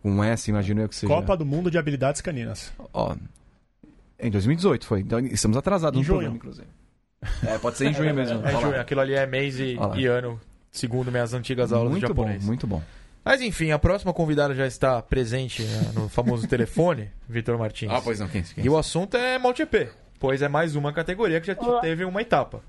Com 0.00 0.22
S, 0.22 0.48
imagino 0.48 0.80
eu 0.82 0.88
que 0.88 0.94
seja. 0.94 1.12
Copa 1.12 1.36
do 1.36 1.44
Mundo 1.44 1.70
de 1.72 1.76
Habilidades 1.76 2.20
Caninas. 2.20 2.72
Ó, 2.94 3.16
em 4.20 4.30
2018 4.30 4.86
foi. 4.86 5.00
Então 5.00 5.18
estamos 5.18 5.56
atrasados 5.56 5.96
Em 5.98 6.00
no 6.02 6.04
junho. 6.06 6.18
programa, 6.18 6.36
inclusive. 6.36 6.66
É, 7.44 7.58
pode 7.58 7.76
ser 7.76 7.88
em 7.88 7.94
junho 7.94 8.14
mesmo. 8.14 8.36
É, 8.36 8.38
Olha 8.44 8.52
lá. 8.54 8.60
Júnior, 8.60 8.80
aquilo 8.80 9.00
ali 9.00 9.14
é 9.14 9.26
mês 9.26 9.58
e, 9.58 9.76
e 9.96 10.06
ano, 10.06 10.40
segundo 10.70 11.10
minhas 11.10 11.34
antigas 11.34 11.72
aulas 11.72 11.88
de 11.94 11.98
Muito 12.00 12.14
bom, 12.14 12.22
japonês. 12.22 12.44
muito 12.44 12.66
bom. 12.66 12.80
Mas 13.28 13.42
enfim, 13.42 13.72
a 13.72 13.78
próxima 13.78 14.14
convidada 14.14 14.54
já 14.54 14.66
está 14.66 15.02
presente 15.02 15.62
né, 15.62 15.92
no 15.94 16.08
famoso 16.08 16.48
telefone, 16.48 17.10
Vitor 17.28 17.58
Martins. 17.58 17.90
Ah, 17.92 18.00
pois 18.02 18.18
não, 18.18 18.26
quem, 18.26 18.42
quem? 18.42 18.64
E 18.64 18.70
o 18.70 18.78
assunto 18.78 19.18
é 19.18 19.38
MotoGP, 19.38 19.90
pois 20.18 20.40
é 20.40 20.48
mais 20.48 20.74
uma 20.74 20.94
categoria 20.94 21.38
que 21.38 21.46
já 21.46 21.54
Olá. 21.58 21.82
teve 21.82 22.06
uma 22.06 22.22
etapa. 22.22 22.62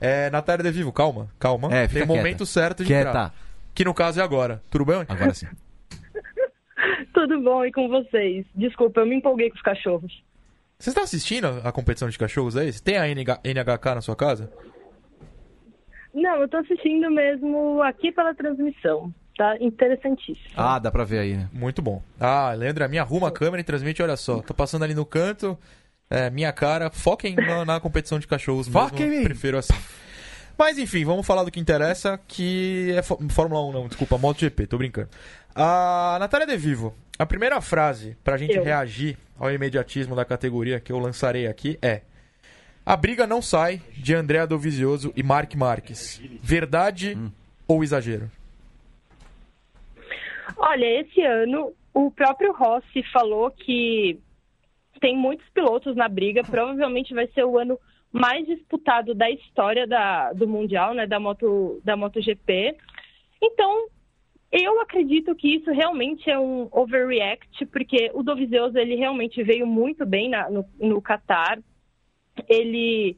É, 0.00 0.30
Natália 0.30 0.62
De 0.62 0.70
Vivo, 0.70 0.92
calma, 0.92 1.28
calma. 1.40 1.74
É, 1.74 1.88
Tem 1.88 2.04
o 2.04 2.06
momento 2.06 2.46
certo 2.46 2.84
de 2.84 2.86
Quieta. 2.86 3.08
entrar. 3.08 3.34
Que 3.74 3.84
no 3.84 3.92
caso 3.92 4.20
é 4.20 4.22
agora. 4.22 4.62
Tudo 4.70 4.84
bem? 4.84 5.04
Agora 5.08 5.34
sim. 5.34 5.48
Tudo 7.12 7.40
bom 7.40 7.64
e 7.64 7.72
com 7.72 7.88
vocês? 7.88 8.46
Desculpa, 8.54 9.00
eu 9.00 9.06
me 9.06 9.16
empolguei 9.16 9.50
com 9.50 9.56
os 9.56 9.62
cachorros. 9.62 10.22
Você 10.78 10.90
está 10.90 11.02
assistindo 11.02 11.48
a 11.64 11.72
competição 11.72 12.08
de 12.08 12.16
cachorros 12.16 12.56
aí? 12.56 12.72
Você 12.72 12.80
tem 12.80 12.96
a 12.96 13.08
NH 13.08 13.40
NHK 13.42 13.94
na 13.96 14.00
sua 14.00 14.14
casa? 14.14 14.52
Não, 16.14 16.42
eu 16.42 16.48
tô 16.48 16.58
assistindo 16.58 17.10
mesmo 17.10 17.82
aqui 17.82 18.12
pela 18.12 18.32
transmissão. 18.36 19.12
Tá 19.36 19.56
interessantíssimo. 19.60 20.48
Ah, 20.56 20.78
dá 20.78 20.90
pra 20.90 21.04
ver 21.04 21.18
aí, 21.18 21.34
né? 21.36 21.48
Muito 21.52 21.82
bom. 21.82 22.02
Ah, 22.18 22.52
Leandro, 22.52 22.88
me 22.88 22.98
arruma 22.98 23.28
a 23.28 23.30
câmera 23.30 23.60
e 23.60 23.64
transmite, 23.64 24.02
olha 24.02 24.16
só. 24.16 24.38
Tô 24.40 24.54
passando 24.54 24.84
ali 24.84 24.94
no 24.94 25.04
canto, 25.04 25.58
é, 26.08 26.30
minha 26.30 26.52
cara. 26.52 26.90
Foquem 26.90 27.34
na, 27.36 27.64
na 27.64 27.78
competição 27.80 28.18
de 28.18 28.26
cachorros 28.26 28.66
mesmo. 28.66 28.80
Foquem 28.88 29.06
em 29.06 29.10
mim. 29.18 29.22
Prefiro 29.24 29.58
assim. 29.58 29.74
Mas 30.58 30.78
enfim, 30.78 31.04
vamos 31.04 31.26
falar 31.26 31.44
do 31.44 31.50
que 31.50 31.60
interessa, 31.60 32.18
que 32.26 32.90
é 32.96 33.02
Fó- 33.02 33.18
Fórmula 33.28 33.62
1, 33.66 33.72
não, 33.72 33.88
desculpa, 33.88 34.16
MotoGP, 34.16 34.66
tô 34.66 34.78
brincando. 34.78 35.10
A 35.54 36.16
Natália 36.18 36.46
De 36.46 36.56
Vivo, 36.56 36.94
a 37.18 37.26
primeira 37.26 37.60
frase 37.60 38.16
pra 38.24 38.38
gente 38.38 38.54
Eu. 38.56 38.64
reagir 38.64 39.18
ao 39.38 39.50
imediatismo 39.52 40.16
da 40.16 40.24
categoria 40.24 40.80
que 40.80 40.90
eu 40.90 40.98
lançarei 40.98 41.46
aqui 41.46 41.78
é: 41.82 42.00
A 42.86 42.96
briga 42.96 43.26
não 43.26 43.42
sai 43.42 43.82
de 43.98 44.14
André 44.14 44.46
Dovizioso 44.46 45.12
e 45.14 45.22
Mark 45.22 45.54
Marques. 45.54 46.22
Verdade 46.42 47.18
ou 47.68 47.84
exagero? 47.84 48.30
Olha, 50.56 51.00
esse 51.00 51.20
ano 51.22 51.72
o 51.92 52.10
próprio 52.10 52.52
Rossi 52.52 53.02
falou 53.12 53.50
que 53.50 54.20
tem 55.00 55.16
muitos 55.16 55.48
pilotos 55.50 55.96
na 55.96 56.08
briga. 56.08 56.42
Provavelmente 56.42 57.14
vai 57.14 57.26
ser 57.28 57.44
o 57.44 57.58
ano 57.58 57.78
mais 58.12 58.46
disputado 58.46 59.14
da 59.14 59.30
história 59.30 59.86
da, 59.86 60.32
do 60.32 60.46
Mundial, 60.46 60.94
né? 60.94 61.06
Da, 61.06 61.18
moto, 61.18 61.80
da 61.84 61.96
MotoGP. 61.96 62.76
Então, 63.42 63.88
eu 64.52 64.80
acredito 64.80 65.34
que 65.34 65.56
isso 65.56 65.70
realmente 65.70 66.30
é 66.30 66.38
um 66.38 66.68
overreact, 66.72 67.66
porque 67.66 68.10
o 68.14 68.22
Dovizioso 68.22 68.78
ele 68.78 68.94
realmente 68.94 69.42
veio 69.42 69.66
muito 69.66 70.06
bem 70.06 70.28
na- 70.28 70.48
no, 70.48 70.64
no 70.78 71.02
Qatar. 71.02 71.58
Ele 72.48 73.16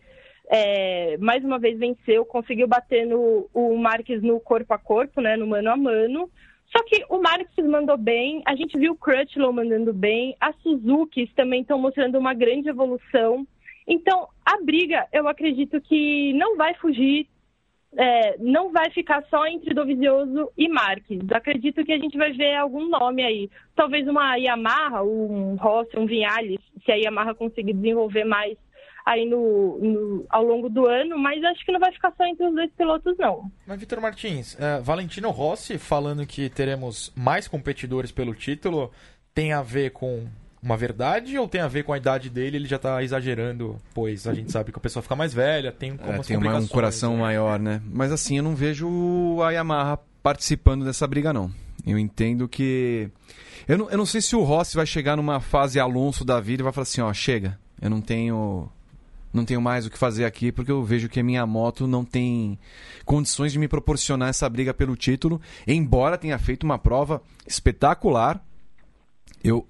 é, 0.51 1.17
mais 1.19 1.45
uma 1.45 1.59
vez 1.59 1.79
venceu, 1.79 2.25
conseguiu 2.25 2.67
bater 2.67 3.07
no, 3.07 3.49
o 3.53 3.77
Marques 3.77 4.23
no 4.23 4.41
corpo 4.41 4.73
a 4.73 4.79
corpo, 4.79 5.21
né, 5.21 5.37
no 5.37 5.47
mano 5.47 5.71
a 5.71 5.77
mano. 5.77 6.31
Só 6.71 6.83
que 6.85 7.05
o 7.09 7.21
Marques 7.21 7.65
mandou 7.67 7.97
bem, 7.97 8.43
a 8.47 8.55
gente 8.55 8.79
viu 8.79 8.93
o 8.93 8.97
Crutchlow 8.97 9.53
mandando 9.53 9.93
bem, 9.93 10.37
as 10.39 10.55
Suzuki 10.63 11.31
também 11.35 11.63
estão 11.63 11.79
mostrando 11.79 12.19
uma 12.19 12.35
grande 12.35 12.69
evolução. 12.69 13.47
Então, 13.87 14.29
a 14.45 14.63
briga, 14.63 15.07
eu 15.13 15.27
acredito 15.27 15.81
que 15.81 16.33
não 16.35 16.57
vai 16.57 16.75
fugir, 16.75 17.27
é, 17.97 18.37
não 18.39 18.71
vai 18.71 18.91
ficar 18.91 19.25
só 19.31 19.47
entre 19.47 19.73
Dovizioso 19.73 20.53
e 20.59 20.69
Marques. 20.69 21.21
Acredito 21.33 21.83
que 21.85 21.93
a 21.93 21.99
gente 21.99 22.19
vai 22.19 22.33
ver 22.33 22.57
algum 22.57 22.87
nome 22.87 23.25
aí. 23.25 23.51
Talvez 23.75 24.07
uma 24.07 24.37
Yamaha, 24.37 25.03
um 25.03 25.55
Rossi, 25.55 25.99
um 25.99 26.05
Vinales, 26.05 26.61
se 26.85 26.93
a 26.93 26.97
Yamaha 26.97 27.35
conseguir 27.35 27.73
desenvolver 27.73 28.25
mais 28.25 28.59
aí 29.09 29.25
no, 29.25 29.79
no, 29.79 30.27
ao 30.29 30.45
longo 30.45 30.69
do 30.69 30.87
ano, 30.87 31.19
mas 31.19 31.43
acho 31.43 31.65
que 31.65 31.73
não 31.73 31.81
vai 31.81 31.91
ficar 31.91 32.13
só 32.15 32.27
entre 32.27 32.47
os 32.47 32.55
dois 32.55 32.71
pilotos, 32.73 33.17
não. 33.17 33.51
Mas, 33.67 33.81
Vitor 33.81 34.03
Martins, 34.03 34.55
uh, 34.55 34.83
Valentino 34.83 35.31
Rossi 35.31 35.79
falando 35.79 36.27
que 36.27 36.51
teremos 36.51 37.11
mais 37.17 37.49
competidores 37.49 38.13
pelo 38.13 38.35
título, 38.35 38.93
tem 39.33 39.55
a 39.55 39.63
ver 39.63 39.93
com 39.93 40.27
uma 40.63 40.77
verdade 40.77 41.39
ou 41.39 41.49
tem 41.49 41.63
a 41.63 41.69
ver 41.69 41.85
com 41.85 41.95
a 41.95 41.97
idade 41.97 42.29
dele? 42.29 42.59
Ele 42.59 42.67
já 42.67 42.79
tá 42.79 43.03
exagerando, 43.03 43.79
pois 43.95 44.27
a 44.27 44.35
gente 44.35 44.53
sabe 44.53 44.73
que 44.73 44.79
a 44.79 44.83
pessoa 44.83 45.03
fica 45.03 45.17
mais 45.17 45.33
velha, 45.33 45.73
tem 45.73 45.93
é, 45.93 46.23
tem 46.23 46.37
uma, 46.37 46.59
um 46.59 46.67
coração 46.67 47.15
né? 47.15 47.21
maior, 47.21 47.59
né? 47.59 47.81
Mas 47.91 48.13
assim, 48.13 48.37
eu 48.37 48.43
não 48.43 48.55
vejo 48.55 49.41
a 49.43 49.51
Yamaha 49.53 49.99
participando 50.23 50.85
dessa 50.85 51.07
briga, 51.07 51.33
não. 51.33 51.51
Eu 51.87 51.99
entendo 51.99 52.47
que. 52.47 53.09
Eu 53.67 53.79
não, 53.79 53.91
eu 53.91 53.97
não 53.97 54.07
sei 54.07 54.21
se 54.21 54.37
o 54.37 54.43
Rossi 54.43 54.77
vai 54.77 54.85
chegar 54.85 55.17
numa 55.17 55.41
fase 55.41 55.81
Alonso 55.81 56.25
da 56.27 56.41
vida 56.41 56.63
e 56.63 56.65
vai 56.65 56.73
falar 56.73 56.83
assim: 56.83 57.01
ó, 57.01 57.11
chega, 57.15 57.59
eu 57.81 57.89
não 57.89 58.03
tenho 58.03 58.69
não 59.33 59.45
tenho 59.45 59.61
mais 59.61 59.87
o 59.87 59.91
que 59.91 59.99
fazer 59.99 60.25
aqui 60.25 60.51
porque 60.51 60.71
eu 60.71 60.83
vejo 60.83 61.09
que 61.09 61.21
a 61.21 61.23
minha 61.23 61.47
moto 61.47 61.87
não 61.87 62.05
tem 62.05 62.59
condições 63.05 63.53
de 63.53 63.59
me 63.59 63.69
proporcionar 63.69 64.29
essa 64.29 64.49
briga 64.49 64.73
pelo 64.73 64.97
título, 64.97 65.41
embora 65.67 66.19
tenha 66.19 66.39
feito 66.39 66.65
uma 66.65 66.79
prova 66.79 67.23
espetacular. 67.47 68.43
Eu, 69.43 69.67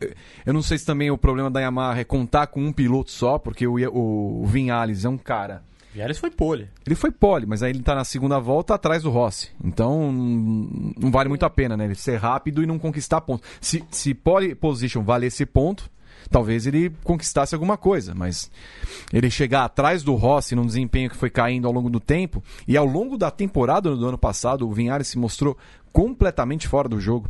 eu 0.46 0.52
não 0.52 0.62
sei 0.62 0.78
se 0.78 0.86
também 0.86 1.10
o 1.10 1.18
problema 1.18 1.50
da 1.50 1.60
Yamaha 1.60 2.00
é 2.00 2.04
contar 2.04 2.46
com 2.46 2.64
um 2.64 2.72
piloto 2.72 3.10
só, 3.10 3.38
porque 3.38 3.66
o, 3.66 3.74
o, 3.74 4.42
o 4.42 4.46
Vinhales 4.46 5.04
é 5.04 5.08
um 5.08 5.18
cara. 5.18 5.62
Vinhales 5.92 6.18
foi 6.18 6.30
pole. 6.30 6.68
Ele 6.86 6.94
foi 6.94 7.10
pole, 7.10 7.44
mas 7.46 7.62
aí 7.62 7.70
ele 7.72 7.80
está 7.80 7.94
na 7.94 8.04
segunda 8.04 8.38
volta 8.38 8.74
atrás 8.74 9.02
do 9.02 9.10
Rossi. 9.10 9.50
Então 9.62 10.12
não 10.12 11.10
vale 11.10 11.28
muito 11.28 11.44
a 11.44 11.50
pena, 11.50 11.76
né? 11.76 11.84
Ele 11.84 11.94
ser 11.94 12.16
rápido 12.16 12.62
e 12.62 12.66
não 12.66 12.78
conquistar 12.78 13.20
pontos. 13.20 13.48
Se, 13.60 13.84
se 13.90 14.14
pole 14.14 14.54
position 14.54 15.02
valesse 15.02 15.44
ponto, 15.44 15.90
talvez 16.30 16.66
ele 16.66 16.90
conquistasse 17.02 17.54
alguma 17.54 17.76
coisa, 17.76 18.14
mas 18.14 18.50
ele 19.12 19.30
chegar 19.30 19.64
atrás 19.64 20.02
do 20.02 20.14
Rossi 20.14 20.54
num 20.54 20.66
desempenho 20.66 21.10
que 21.10 21.16
foi 21.16 21.30
caindo 21.30 21.66
ao 21.66 21.72
longo 21.72 21.90
do 21.90 22.00
tempo, 22.00 22.42
e 22.66 22.76
ao 22.76 22.84
longo 22.84 23.16
da 23.16 23.30
temporada 23.30 23.94
do 23.94 24.06
ano 24.06 24.18
passado, 24.18 24.68
o 24.68 24.72
Vinhares 24.72 25.08
se 25.08 25.18
mostrou 25.18 25.56
completamente 25.92 26.68
fora 26.68 26.88
do 26.88 27.00
jogo. 27.00 27.28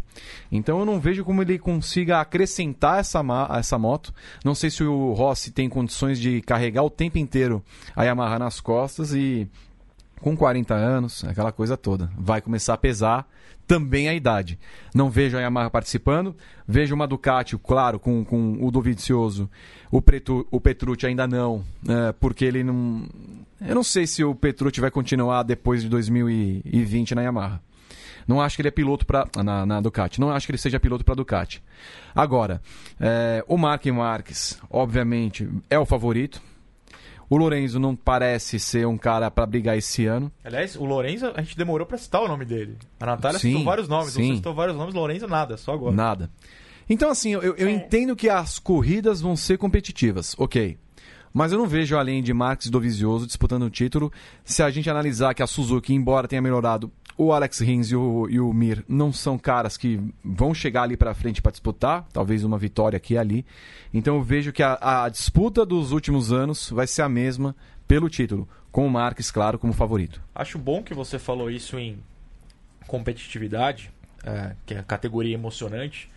Então 0.51 0.81
eu 0.81 0.85
não 0.85 1.01
vejo 1.01 1.25
como 1.25 1.43
ele 1.43 1.59
consiga 1.59 2.21
acrescentar 2.21 3.01
essa, 3.01 3.23
essa 3.57 3.79
moto. 3.79 4.13
Não 4.45 4.55
sei 4.55 4.71
se 4.71 4.83
o 4.85 5.13
Rossi 5.13 5.51
tem 5.51 5.69
condições 5.69 6.19
de 6.19 6.43
carregar 6.43 6.83
o 6.83 6.91
tempo 6.91 7.19
inteiro 7.19 7.63
a 7.95 8.05
Yamaha 8.05 8.39
nas 8.39 8.61
costas 8.61 9.15
e 9.15 9.49
com 10.21 10.37
40 10.37 10.75
anos, 10.75 11.25
aquela 11.25 11.53
coisa 11.53 11.77
toda. 11.77 12.11
Vai 12.19 12.41
começar 12.41 12.75
a 12.75 12.79
pesar 12.79 13.27
também 13.69 14.09
a 14.09 14.15
idade. 14.15 14.59
Não 14.95 15.11
vejo 15.11 15.37
a 15.37 15.41
Yamaha 15.41 15.69
participando, 15.69 16.35
vejo 16.67 16.95
uma 16.95 17.07
Ducati, 17.07 17.57
claro, 17.59 18.01
com, 18.01 18.25
com 18.25 18.57
o 18.67 18.71
Dovizioso, 18.71 19.49
o, 19.91 20.01
Pretu, 20.01 20.49
o 20.51 20.59
Petrucci 20.59 21.07
ainda 21.07 21.29
não, 21.29 21.63
é, 21.87 22.13
porque 22.13 22.47
ele 22.47 22.65
não... 22.65 23.07
Eu 23.61 23.75
não 23.75 23.83
sei 23.83 24.07
se 24.07 24.25
o 24.25 24.35
Petrucci 24.35 24.81
vai 24.81 24.91
continuar 24.91 25.43
depois 25.43 25.83
de 25.83 25.89
2020 25.89 27.15
na 27.15 27.23
Yamaha. 27.23 27.61
Não 28.27 28.41
acho 28.41 28.57
que 28.57 28.63
ele 28.63 28.69
é 28.69 28.73
piloto 28.73 29.05
para 29.05 29.27
na, 29.43 29.67
na, 29.67 29.81
Ducati. 29.81 30.21
Não 30.21 30.31
acho 30.31 30.47
que 30.47 30.53
ele 30.53 30.59
seja 30.59 30.81
piloto 30.81 31.05
para 31.05 31.15
Ducati. 31.15 31.63
Agora, 32.15 32.61
é, 33.01 33.45
o 33.49 33.57
Mark 33.57 33.85
Marques, 33.87 34.59
obviamente, 34.71 35.49
é 35.69 35.79
o 35.79 35.87
favorito. 35.87 36.41
O 37.31 37.37
Lorenzo 37.37 37.79
não 37.79 37.95
parece 37.95 38.59
ser 38.59 38.87
um 38.87 38.97
cara 38.97 39.31
para 39.31 39.45
brigar 39.45 39.77
esse 39.77 40.07
ano. 40.07 40.33
Aliás, 40.43 40.77
o 40.77 40.85
Lorenzo, 40.85 41.31
a 41.35 41.43
gente 41.43 41.57
demorou 41.57 41.87
para 41.87 41.99
citar 41.99 42.23
o 42.23 42.29
nome 42.29 42.45
dele. 42.45 42.79
A 42.99 43.07
Natália 43.07 43.39
sim, 43.39 43.51
citou 43.51 43.65
vários 43.65 43.89
nomes, 43.89 44.13
sim. 44.15 44.29
você 44.29 44.37
citou 44.37 44.55
vários 44.55 44.77
nomes, 44.77 44.95
Lorenzo 44.95 45.29
nada, 45.29 45.57
só 45.57 45.73
agora. 45.73 45.95
Nada. 45.95 46.31
Então, 46.89 47.11
assim, 47.11 47.33
eu, 47.35 47.43
eu 47.43 47.69
é. 47.69 47.71
entendo 47.71 48.17
que 48.17 48.31
as 48.31 48.59
corridas 48.59 49.21
vão 49.21 49.37
ser 49.37 49.59
competitivas, 49.59 50.35
ok. 50.39 50.79
Mas 51.33 51.53
eu 51.53 51.59
não 51.59 51.67
vejo 51.67 51.97
além 51.97 52.23
de 52.23 52.33
Marques 52.33 52.69
do 52.69 52.73
Dovizioso 52.73 53.27
disputando 53.27 53.65
o 53.65 53.71
título. 53.71 54.11
Se 54.43 54.63
a 54.63 54.71
gente 54.71 54.89
analisar 54.89 55.35
que 55.35 55.43
a 55.43 55.47
Suzuki, 55.47 55.93
embora 55.93 56.27
tenha 56.27 56.41
melhorado, 56.41 56.91
o 57.19 57.33
Alex 57.33 57.59
Rins 57.59 57.91
e 57.91 57.97
o, 57.97 58.29
e 58.31 58.39
o 58.39 58.53
Mir 58.53 58.85
não 58.89 59.13
são 59.13 59.37
caras 59.37 59.77
que 59.77 60.01
vão 60.25 60.55
chegar 60.55 60.85
ali 60.85 60.97
para 60.97 61.13
frente 61.13 61.43
para 61.43 61.51
disputar, 61.51 62.07
talvez 62.13 62.45
uma 62.45 62.57
vitória 62.57 62.97
aqui 62.97 63.15
e 63.15 63.19
ali. 63.19 63.45
Então 63.93 64.17
eu 64.17 64.23
vejo 64.23 64.53
que 64.53 64.63
a, 64.63 64.79
a 65.05 65.09
disputa 65.09 65.67
dos 65.67 65.93
últimos 65.93 66.33
anos 66.33 66.71
vai 66.71 66.87
ser 66.87 67.03
a 67.03 67.09
mesma 67.09 67.55
pelo 67.87 68.09
título, 68.09 68.49
com 68.71 68.87
o 68.87 68.91
Marques, 68.91 69.31
claro, 69.31 69.59
como 69.59 69.73
favorito. 69.73 70.23
Acho 70.35 70.59
bom 70.59 70.83
que 70.83 70.95
você 70.95 71.19
falou 71.19 71.51
isso 71.51 71.79
em 71.79 71.99
competitividade, 72.87 73.91
é, 74.25 74.55
que 74.65 74.75
é 74.75 74.79
a 74.79 74.83
categoria 74.83 75.35
emocionante 75.35 76.09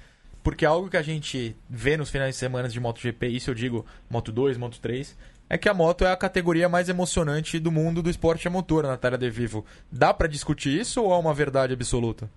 porque 0.44 0.66
algo 0.66 0.90
que 0.90 0.98
a 0.98 1.02
gente 1.02 1.56
vê 1.70 1.96
nos 1.96 2.10
finais 2.10 2.36
de 2.36 2.40
semana 2.40 2.68
de 2.68 2.80
MotoGP, 2.80 3.28
isso 3.28 3.52
eu 3.52 3.56
digo 3.56 3.86
Moto 4.10 4.32
2, 4.32 4.58
Moto 4.58 4.80
3, 4.80 5.16
é 5.52 5.58
que 5.58 5.68
a 5.68 5.74
moto 5.74 6.06
é 6.06 6.12
a 6.14 6.16
categoria 6.16 6.70
mais 6.70 6.88
emocionante 6.88 7.60
do 7.60 7.70
mundo 7.70 8.02
do 8.02 8.10
esporte 8.10 8.48
a 8.48 8.50
motor, 8.50 8.84
Natália 8.84 9.18
De 9.18 9.30
Vivo. 9.30 9.66
Dá 9.92 10.14
para 10.14 10.26
discutir 10.26 10.80
isso 10.80 11.04
ou 11.04 11.14
é 11.14 11.18
uma 11.18 11.34
verdade 11.34 11.74
absoluta? 11.74 12.30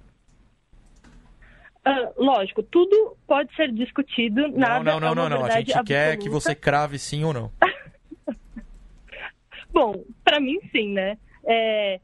Uh, 1.87 2.21
lógico, 2.21 2.61
tudo 2.65 3.17
pode 3.25 3.55
ser 3.55 3.71
discutido. 3.71 4.49
Nada 4.49 4.83
não, 4.83 4.99
não, 4.99 5.15
não, 5.15 5.27
é 5.27 5.29
não, 5.29 5.39
não. 5.39 5.45
A 5.45 5.51
gente 5.51 5.71
absoluta. 5.71 5.85
quer 5.85 6.17
que 6.17 6.29
você 6.29 6.57
crave 6.57 6.99
sim 6.99 7.23
ou 7.23 7.33
não. 7.33 7.53
Bom, 9.73 10.05
para 10.25 10.41
mim 10.41 10.59
sim, 10.73 10.93
né? 10.93 11.17
É, 11.47 12.01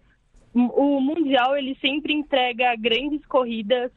o 0.54 1.00
mundial 1.00 1.56
ele 1.56 1.76
sempre 1.80 2.12
entrega 2.12 2.76
grandes 2.76 3.26
corridas 3.26 3.90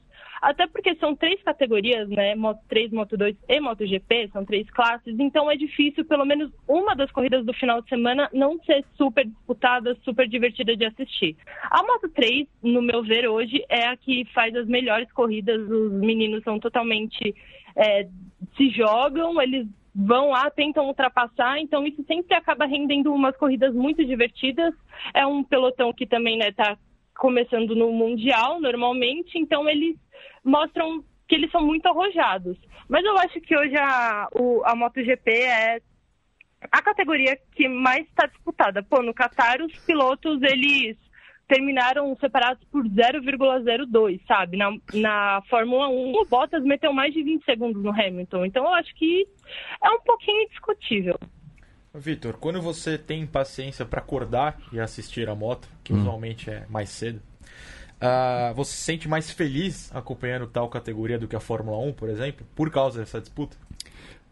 até 0.44 0.68
porque 0.68 0.94
são 0.96 1.16
três 1.16 1.42
categorias, 1.42 2.10
né? 2.10 2.36
Moto 2.36 2.60
3, 2.68 2.92
Moto 2.92 3.16
2 3.16 3.34
e 3.48 3.60
MotoGP, 3.62 4.30
são 4.34 4.44
três 4.44 4.70
classes, 4.70 5.18
então 5.18 5.50
é 5.50 5.56
difícil 5.56 6.04
pelo 6.04 6.26
menos 6.26 6.52
uma 6.68 6.94
das 6.94 7.10
corridas 7.12 7.46
do 7.46 7.54
final 7.54 7.82
de 7.82 7.88
semana 7.88 8.30
não 8.34 8.62
ser 8.64 8.84
super 8.98 9.26
disputada, 9.26 9.96
super 10.04 10.28
divertida 10.28 10.76
de 10.76 10.86
assistir. 10.86 11.38
A 11.72 11.82
Moto 11.82 12.10
3, 12.10 12.46
no 12.62 12.82
meu 12.82 13.02
ver 13.04 13.26
hoje, 13.30 13.64
é 13.70 13.86
a 13.88 13.96
que 13.96 14.26
faz 14.34 14.54
as 14.54 14.68
melhores 14.68 15.10
corridas, 15.14 15.62
os 15.62 15.94
meninos 15.94 16.44
são 16.44 16.60
totalmente 16.60 17.34
é, 17.78 18.10
se 18.58 18.70
jogam, 18.72 19.42
eles 19.42 19.66
vão 19.96 20.32
lá, 20.32 20.52
tentam 20.52 20.88
ultrapassar, 20.88 21.58
então 21.60 21.88
isso 21.88 22.04
sempre 22.04 22.36
acaba 22.36 22.66
rendendo 22.66 23.14
umas 23.14 23.38
corridas 23.38 23.74
muito 23.74 24.04
divertidas. 24.04 24.74
É 25.14 25.26
um 25.26 25.42
pelotão 25.42 25.94
que 25.94 26.06
também 26.06 26.40
está 26.40 26.72
né, 26.72 26.78
começando 27.16 27.74
no 27.76 27.94
Mundial, 27.94 28.60
normalmente, 28.60 29.38
então 29.38 29.70
eles 29.70 29.96
mostram 30.44 31.04
que 31.28 31.36
eles 31.36 31.52
são 31.52 31.66
muito 31.66 31.86
arrojados. 31.88 32.58
Mas 32.88 33.04
eu 33.06 33.18
acho 33.18 33.40
que 33.42 33.56
hoje 33.56 33.76
a, 33.78 34.28
o, 34.34 34.62
a 34.66 34.76
MotoGP 34.76 35.32
é 35.32 35.82
a 36.72 36.82
categoria 36.82 37.38
que 37.56 37.68
mais 37.68 38.06
está 38.08 38.26
disputada. 38.26 38.84
Pô, 38.84 39.02
no 39.02 39.14
Qatar 39.14 39.62
os 39.62 39.74
pilotos, 39.86 40.42
eles 40.42 40.98
terminaram 41.48 42.16
separados 42.20 42.64
por 42.72 42.84
0,02, 42.86 44.22
sabe? 44.28 44.58
Na, 44.58 44.72
na 44.94 45.42
Fórmula 45.50 45.90
1, 45.90 46.14
o 46.14 46.26
Bottas 46.26 46.64
meteu 46.64 46.94
mais 46.94 47.14
de 47.14 47.22
20 47.22 47.44
segundos 47.44 47.84
no 47.84 47.92
Hamilton. 47.92 48.46
Então 48.46 48.64
eu 48.64 48.74
acho 48.74 48.94
que 48.96 49.28
é 49.84 49.90
um 49.90 50.00
pouquinho 50.02 50.48
discutível. 50.50 51.20
Vitor, 51.94 52.38
quando 52.40 52.60
você 52.60 52.98
tem 52.98 53.26
paciência 53.28 53.86
para 53.86 54.00
acordar 54.00 54.58
e 54.72 54.80
assistir 54.80 55.30
a 55.30 55.36
moto, 55.36 55.70
que 55.84 55.94
hum. 55.94 55.98
usualmente 55.98 56.50
é 56.50 56.66
mais 56.68 56.90
cedo, 56.90 57.22
uh, 58.04 58.54
você 58.54 58.74
se 58.74 58.84
sente 58.84 59.08
mais 59.08 59.32
feliz 59.32 59.90
acompanhando 59.94 60.46
tal 60.48 60.70
categoria 60.70 61.18
do 61.18 61.28
que 61.28 61.36
a 61.36 61.40
Fórmula 61.40 61.78
1, 61.78 61.94
por 61.94 62.10
exemplo, 62.10 62.46
por 62.54 62.70
causa 62.70 63.00
dessa 63.00 63.20
disputa? 63.20 63.56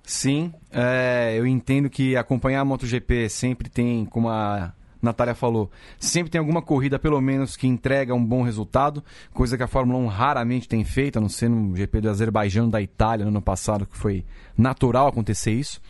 Sim, 0.03 0.51
é, 0.71 1.35
eu 1.37 1.45
entendo 1.45 1.89
que 1.89 2.15
acompanhar 2.15 2.61
a 2.61 2.65
MotoGP 2.65 3.29
sempre 3.29 3.69
tem, 3.69 4.05
como 4.05 4.29
a 4.29 4.73
Natália 5.01 5.33
falou, 5.33 5.71
sempre 5.99 6.29
tem 6.29 6.39
alguma 6.39 6.61
corrida, 6.61 6.99
pelo 6.99 7.19
menos, 7.21 7.55
que 7.55 7.67
entrega 7.67 8.13
um 8.13 8.23
bom 8.23 8.43
resultado, 8.43 9.03
coisa 9.33 9.57
que 9.57 9.63
a 9.63 9.67
Fórmula 9.67 9.99
1 9.99 10.07
raramente 10.07 10.67
tem 10.67 10.83
feito, 10.83 11.17
a 11.17 11.21
não 11.21 11.29
ser 11.29 11.49
no 11.49 11.75
GP 11.75 12.01
do 12.01 12.09
Azerbaijão 12.09 12.69
da 12.69 12.81
Itália 12.81 13.25
no 13.25 13.31
ano 13.31 13.41
passado, 13.41 13.85
que 13.85 13.97
foi 13.97 14.25
natural 14.57 15.07
acontecer 15.07 15.51
isso. 15.51 15.81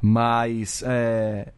Mas. 0.00 0.82
É... 0.86 1.52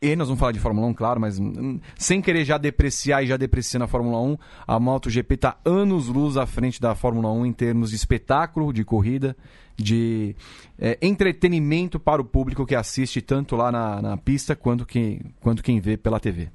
E 0.00 0.14
nós 0.14 0.28
vamos 0.28 0.38
falar 0.38 0.52
de 0.52 0.60
Fórmula 0.60 0.86
1, 0.86 0.94
claro, 0.94 1.20
mas 1.20 1.40
hum, 1.40 1.80
sem 1.96 2.22
querer 2.22 2.44
já 2.44 2.56
depreciar 2.56 3.24
e 3.24 3.26
já 3.26 3.36
depreciar 3.36 3.80
na 3.80 3.88
Fórmula 3.88 4.20
1, 4.20 4.38
a 4.66 4.78
MotoGP 4.78 5.34
está 5.34 5.58
anos-luz 5.64 6.36
à 6.36 6.46
frente 6.46 6.80
da 6.80 6.94
Fórmula 6.94 7.32
1 7.32 7.46
em 7.46 7.52
termos 7.52 7.90
de 7.90 7.96
espetáculo, 7.96 8.72
de 8.72 8.84
corrida, 8.84 9.36
de 9.76 10.36
é, 10.78 10.96
entretenimento 11.02 11.98
para 11.98 12.22
o 12.22 12.24
público 12.24 12.64
que 12.64 12.76
assiste 12.76 13.20
tanto 13.20 13.56
lá 13.56 13.72
na, 13.72 14.00
na 14.00 14.16
pista 14.16 14.54
quanto 14.54 14.86
quem, 14.86 15.20
quanto 15.40 15.64
quem 15.64 15.80
vê 15.80 15.96
pela 15.96 16.20
TV. 16.20 16.48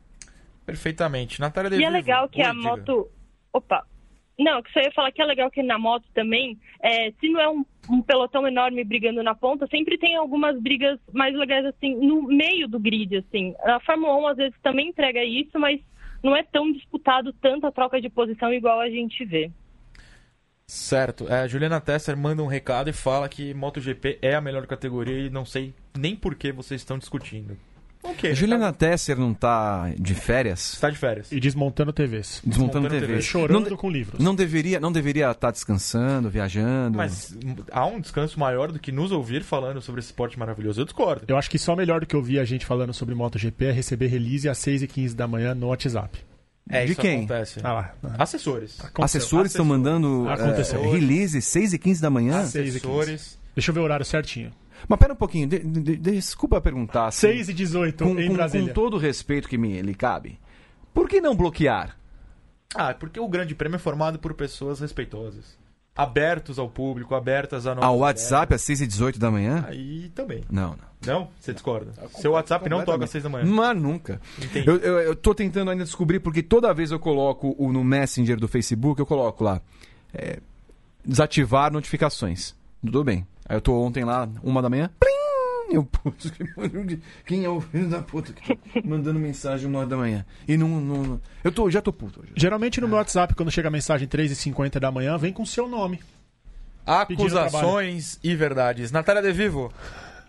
Perfeitamente. 0.65 1.41
Natália 1.41 1.75
E 1.77 1.83
é 1.83 1.89
legal 1.89 2.29
que 2.29 2.41
Oi, 2.41 2.47
a 2.47 2.53
diga. 2.53 2.63
moto. 2.63 3.09
Opa! 3.51 3.85
Não, 4.37 4.63
que 4.63 4.71
só 4.71 4.79
ia 4.79 4.91
falar 4.91 5.11
que 5.11 5.21
é 5.21 5.25
legal 5.25 5.51
que 5.51 5.61
na 5.61 5.77
moto 5.77 6.05
também, 6.13 6.57
é, 6.81 7.11
se 7.19 7.29
não 7.29 7.39
é 7.39 7.49
um, 7.49 7.63
um 7.89 8.01
pelotão 8.01 8.47
enorme 8.47 8.83
brigando 8.83 9.21
na 9.21 9.35
ponta, 9.35 9.67
sempre 9.67 9.97
tem 9.97 10.15
algumas 10.15 10.59
brigas 10.59 10.99
mais 11.11 11.35
legais, 11.35 11.65
assim, 11.65 11.95
no 11.95 12.23
meio 12.23 12.67
do 12.67 12.79
grid, 12.79 13.17
assim. 13.17 13.53
A 13.63 13.79
Fórmula 13.81 14.15
1 14.17 14.27
às 14.27 14.37
vezes 14.37 14.59
também 14.63 14.89
entrega 14.89 15.23
isso, 15.23 15.59
mas 15.59 15.79
não 16.23 16.35
é 16.35 16.41
tão 16.43 16.71
disputado 16.71 17.31
tanto 17.33 17.67
a 17.67 17.71
troca 17.71 18.01
de 18.01 18.09
posição 18.09 18.51
igual 18.51 18.79
a 18.79 18.89
gente 18.89 19.23
vê. 19.23 19.51
Certo. 20.65 21.27
É, 21.27 21.41
a 21.41 21.47
Juliana 21.47 21.79
Tesser 21.79 22.17
manda 22.17 22.41
um 22.41 22.47
recado 22.47 22.89
e 22.89 22.93
fala 22.93 23.29
que 23.29 23.53
MotoGP 23.53 24.17
é 24.21 24.33
a 24.33 24.41
melhor 24.41 24.65
categoria 24.65 25.27
e 25.27 25.29
não 25.29 25.45
sei 25.45 25.73
nem 25.95 26.15
por 26.15 26.33
que 26.33 26.51
vocês 26.51 26.81
estão 26.81 26.97
discutindo. 26.97 27.57
Ok. 28.03 28.29
A 28.31 28.33
Juliana 28.33 28.73
Tesser 28.73 29.17
não 29.17 29.33
tá 29.33 29.89
de 29.97 30.13
férias? 30.13 30.73
Está 30.73 30.89
de 30.89 30.97
férias. 30.97 31.31
E 31.31 31.39
desmontando 31.39 31.93
TVs. 31.93 32.41
Desmontando, 32.45 32.89
Desmontando 32.89 33.07
TV. 33.07 33.21
Chorando 33.21 33.61
Não 33.61 33.69
de- 33.69 33.75
com 33.77 33.89
livros. 33.89 34.19
Não 34.23 34.35
deveria 34.35 34.79
não 34.79 34.91
deveria 34.91 35.31
estar 35.31 35.51
descansando, 35.51 36.29
viajando. 36.29 36.97
Mas 36.97 37.35
há 37.71 37.85
um 37.85 37.99
descanso 38.01 38.37
maior 38.39 38.71
do 38.71 38.79
que 38.79 38.91
nos 38.91 39.11
ouvir 39.11 39.41
falando 39.43 39.81
sobre 39.81 39.99
esse 39.99 40.07
esporte 40.09 40.37
maravilhoso. 40.37 40.81
Eu 40.81 40.85
discordo. 40.85 41.23
Eu 41.27 41.37
acho 41.37 41.49
que 41.49 41.57
só 41.57 41.75
melhor 41.75 42.01
do 42.01 42.05
que 42.05 42.15
ouvir 42.15 42.39
a 42.39 42.45
gente 42.45 42.65
falando 42.65 42.93
sobre 42.93 43.15
MotoGP 43.15 43.65
é 43.65 43.71
receber 43.71 44.07
release 44.07 44.49
às 44.49 44.57
6h15 44.59 45.13
da 45.15 45.27
manhã 45.27 45.55
no 45.55 45.67
WhatsApp. 45.67 46.19
É, 46.69 46.85
De 46.85 46.91
isso 46.93 47.01
quem? 47.01 47.17
acontece. 47.19 47.59
Ah 47.63 47.73
lá. 47.73 47.93
Assessores. 48.19 48.79
Aconteceu. 48.79 49.03
Assessores 49.03 49.51
estão 49.51 49.65
mandando 49.65 50.27
Aconteceu. 50.29 50.81
é, 50.83 50.87
release 50.91 51.41
6 51.41 51.73
e 51.73 51.77
15 51.79 52.01
da 52.01 52.09
manhã? 52.09 52.39
Assessores. 52.39 53.37
Deixa 53.55 53.69
eu 53.71 53.75
ver 53.75 53.81
o 53.81 53.83
horário 53.83 54.05
certinho. 54.05 54.51
Mas 54.87 54.99
pera 54.99 55.13
um 55.13 55.15
pouquinho, 55.17 55.47
de- 55.47 55.59
de- 55.59 55.81
de- 55.81 55.97
desculpa 55.97 56.59
perguntar. 56.61 57.07
assim, 57.07 57.27
6 57.27 57.49
e 57.49 57.53
18 57.53 58.03
com, 58.03 58.19
em 58.19 58.27
com- 58.27 58.33
Brasília. 58.33 58.67
com 58.67 58.73
todo 58.73 58.95
o 58.95 58.99
respeito 58.99 59.47
que 59.47 59.57
me 59.57 59.81
lhe 59.81 59.93
cabe, 59.95 60.39
por 60.93 61.07
que 61.07 61.21
não 61.21 61.35
bloquear? 61.35 61.97
Ah, 62.75 62.89
é 62.89 62.93
porque 62.93 63.19
o 63.19 63.27
grande 63.27 63.53
prêmio 63.55 63.75
é 63.75 63.79
formado 63.79 64.17
por 64.19 64.33
pessoas 64.33 64.79
respeitosas. 64.79 65.57
Abertos 65.95 66.57
ao 66.57 66.67
público, 66.67 67.13
abertas 67.13 67.67
a 67.67 67.75
novas 67.75 67.83
Ao 67.87 67.99
WhatsApp 67.99 68.55
às 68.55 68.63
6 68.63 68.81
e 68.81 68.87
18 68.87 69.19
da 69.19 69.29
manhã? 69.29 69.63
Aí 69.67 70.09
também. 70.15 70.43
Não, 70.49 70.69
não. 70.71 70.93
Não? 71.05 71.29
Você 71.39 71.53
discorda? 71.53 71.91
Seu 72.19 72.31
WhatsApp 72.31 72.67
não 72.67 72.83
toca 72.83 73.03
às 73.03 73.09
seis 73.11 73.23
da 73.23 73.29
manhã. 73.29 73.45
Mas 73.45 73.77
nunca. 73.79 74.19
Entendi. 74.41 74.67
Eu, 74.67 74.77
eu, 74.77 74.99
eu 75.01 75.15
tô 75.15 75.35
tentando 75.35 75.69
ainda 75.69 75.83
descobrir, 75.83 76.19
porque 76.19 76.41
toda 76.41 76.73
vez 76.73 76.91
eu 76.91 76.99
coloco 76.99 77.53
o, 77.59 77.71
no 77.71 77.83
Messenger 77.83 78.39
do 78.39 78.47
Facebook, 78.47 78.99
eu 78.99 79.05
coloco 79.05 79.43
lá. 79.43 79.61
é, 80.13 80.39
desativar 81.05 81.71
notificações. 81.71 82.55
Tudo 82.83 83.03
bem. 83.03 83.27
Aí 83.47 83.57
eu 83.57 83.61
tô 83.61 83.73
ontem 83.81 84.03
lá, 84.03 84.27
uma 84.41 84.61
da 84.61 84.69
manhã. 84.69 84.89
Plim! 84.99 85.13
Eu, 85.73 85.83
putz, 85.83 86.31
quem 87.25 87.45
é 87.45 87.49
o 87.49 87.59
filho 87.59 87.89
da 87.89 88.01
puta 88.01 88.31
que 88.31 88.55
tá 88.55 88.81
mandando 88.85 89.19
mensagem 89.19 89.67
uma 89.67 89.79
hora 89.79 89.87
da 89.87 89.97
manhã? 89.97 90.25
E 90.47 90.55
não. 90.55 90.67
não 90.79 91.21
eu 91.43 91.51
tô, 91.51 91.69
já 91.69 91.81
tô 91.81 91.91
puto 91.91 92.21
hoje. 92.21 92.33
Geralmente 92.35 92.79
no 92.79 92.87
meu 92.87 92.97
WhatsApp, 92.97 93.33
quando 93.33 93.51
chega 93.51 93.69
a 93.69 93.71
mensagem 93.71 94.07
3h50 94.07 94.79
da 94.79 94.91
manhã, 94.91 95.17
vem 95.17 95.33
com 95.33 95.45
seu 95.45 95.67
nome. 95.67 95.99
Acusações 96.85 98.19
e 98.23 98.35
verdades. 98.35 98.91
Natália 98.91 99.21
De 99.21 99.31
Vivo, 99.31 99.73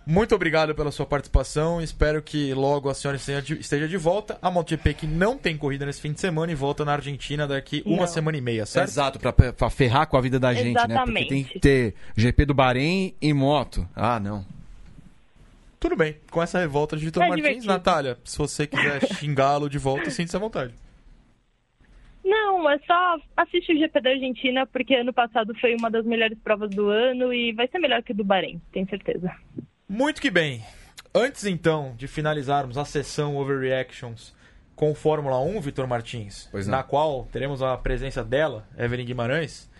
muito 0.06 0.34
obrigado 0.34 0.74
pela 0.74 0.90
sua 0.90 1.06
participação. 1.06 1.80
Espero 1.80 2.22
que 2.22 2.52
logo 2.52 2.88
a 2.88 2.94
senhora 2.94 3.16
esteja 3.16 3.88
de, 3.88 3.96
volta. 3.96 4.38
A 4.42 4.50
MotoGP 4.50 4.94
que 4.94 5.06
não 5.06 5.38
tem 5.38 5.56
corrida 5.56 5.86
nesse 5.86 6.00
fim 6.00 6.12
de 6.12 6.20
semana 6.20 6.52
e 6.52 6.54
volta 6.54 6.84
na 6.84 6.92
Argentina 6.92 7.46
daqui 7.46 7.82
uma 7.86 7.98
Não. 7.98 8.06
semana 8.06 8.36
e 8.36 8.40
meia, 8.40 8.66
certo? 8.66 8.88
Exato, 8.88 9.18
pra, 9.18 9.32
pra 9.32 9.70
ferrar 9.70 10.06
com 10.06 10.16
a 10.16 10.20
vida 10.20 10.38
da 10.38 10.52
gente, 10.52 10.74
né? 10.74 10.80
Porque 10.80 10.92
Exatamente. 10.92 11.28
tem 11.28 11.44
que 11.44 11.58
ter 11.58 11.94
GP 12.16 12.44
do 12.44 12.54
Bahrein 12.54 13.14
e 13.20 13.32
moto. 13.32 13.88
Ah, 13.94 14.20
não. 14.20 14.44
Tudo 15.80 15.96
bem. 15.96 16.16
Com 16.30 16.42
essa 16.42 16.58
revolta 16.58 16.96
de 16.96 17.04
Vitor 17.04 17.22
É 17.22 17.28
Martins, 17.28 17.44
divertido. 17.46 17.72
Natália, 17.72 18.18
se 18.24 18.38
você 18.38 18.66
quiser 18.66 19.06
xingá-lo 19.16 19.68
de 19.68 19.78
volta, 19.78 20.10
sinta-se 20.10 20.36
à 20.36 20.38
vontade. 20.40 20.74
Não, 22.24 22.70
é 22.70 22.78
só 22.86 23.16
assiste 23.36 23.72
o 23.72 23.78
GP 23.78 24.00
da 24.00 24.10
Argentina, 24.10 24.66
porque 24.66 24.94
ano 24.94 25.12
passado 25.12 25.54
foi 25.60 25.74
uma 25.74 25.90
das 25.90 26.06
melhores 26.06 26.38
provas 26.38 26.70
do 26.70 26.88
ano 26.88 27.34
e 27.34 27.52
vai 27.52 27.68
ser 27.68 27.78
melhor 27.78 28.02
que 28.02 28.12
o 28.12 28.14
do 28.14 28.24
Bahrein, 28.24 28.60
tenho 28.72 28.88
certeza. 28.88 29.30
Muito 29.88 30.20
que 30.20 30.30
bem. 30.30 30.64
Antes 31.14 31.44
então 31.44 31.94
de 31.96 32.08
finalizarmos 32.08 32.76
a 32.76 32.84
sessão 32.84 33.36
Overreactions 33.36 34.34
com 34.74 34.94
Fórmula 34.94 35.38
1, 35.40 35.60
Vitor 35.60 35.86
Martins, 35.86 36.48
na 36.66 36.82
qual 36.82 37.28
teremos 37.30 37.62
a 37.62 37.76
presença 37.76 38.24
dela, 38.24 38.66
Evelyn 38.76 39.06
Guimarães, 39.06 39.70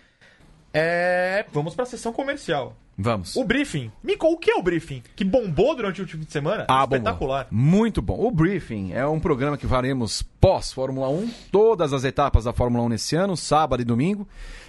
é... 0.73 1.45
vamos 1.51 1.75
para 1.75 1.83
a 1.83 1.87
sessão 1.87 2.13
comercial. 2.13 2.77
Vamos. 2.97 3.35
O 3.35 3.43
briefing. 3.43 3.91
Mico, 4.01 4.27
o 4.27 4.37
que 4.37 4.49
é 4.49 4.55
o 4.55 4.63
briefing? 4.63 5.03
Que 5.15 5.25
bombou 5.25 5.75
durante 5.75 5.99
o 5.99 6.03
último 6.03 6.21
fim 6.21 6.27
de 6.27 6.31
semana? 6.31 6.65
Ah, 6.69 6.83
Espetacular. 6.83 7.47
bom. 7.51 7.55
Muito 7.57 8.01
bom. 8.01 8.17
O 8.17 8.31
Briefing 8.31 8.93
é 8.93 9.05
um 9.05 9.19
programa 9.19 9.57
que 9.57 9.67
faremos 9.67 10.21
pós-Fórmula 10.21 11.09
1, 11.09 11.29
todas 11.51 11.91
as 11.91 12.05
etapas 12.05 12.45
da 12.45 12.53
Fórmula 12.53 12.85
1 12.85 12.89
nesse 12.89 13.15
ano, 13.17 13.35
sábado 13.35 13.81
e 13.81 13.85
domingo. 13.85 14.25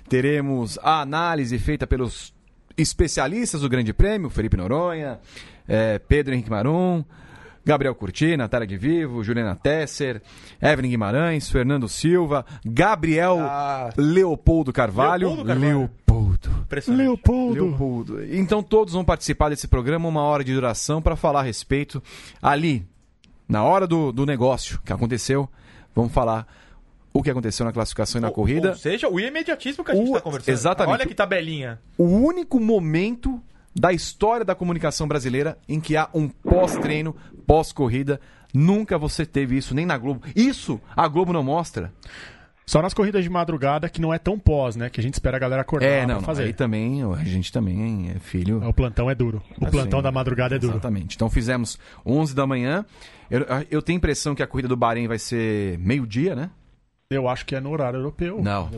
Teremos 0.08 0.76
a 0.82 1.00
análise 1.02 1.56
feita 1.58 1.86
pelos 1.86 2.34
especialistas 2.76 3.60
do 3.60 3.68
Grande 3.68 3.92
Prêmio, 3.92 4.30
Felipe 4.30 4.56
Noronha, 4.56 5.18
eh, 5.68 5.98
Pedro 6.08 6.34
Henrique 6.34 6.50
Marum, 6.50 7.04
Gabriel 7.64 7.94
Curti, 7.94 8.36
Natália 8.36 8.66
de 8.66 8.76
Vivo, 8.76 9.24
Juliana 9.24 9.56
Tesser, 9.56 10.22
Evelyn 10.62 10.90
Guimarães, 10.90 11.50
Fernando 11.50 11.88
Silva, 11.88 12.46
Gabriel 12.64 13.38
Ah. 13.40 13.90
Leopoldo 13.96 14.72
Carvalho. 14.72 15.28
Leopoldo 15.28 15.48
Carvalho. 15.48 15.70
Leopoldo. 16.06 16.66
Leopoldo. 16.88 17.64
Leopoldo. 17.64 18.24
Então 18.34 18.62
todos 18.62 18.94
vão 18.94 19.04
participar 19.04 19.48
desse 19.48 19.66
programa, 19.66 20.08
uma 20.08 20.22
hora 20.22 20.44
de 20.44 20.54
duração, 20.54 21.02
para 21.02 21.16
falar 21.16 21.40
a 21.40 21.42
respeito 21.42 22.02
ali, 22.40 22.86
na 23.48 23.64
hora 23.64 23.86
do, 23.86 24.12
do 24.12 24.24
negócio 24.24 24.80
que 24.84 24.92
aconteceu. 24.92 25.48
Vamos 25.94 26.12
falar 26.12 26.46
o 27.18 27.22
que 27.22 27.30
aconteceu 27.30 27.64
na 27.66 27.72
classificação 27.72 28.18
e 28.18 28.22
na 28.22 28.28
Ou- 28.28 28.34
corrida. 28.34 28.70
Ou 28.70 28.74
seja, 28.76 29.08
o 29.08 29.18
imediatismo 29.20 29.84
que 29.84 29.90
a 29.92 29.94
gente 29.94 30.06
está 30.08 30.20
conversando. 30.20 30.52
exatamente. 30.52 30.92
Olha 30.94 31.06
que 31.06 31.14
tabelinha. 31.14 31.78
O 31.96 32.04
único 32.04 32.58
momento 32.60 33.40
da 33.74 33.92
história 33.92 34.44
da 34.44 34.54
comunicação 34.54 35.06
brasileira 35.06 35.58
em 35.68 35.78
que 35.80 35.96
há 35.96 36.08
um 36.14 36.28
pós-treino, 36.28 37.14
pós-corrida. 37.46 38.20
Nunca 38.54 38.96
você 38.96 39.26
teve 39.26 39.56
isso, 39.56 39.74
nem 39.74 39.84
na 39.84 39.98
Globo. 39.98 40.22
Isso 40.34 40.80
a 40.96 41.06
Globo 41.08 41.32
não 41.32 41.42
mostra. 41.42 41.92
Só 42.64 42.82
nas 42.82 42.92
corridas 42.94 43.22
de 43.22 43.30
madrugada, 43.30 43.88
que 43.88 44.00
não 44.00 44.12
é 44.12 44.18
tão 44.18 44.38
pós, 44.38 44.74
né? 44.74 44.90
Que 44.90 44.98
a 44.98 45.02
gente 45.02 45.14
espera 45.14 45.36
a 45.36 45.40
galera 45.40 45.62
acordar 45.62 45.86
É, 45.86 45.98
pra 45.98 46.06
não, 46.08 46.14
não. 46.16 46.22
fazer. 46.22 46.44
Aí 46.44 46.52
também, 46.52 47.00
a 47.02 47.22
gente 47.22 47.52
também 47.52 48.10
é 48.14 48.18
filho. 48.18 48.66
O 48.66 48.72
plantão 48.74 49.08
é 49.08 49.14
duro. 49.14 49.40
O 49.60 49.64
Assim, 49.66 49.70
plantão 49.76 50.02
da 50.02 50.10
madrugada 50.10 50.56
é 50.56 50.58
duro. 50.58 50.72
Exatamente. 50.72 51.14
Então 51.14 51.30
fizemos 51.30 51.78
11 52.04 52.34
da 52.34 52.44
manhã. 52.46 52.84
Eu, 53.30 53.46
eu 53.70 53.82
tenho 53.82 53.96
a 53.96 53.98
impressão 53.98 54.34
que 54.34 54.42
a 54.42 54.46
corrida 54.48 54.66
do 54.68 54.76
Bahrein 54.76 55.06
vai 55.06 55.18
ser 55.18 55.78
meio-dia, 55.78 56.34
né? 56.34 56.50
Eu 57.08 57.28
acho 57.28 57.46
que 57.46 57.54
é 57.54 57.60
no 57.60 57.70
horário 57.70 57.98
europeu. 58.00 58.42
Não, 58.42 58.68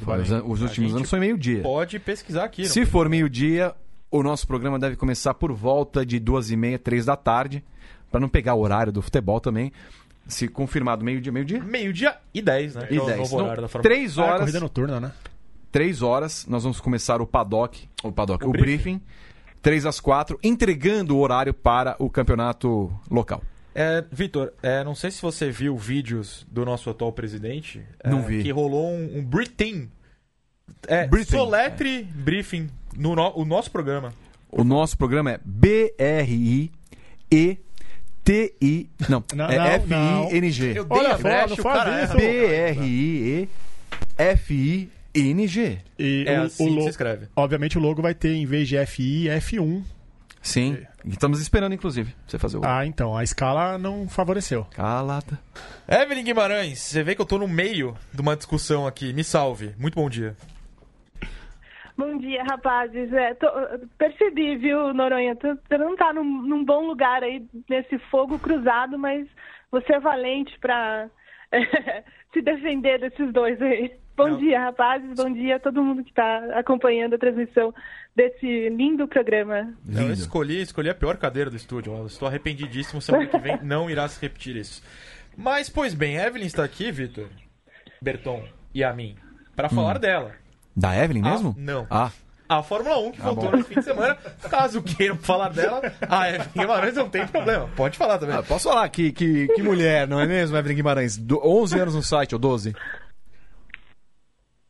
os, 0.46 0.60
últimos 0.60 0.94
anos 0.94 1.08
foi 1.08 1.18
meio-dia. 1.18 1.62
Pode 1.62 1.98
pesquisar 1.98 2.44
aqui. 2.44 2.66
Se 2.66 2.84
for 2.84 3.08
meio-dia, 3.08 3.74
o 4.10 4.22
nosso 4.22 4.46
programa 4.46 4.78
deve 4.78 4.96
começar 4.96 5.32
por 5.32 5.50
volta 5.50 6.04
de 6.04 6.18
duas 6.18 6.50
e 6.50 6.56
meia, 6.56 6.78
três 6.78 7.06
da 7.06 7.16
tarde, 7.16 7.64
para 8.10 8.20
não 8.20 8.28
pegar 8.28 8.52
o 8.52 8.60
horário 8.60 8.92
do 8.92 9.00
futebol 9.00 9.40
também. 9.40 9.72
Se 10.26 10.46
confirmado 10.46 11.02
meio-dia, 11.02 11.32
meio-dia. 11.32 11.64
Meio-dia 11.64 12.16
e 12.34 12.42
10, 12.42 12.74
né? 12.74 12.88
E 12.90 12.98
é 12.98 13.00
o 13.00 13.06
10. 13.06 13.18
novo 13.18 13.34
Então, 13.34 13.44
horário 13.46 13.62
da 13.62 13.68
Fórmula 13.68 13.94
três 13.94 14.18
Ah, 14.18 14.20
é 14.20 14.24
horas. 14.26 14.40
corrida 14.40 14.60
noturna, 14.60 15.00
né? 15.00 15.12
Três 15.72 16.02
horas, 16.02 16.46
nós 16.46 16.64
vamos 16.64 16.80
começar 16.82 17.22
o 17.22 17.26
paddock, 17.26 17.88
o 18.04 18.12
paddock, 18.12 18.44
O 18.44 18.50
o, 18.50 18.52
briefing. 18.52 19.00
Três 19.62 19.86
às 19.86 20.00
quatro, 20.00 20.38
entregando 20.42 21.16
o 21.16 21.20
horário 21.20 21.54
para 21.54 21.96
o 21.98 22.10
campeonato 22.10 22.92
local. 23.10 23.42
É, 23.80 24.04
Vitor, 24.10 24.52
é, 24.60 24.82
não 24.82 24.94
sei 24.96 25.10
se 25.12 25.22
você 25.22 25.50
viu 25.52 25.76
vídeos 25.76 26.44
do 26.50 26.64
nosso 26.64 26.90
atual 26.90 27.12
presidente. 27.12 27.80
é, 28.02 28.10
Não 28.10 28.22
vi. 28.22 28.42
Que 28.42 28.50
rolou 28.50 28.90
um, 28.90 29.18
um 29.18 29.24
briefing. 29.24 29.88
É, 30.88 31.06
Briefing, 31.06 31.36
Soletre 31.36 32.02
briefing 32.02 32.68
no, 32.96 33.14
no- 33.14 33.32
o 33.36 33.44
nosso 33.44 33.70
programa. 33.70 34.12
O 34.50 34.64
nosso 34.64 34.98
programa 34.98 35.30
é 35.32 35.40
B-R-I-E-T-I. 35.44 36.70
Não, 39.08 39.24
Não, 39.34 39.44
é 39.46 39.56
não, 39.86 40.26
F-I-N-G. 40.28 40.70
Eu 40.78 40.84
dei 40.84 40.98
Olha 40.98 41.14
a 41.14 41.18
só, 41.18 41.46
não 41.48 41.56
faz 41.56 42.08
isso. 42.08 42.18
erra. 42.18 42.80
B-R-I-F-I-N-G. 44.56 45.78
E 45.98 46.24
É 46.26 46.40
o, 46.40 46.42
assim 46.44 46.64
o 46.64 46.68
que 46.68 46.74
lo- 46.74 46.82
se 46.82 46.88
escreve. 46.90 47.26
Obviamente 47.36 47.78
o 47.78 47.80
logo 47.80 48.02
vai 48.02 48.14
ter, 48.14 48.34
em 48.34 48.46
vez 48.46 48.68
de 48.68 48.76
FI, 48.86 49.26
F1. 49.28 49.82
Sim. 50.42 50.78
Estamos 51.06 51.40
esperando, 51.40 51.74
inclusive, 51.74 52.14
você 52.26 52.38
fazer 52.38 52.58
o. 52.58 52.62
Ah, 52.64 52.84
então, 52.84 53.16
a 53.16 53.22
escala 53.22 53.78
não 53.78 54.08
favoreceu. 54.08 54.66
Calata. 54.74 55.38
Evelyn 55.88 56.24
Guimarães, 56.24 56.80
você 56.80 57.02
vê 57.02 57.14
que 57.14 57.20
eu 57.22 57.26
tô 57.26 57.38
no 57.38 57.46
meio 57.48 57.94
de 58.12 58.20
uma 58.20 58.36
discussão 58.36 58.86
aqui. 58.86 59.12
Me 59.12 59.22
salve. 59.24 59.74
Muito 59.78 59.94
bom 59.94 60.10
dia. 60.10 60.34
Bom 61.96 62.16
dia, 62.18 62.44
rapazes. 62.44 63.12
É, 63.12 63.34
tô- 63.34 63.50
percebi, 63.96 64.56
viu, 64.56 64.94
Noronha? 64.94 65.34
Tu 65.34 65.48
não 65.78 65.96
tá 65.96 66.12
num, 66.12 66.24
num 66.24 66.64
bom 66.64 66.86
lugar 66.86 67.22
aí 67.24 67.44
nesse 67.68 67.98
fogo 68.10 68.38
cruzado, 68.38 68.96
mas 68.98 69.26
você 69.70 69.94
é 69.94 70.00
valente 70.00 70.56
pra 70.60 71.08
se 72.32 72.40
defender 72.40 73.00
desses 73.00 73.32
dois 73.32 73.60
aí. 73.60 73.92
Bom 74.16 74.28
Não. 74.30 74.38
dia, 74.38 74.60
rapazes. 74.60 75.12
Bom 75.16 75.32
dia 75.32 75.56
a 75.56 75.60
todo 75.60 75.82
mundo 75.82 76.04
que 76.04 76.12
tá 76.12 76.38
acompanhando 76.58 77.14
a 77.14 77.18
transmissão 77.18 77.74
desse 78.18 78.68
lindo 78.70 79.06
programa. 79.06 79.72
Eu 79.88 80.00
Lindo. 80.02 80.12
escolhi, 80.12 80.60
escolhi 80.60 80.90
a 80.90 80.94
pior 80.94 81.16
cadeira 81.16 81.48
do 81.48 81.56
estúdio. 81.56 81.94
Eu 81.96 82.06
estou 82.06 82.26
arrependidíssimo. 82.26 83.00
Semana 83.00 83.26
que 83.28 83.38
vem 83.38 83.58
não 83.62 83.88
irá 83.88 84.08
se 84.08 84.20
repetir 84.20 84.56
isso. 84.56 84.82
Mas, 85.36 85.68
pois 85.70 85.94
bem, 85.94 86.16
Evelyn 86.16 86.46
está 86.46 86.64
aqui, 86.64 86.90
Vitor, 86.90 87.28
Berton 88.02 88.42
e 88.74 88.82
a 88.82 88.92
mim, 88.92 89.16
para 89.54 89.68
falar 89.68 89.98
dela. 90.00 90.32
Da 90.76 90.96
Evelyn 90.96 91.22
Ah, 91.24 91.30
mesmo? 91.30 91.54
não. 91.56 91.86
Ah, 91.88 92.10
A 92.48 92.62
Fórmula 92.62 92.98
1 92.98 93.12
que 93.12 93.18
Tá 93.18 93.24
voltou 93.24 93.50
bom. 93.50 93.56
nesse 93.58 93.68
fim 93.68 93.74
de 93.76 93.82
semana. 93.84 94.14
Caso 94.50 94.82
queiram 94.82 95.16
falar 95.18 95.50
dela, 95.50 95.80
a 96.08 96.28
Evelyn 96.30 96.48
Guimarães 96.56 96.94
não 96.94 97.08
tem 97.08 97.26
problema. 97.26 97.68
Pode 97.76 97.96
falar 97.98 98.18
também. 98.18 98.34
Ah, 98.36 98.42
posso 98.42 98.68
falar 98.68 98.88
que, 98.88 99.12
que, 99.12 99.46
que 99.48 99.62
mulher, 99.62 100.08
não 100.08 100.18
é 100.18 100.26
mesmo, 100.26 100.56
Evelyn 100.56 100.74
Guimarães? 100.76 101.16
Do, 101.16 101.38
11 101.46 101.78
anos 101.78 101.94
no 101.94 102.02
site, 102.02 102.34
ou 102.34 102.38
12? 102.40 102.74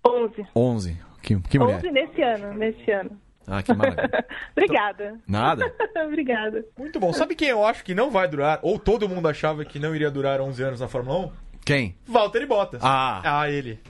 11. 0.07 0.47
11. 0.55 0.97
Que, 1.23 1.41
que 1.41 1.59
mulher. 1.59 1.77
11 1.79 1.91
nesse 1.91 2.23
ano, 2.23 2.55
nesse 2.55 2.91
ano. 2.91 3.11
Ah, 3.51 3.63
que 3.63 3.73
maravilha. 3.73 4.27
Obrigada. 4.53 5.19
Nada? 5.27 5.75
Obrigada. 6.07 6.65
Muito 6.77 7.01
bom. 7.01 7.13
Sabe 7.13 7.35
quem 7.35 7.49
eu 7.49 7.65
acho 7.65 7.83
que 7.83 7.95
não 7.95 8.11
vai 8.11 8.29
durar, 8.29 8.61
ou 8.63 8.79
todo 8.79 9.09
mundo 9.09 9.27
achava 9.27 9.65
que 9.65 9.79
não 9.79 9.95
iria 9.95 10.11
durar 10.11 10.41
11 10.41 10.63
anos 10.63 10.81
na 10.81 10.89
Fórmula 10.89 11.27
1? 11.27 11.33
Quem? 11.65 11.97
Valtteri 12.07 12.47
Bottas. 12.47 12.81
Ah. 12.85 13.23
Ah, 13.25 13.51
ele. 13.51 13.81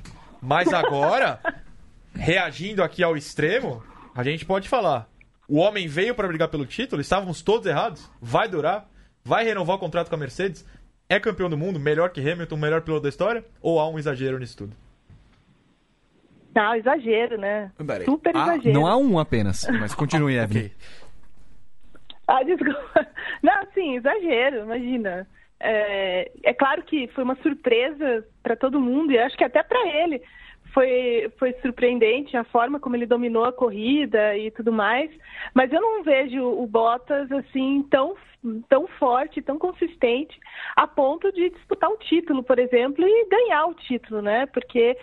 Mas 0.41 0.73
agora, 0.73 1.41
reagindo 2.15 2.83
aqui 2.83 3.03
ao 3.03 3.17
extremo, 3.17 3.83
a 4.15 4.23
gente 4.23 4.47
pode 4.47 4.69
falar. 4.69 5.09
O 5.49 5.59
homem 5.59 5.89
veio 5.89 6.15
para 6.15 6.29
brigar 6.29 6.49
pelo 6.49 6.67
título, 6.67 7.01
estávamos 7.01 7.43
todos 7.43 7.67
errados. 7.67 8.09
Vai 8.21 8.49
durar, 8.49 8.89
vai 9.25 9.45
renovar 9.45 9.77
o 9.77 9.79
contrato 9.79 10.09
com 10.09 10.15
a 10.15 10.19
Mercedes, 10.19 10.65
é 11.09 11.19
campeão 11.19 11.49
do 11.49 11.57
mundo, 11.57 11.81
melhor 11.81 12.11
que 12.11 12.21
Hamilton, 12.21 12.57
melhor 12.57 12.83
piloto 12.83 13.05
da 13.05 13.09
história, 13.09 13.45
ou 13.61 13.81
há 13.81 13.89
um 13.89 13.99
exagero 13.99 14.39
nisso 14.39 14.59
tudo? 14.59 14.77
Não, 16.55 16.75
exagero, 16.75 17.39
né? 17.39 17.71
Peraí. 17.87 18.05
Super 18.05 18.37
Ah, 18.37 18.43
exagero. 18.55 18.75
não 18.75 18.87
há 18.87 18.97
um 18.97 19.19
apenas, 19.19 19.67
mas 19.81 19.95
continue, 19.95 20.37
Evelyn. 20.39 20.71
Ah, 22.27 22.43
desculpa. 22.43 23.07
Não, 23.43 23.67
sim, 23.73 23.97
exagero, 23.97 24.65
imagina. 24.65 25.27
É, 25.61 26.31
é 26.45 26.53
claro 26.53 26.83
que 26.83 27.09
foi 27.09 27.25
uma 27.25 27.37
surpresa 27.37 28.25
para 28.43 28.55
todo 28.57 28.81
mundo 28.81 29.13
e 29.13 29.19
acho 29.19 29.37
que 29.37 29.45
até 29.45 29.63
para 29.63 29.87
ele 29.89 30.21
foi, 30.75 31.33
foi 31.39 31.53
surpreendente 31.63 32.37
a 32.37 32.45
forma 32.45 32.79
como 32.79 32.95
ele 32.97 33.07
dominou 33.07 33.45
a 33.45 33.53
corrida 33.53 34.37
e 34.37 34.51
tudo 34.51 34.71
mais. 34.73 35.11
Mas 35.55 35.73
eu 35.73 35.81
não 35.81 36.03
vejo 36.03 36.43
o 36.43 36.67
Bottas 36.67 37.31
assim 37.33 37.83
tão 37.91 38.15
tão 38.69 38.87
forte, 38.87 39.43
tão 39.43 39.59
consistente 39.59 40.39
a 40.77 40.87
ponto 40.87 41.33
de 41.33 41.51
disputar 41.51 41.91
o 41.91 41.97
título, 41.97 42.43
por 42.45 42.57
exemplo, 42.59 43.05
e 43.05 43.27
ganhar 43.29 43.67
o 43.67 43.75
título, 43.75 44.23
né? 44.23 44.47
Porque 44.47 44.97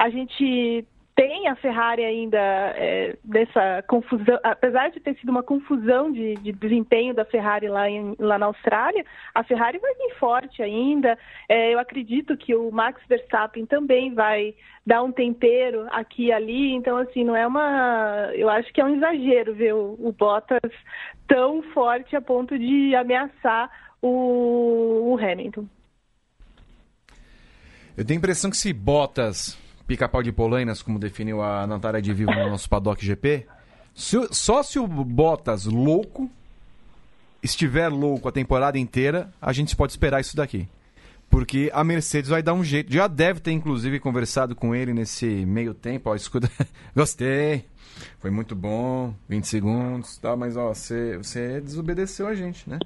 a 0.00 0.08
gente 0.08 0.86
tem 1.14 1.48
a 1.48 1.54
Ferrari 1.54 2.02
ainda 2.02 2.38
é, 2.38 3.14
dessa 3.22 3.84
confusão, 3.86 4.38
apesar 4.42 4.88
de 4.90 4.98
ter 5.00 5.14
sido 5.16 5.28
uma 5.28 5.42
confusão 5.42 6.10
de, 6.10 6.36
de 6.36 6.52
desempenho 6.52 7.12
da 7.12 7.26
Ferrari 7.26 7.68
lá, 7.68 7.90
em- 7.90 8.16
lá 8.18 8.38
na 8.38 8.46
Austrália, 8.46 9.04
a 9.34 9.44
Ferrari 9.44 9.76
vai 9.78 9.94
vir 9.96 10.14
forte 10.18 10.62
ainda. 10.62 11.18
É, 11.46 11.74
eu 11.74 11.78
acredito 11.78 12.34
que 12.38 12.54
o 12.54 12.70
Max 12.70 13.02
Verstappen 13.06 13.66
também 13.66 14.14
vai 14.14 14.54
dar 14.86 15.02
um 15.02 15.12
tempero 15.12 15.86
aqui 15.90 16.28
e 16.28 16.32
ali. 16.32 16.72
Então, 16.72 16.96
assim, 16.96 17.22
não 17.22 17.36
é 17.36 17.46
uma. 17.46 18.30
Eu 18.32 18.48
acho 18.48 18.72
que 18.72 18.80
é 18.80 18.84
um 18.86 18.94
exagero 18.96 19.54
ver 19.54 19.74
o, 19.74 19.98
o 20.00 20.12
Bottas 20.12 20.72
tão 21.28 21.62
forte 21.74 22.16
a 22.16 22.22
ponto 22.22 22.58
de 22.58 22.94
ameaçar 22.94 23.70
o, 24.00 25.12
o 25.12 25.18
Hamilton. 25.18 25.66
Eu 27.94 28.06
tenho 28.06 28.16
a 28.18 28.20
impressão 28.20 28.50
que 28.50 28.56
se 28.56 28.72
Bottas, 28.72 29.58
pica-pau 29.90 30.22
de 30.22 30.30
polainas, 30.30 30.82
como 30.82 31.00
definiu 31.00 31.42
a 31.42 31.66
Natália 31.66 32.00
de 32.00 32.14
Vivo 32.14 32.30
no 32.30 32.50
nosso 32.50 32.70
Paddock 32.70 33.04
GP, 33.04 33.44
se 33.92 34.16
só 34.30 34.62
se 34.62 34.78
o 34.78 34.86
Bottas 34.86 35.64
louco 35.64 36.30
estiver 37.42 37.88
louco 37.88 38.28
a 38.28 38.32
temporada 38.32 38.78
inteira, 38.78 39.32
a 39.42 39.52
gente 39.52 39.74
pode 39.74 39.90
esperar 39.90 40.20
isso 40.20 40.36
daqui. 40.36 40.68
Porque 41.28 41.72
a 41.74 41.82
Mercedes 41.82 42.30
vai 42.30 42.40
dar 42.40 42.54
um 42.54 42.62
jeito. 42.62 42.92
Já 42.92 43.08
deve 43.08 43.40
ter, 43.40 43.50
inclusive, 43.50 43.98
conversado 43.98 44.54
com 44.54 44.76
ele 44.76 44.94
nesse 44.94 45.26
meio 45.26 45.74
tempo. 45.74 46.08
Ó, 46.08 46.14
escuta, 46.14 46.48
gostei. 46.94 47.64
Foi 48.20 48.30
muito 48.30 48.54
bom. 48.54 49.12
20 49.28 49.44
segundos. 49.44 50.18
Tá, 50.18 50.36
mas 50.36 50.56
ó, 50.56 50.68
você, 50.72 51.16
você 51.16 51.60
desobedeceu 51.60 52.28
a 52.28 52.34
gente, 52.34 52.70
né? 52.70 52.78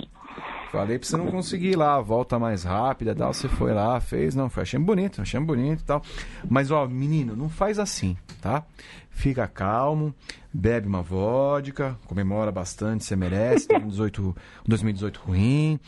Falei 0.74 0.98
pra 0.98 1.06
você 1.06 1.16
não 1.16 1.28
conseguir 1.28 1.68
ir 1.70 1.76
lá, 1.76 1.94
a 1.94 2.00
volta 2.00 2.36
mais 2.38 2.64
rápida 2.64 3.14
tal. 3.14 3.32
Você 3.32 3.48
foi 3.48 3.72
lá, 3.72 4.00
fez, 4.00 4.34
não, 4.34 4.50
foi, 4.50 4.64
achei 4.64 4.78
bonito, 4.78 5.22
achei 5.22 5.38
bonito 5.38 5.80
e 5.80 5.84
tal. 5.84 6.02
Mas, 6.48 6.70
ó, 6.70 6.86
menino, 6.88 7.36
não 7.36 7.48
faz 7.48 7.78
assim, 7.78 8.16
tá? 8.42 8.64
Fica 9.10 9.46
calmo, 9.46 10.12
bebe 10.52 10.88
uma 10.88 11.00
vodka, 11.00 11.96
comemora 12.06 12.50
bastante, 12.50 13.04
você 13.04 13.14
merece. 13.14 13.68
Teve 13.68 13.84
um 13.84 13.88
18, 13.88 14.22
um 14.22 14.34
2018 14.66 15.20
ruim. 15.20 15.78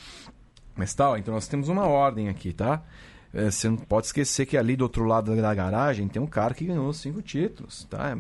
Mas 0.76 0.94
tal, 0.94 1.18
então 1.18 1.34
nós 1.34 1.48
temos 1.48 1.68
uma 1.68 1.86
ordem 1.86 2.28
aqui, 2.28 2.52
tá? 2.52 2.82
É, 3.34 3.50
Você 3.50 3.68
não 3.68 3.76
pode 3.76 4.06
esquecer 4.06 4.46
que 4.46 4.56
ali 4.56 4.76
do 4.76 4.82
outro 4.82 5.04
lado 5.04 5.34
da 5.34 5.54
garagem 5.54 6.06
tem 6.06 6.22
um 6.22 6.26
cara 6.26 6.54
que 6.54 6.64
ganhou 6.64 6.92
cinco 6.92 7.20
títulos, 7.20 7.84
tá? 7.90 8.16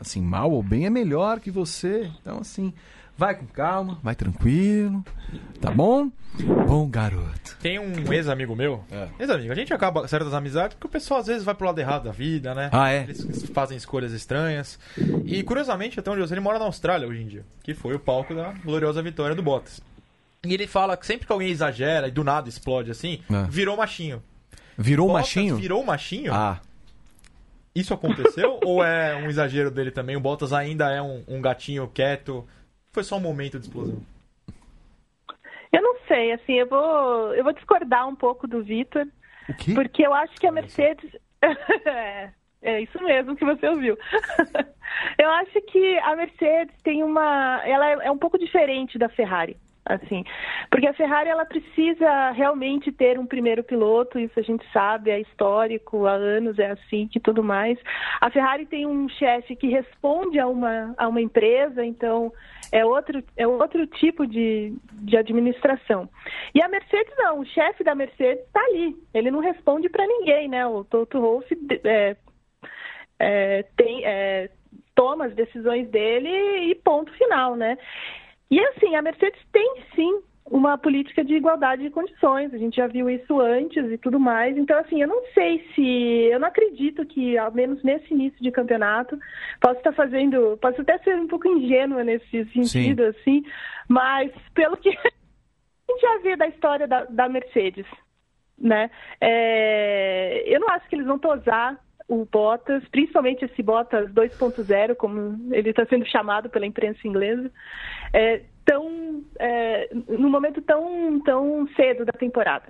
Assim, 0.00 0.20
mal 0.20 0.50
ou 0.50 0.62
bem 0.62 0.86
é 0.86 0.90
melhor 0.90 1.38
que 1.38 1.50
você. 1.50 2.10
Então, 2.20 2.38
assim, 2.38 2.74
vai 3.16 3.34
com 3.34 3.46
calma, 3.46 3.98
vai 4.02 4.14
tranquilo, 4.14 5.04
tá 5.60 5.70
bom? 5.70 6.10
Bom 6.66 6.88
garoto. 6.88 7.56
Tem 7.62 7.78
um 7.78 8.12
ex-amigo 8.12 8.56
meu. 8.56 8.82
Ex-amigo. 9.20 9.52
A 9.52 9.54
gente 9.54 9.72
acaba 9.72 10.08
certas 10.08 10.34
amizades 10.34 10.74
porque 10.74 10.88
o 10.88 10.90
pessoal 10.90 11.20
às 11.20 11.26
vezes 11.28 11.44
vai 11.44 11.54
pro 11.54 11.66
lado 11.66 11.78
errado 11.78 12.04
da 12.04 12.10
vida, 12.10 12.52
né? 12.54 12.70
Ah, 12.72 12.90
é? 12.90 13.02
Eles 13.04 13.48
fazem 13.54 13.76
escolhas 13.76 14.12
estranhas. 14.12 14.78
E 15.24 15.42
curiosamente, 15.44 16.00
até 16.00 16.10
onde 16.10 16.20
eu 16.20 16.26
sei, 16.26 16.34
ele 16.34 16.40
mora 16.40 16.58
na 16.58 16.64
Austrália 16.64 17.06
hoje 17.06 17.22
em 17.22 17.26
dia. 17.28 17.44
Que 17.62 17.72
foi 17.72 17.94
o 17.94 18.00
palco 18.00 18.34
da 18.34 18.52
gloriosa 18.64 19.00
vitória 19.00 19.34
do 19.36 19.42
Bottas. 19.44 19.80
E 20.44 20.52
ele 20.52 20.66
fala 20.66 20.96
que 20.96 21.06
sempre 21.06 21.24
que 21.26 21.32
alguém 21.32 21.48
exagera 21.50 22.08
e 22.08 22.10
do 22.10 22.24
nada 22.24 22.48
explode 22.48 22.90
assim, 22.90 23.20
É. 23.30 23.44
virou 23.48 23.76
machinho. 23.76 24.20
Virou 24.76 25.06
Bottas 25.06 25.22
machinho? 25.22 25.56
Virou 25.56 25.84
machinho? 25.84 26.34
Ah, 26.34 26.60
Isso 27.74 27.94
aconteceu? 27.94 28.58
ou 28.66 28.82
é 28.84 29.14
um 29.16 29.28
exagero 29.30 29.70
dele 29.70 29.92
também? 29.92 30.16
O 30.16 30.20
Bottas 30.20 30.52
ainda 30.52 30.90
é 30.90 31.00
um, 31.00 31.22
um 31.28 31.40
gatinho 31.40 31.86
quieto? 31.86 32.44
Foi 32.94 33.02
só 33.02 33.16
um 33.16 33.20
momento 33.20 33.58
de 33.58 33.66
explosão. 33.66 34.00
Eu 35.72 35.82
não 35.82 35.96
sei, 36.06 36.30
assim, 36.30 36.52
eu 36.52 36.68
vou, 36.68 37.34
eu 37.34 37.42
vou 37.42 37.52
discordar 37.52 38.06
um 38.06 38.14
pouco 38.14 38.46
do 38.46 38.62
Vitor, 38.62 39.04
porque 39.74 40.06
eu 40.06 40.14
acho 40.14 40.32
que 40.36 40.46
a 40.46 40.52
Mercedes. 40.52 41.10
é, 41.42 42.30
é 42.62 42.80
isso 42.80 43.02
mesmo 43.02 43.34
que 43.34 43.44
você 43.44 43.68
ouviu. 43.68 43.98
eu 45.18 45.28
acho 45.28 45.60
que 45.62 45.98
a 45.98 46.14
Mercedes 46.14 46.76
tem 46.84 47.02
uma. 47.02 47.60
Ela 47.64 47.90
é, 47.90 48.06
é 48.06 48.10
um 48.12 48.16
pouco 48.16 48.38
diferente 48.38 48.96
da 48.96 49.08
Ferrari. 49.08 49.56
Assim, 49.86 50.24
porque 50.70 50.86
a 50.86 50.94
Ferrari 50.94 51.28
ela 51.28 51.44
precisa 51.44 52.30
realmente 52.30 52.90
ter 52.90 53.18
um 53.18 53.26
primeiro 53.26 53.62
piloto, 53.62 54.18
isso 54.18 54.40
a 54.40 54.42
gente 54.42 54.64
sabe, 54.72 55.10
é 55.10 55.20
histórico, 55.20 56.06
há 56.06 56.12
anos 56.12 56.58
é 56.58 56.70
assim 56.70 57.06
que 57.06 57.20
tudo 57.20 57.44
mais. 57.44 57.78
A 58.18 58.30
Ferrari 58.30 58.64
tem 58.64 58.86
um 58.86 59.06
chefe 59.10 59.54
que 59.54 59.68
responde 59.68 60.38
a 60.38 60.46
uma, 60.46 60.94
a 60.96 61.06
uma 61.06 61.20
empresa, 61.20 61.84
então 61.84 62.32
é 62.72 62.82
outro, 62.82 63.22
é 63.36 63.46
outro 63.46 63.86
tipo 63.86 64.26
de, 64.26 64.74
de 64.90 65.18
administração. 65.18 66.08
E 66.54 66.62
a 66.62 66.68
Mercedes 66.68 67.12
não, 67.18 67.40
o 67.40 67.46
chefe 67.46 67.84
da 67.84 67.94
Mercedes 67.94 68.42
está 68.42 68.64
ali, 68.64 68.96
ele 69.12 69.30
não 69.30 69.40
responde 69.40 69.90
para 69.90 70.06
ninguém, 70.06 70.48
né? 70.48 70.66
O 70.66 70.82
Toto 70.82 71.20
Wolff 71.20 71.46
é, 71.84 72.16
é, 73.18 73.62
tem, 73.76 74.02
é, 74.06 74.48
toma 74.94 75.26
as 75.26 75.34
decisões 75.34 75.90
dele 75.90 76.70
e 76.70 76.74
ponto 76.74 77.12
final, 77.12 77.54
né? 77.54 77.76
E 78.50 78.60
assim, 78.60 78.94
a 78.94 79.02
Mercedes 79.02 79.40
tem 79.52 79.82
sim 79.94 80.22
uma 80.46 80.76
política 80.76 81.24
de 81.24 81.34
igualdade 81.34 81.82
de 81.82 81.90
condições. 81.90 82.52
A 82.52 82.58
gente 82.58 82.76
já 82.76 82.86
viu 82.86 83.08
isso 83.08 83.40
antes 83.40 83.90
e 83.90 83.96
tudo 83.98 84.20
mais. 84.20 84.56
Então, 84.56 84.78
assim, 84.78 85.00
eu 85.00 85.08
não 85.08 85.22
sei 85.32 85.66
se. 85.74 85.82
Eu 86.30 86.38
não 86.38 86.48
acredito 86.48 87.04
que, 87.06 87.38
ao 87.38 87.52
menos 87.52 87.82
nesse 87.82 88.12
início 88.12 88.40
de 88.42 88.50
campeonato, 88.50 89.18
posso 89.60 89.78
estar 89.78 89.92
fazendo. 89.92 90.58
Posso 90.60 90.82
até 90.82 90.98
ser 90.98 91.16
um 91.16 91.26
pouco 91.26 91.48
ingênua 91.48 92.04
nesse 92.04 92.44
sentido, 92.52 93.04
assim, 93.04 93.42
mas 93.88 94.30
pelo 94.54 94.76
que 94.76 94.90
a 94.90 94.92
gente 95.90 96.00
já 96.00 96.18
vê 96.18 96.36
da 96.36 96.46
história 96.46 96.86
da, 96.86 97.04
da 97.04 97.28
Mercedes, 97.28 97.86
né? 98.58 98.90
É, 99.20 100.44
eu 100.46 100.60
não 100.60 100.68
acho 100.70 100.88
que 100.88 100.94
eles 100.94 101.06
vão 101.06 101.18
tosar 101.18 101.78
o 102.20 102.28
Bottas, 102.30 102.82
principalmente 102.88 103.44
esse 103.44 103.62
Bottas 103.62 104.10
2.0, 104.12 104.94
como 104.96 105.52
ele 105.52 105.70
está 105.70 105.84
sendo 105.86 106.06
chamado 106.06 106.48
pela 106.48 106.66
imprensa 106.66 107.06
inglesa, 107.06 107.50
é, 108.12 108.42
tão, 108.64 109.22
é, 109.38 109.88
num 110.08 110.30
momento 110.30 110.62
tão, 110.62 111.20
tão 111.20 111.68
cedo 111.76 112.04
da 112.04 112.12
temporada, 112.12 112.66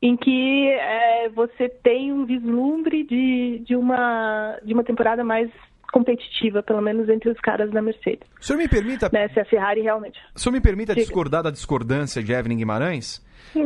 em 0.00 0.16
que 0.16 0.68
é, 0.68 1.28
você 1.30 1.68
tem 1.68 2.12
um 2.12 2.24
vislumbre 2.24 3.04
de, 3.04 3.58
de, 3.60 3.76
uma, 3.76 4.58
de 4.62 4.72
uma 4.72 4.84
temporada 4.84 5.22
mais 5.24 5.50
competitiva, 5.90 6.62
pelo 6.62 6.80
menos 6.80 7.08
entre 7.08 7.28
os 7.30 7.38
caras 7.40 7.70
da 7.70 7.82
Mercedes. 7.82 8.26
O 8.40 8.44
senhor 8.44 8.58
me 8.58 8.68
permita. 8.68 9.10
Né, 9.12 9.28
se 9.28 9.40
a 9.40 9.44
Ferrari 9.44 9.80
realmente. 9.82 10.18
O 10.34 10.38
senhor 10.38 10.52
me 10.52 10.60
permita 10.60 10.94
Diga. 10.94 11.04
discordar 11.04 11.42
da 11.42 11.50
discordância 11.50 12.22
de 12.22 12.32
Evelyn 12.32 12.56
Guimarães? 12.58 13.24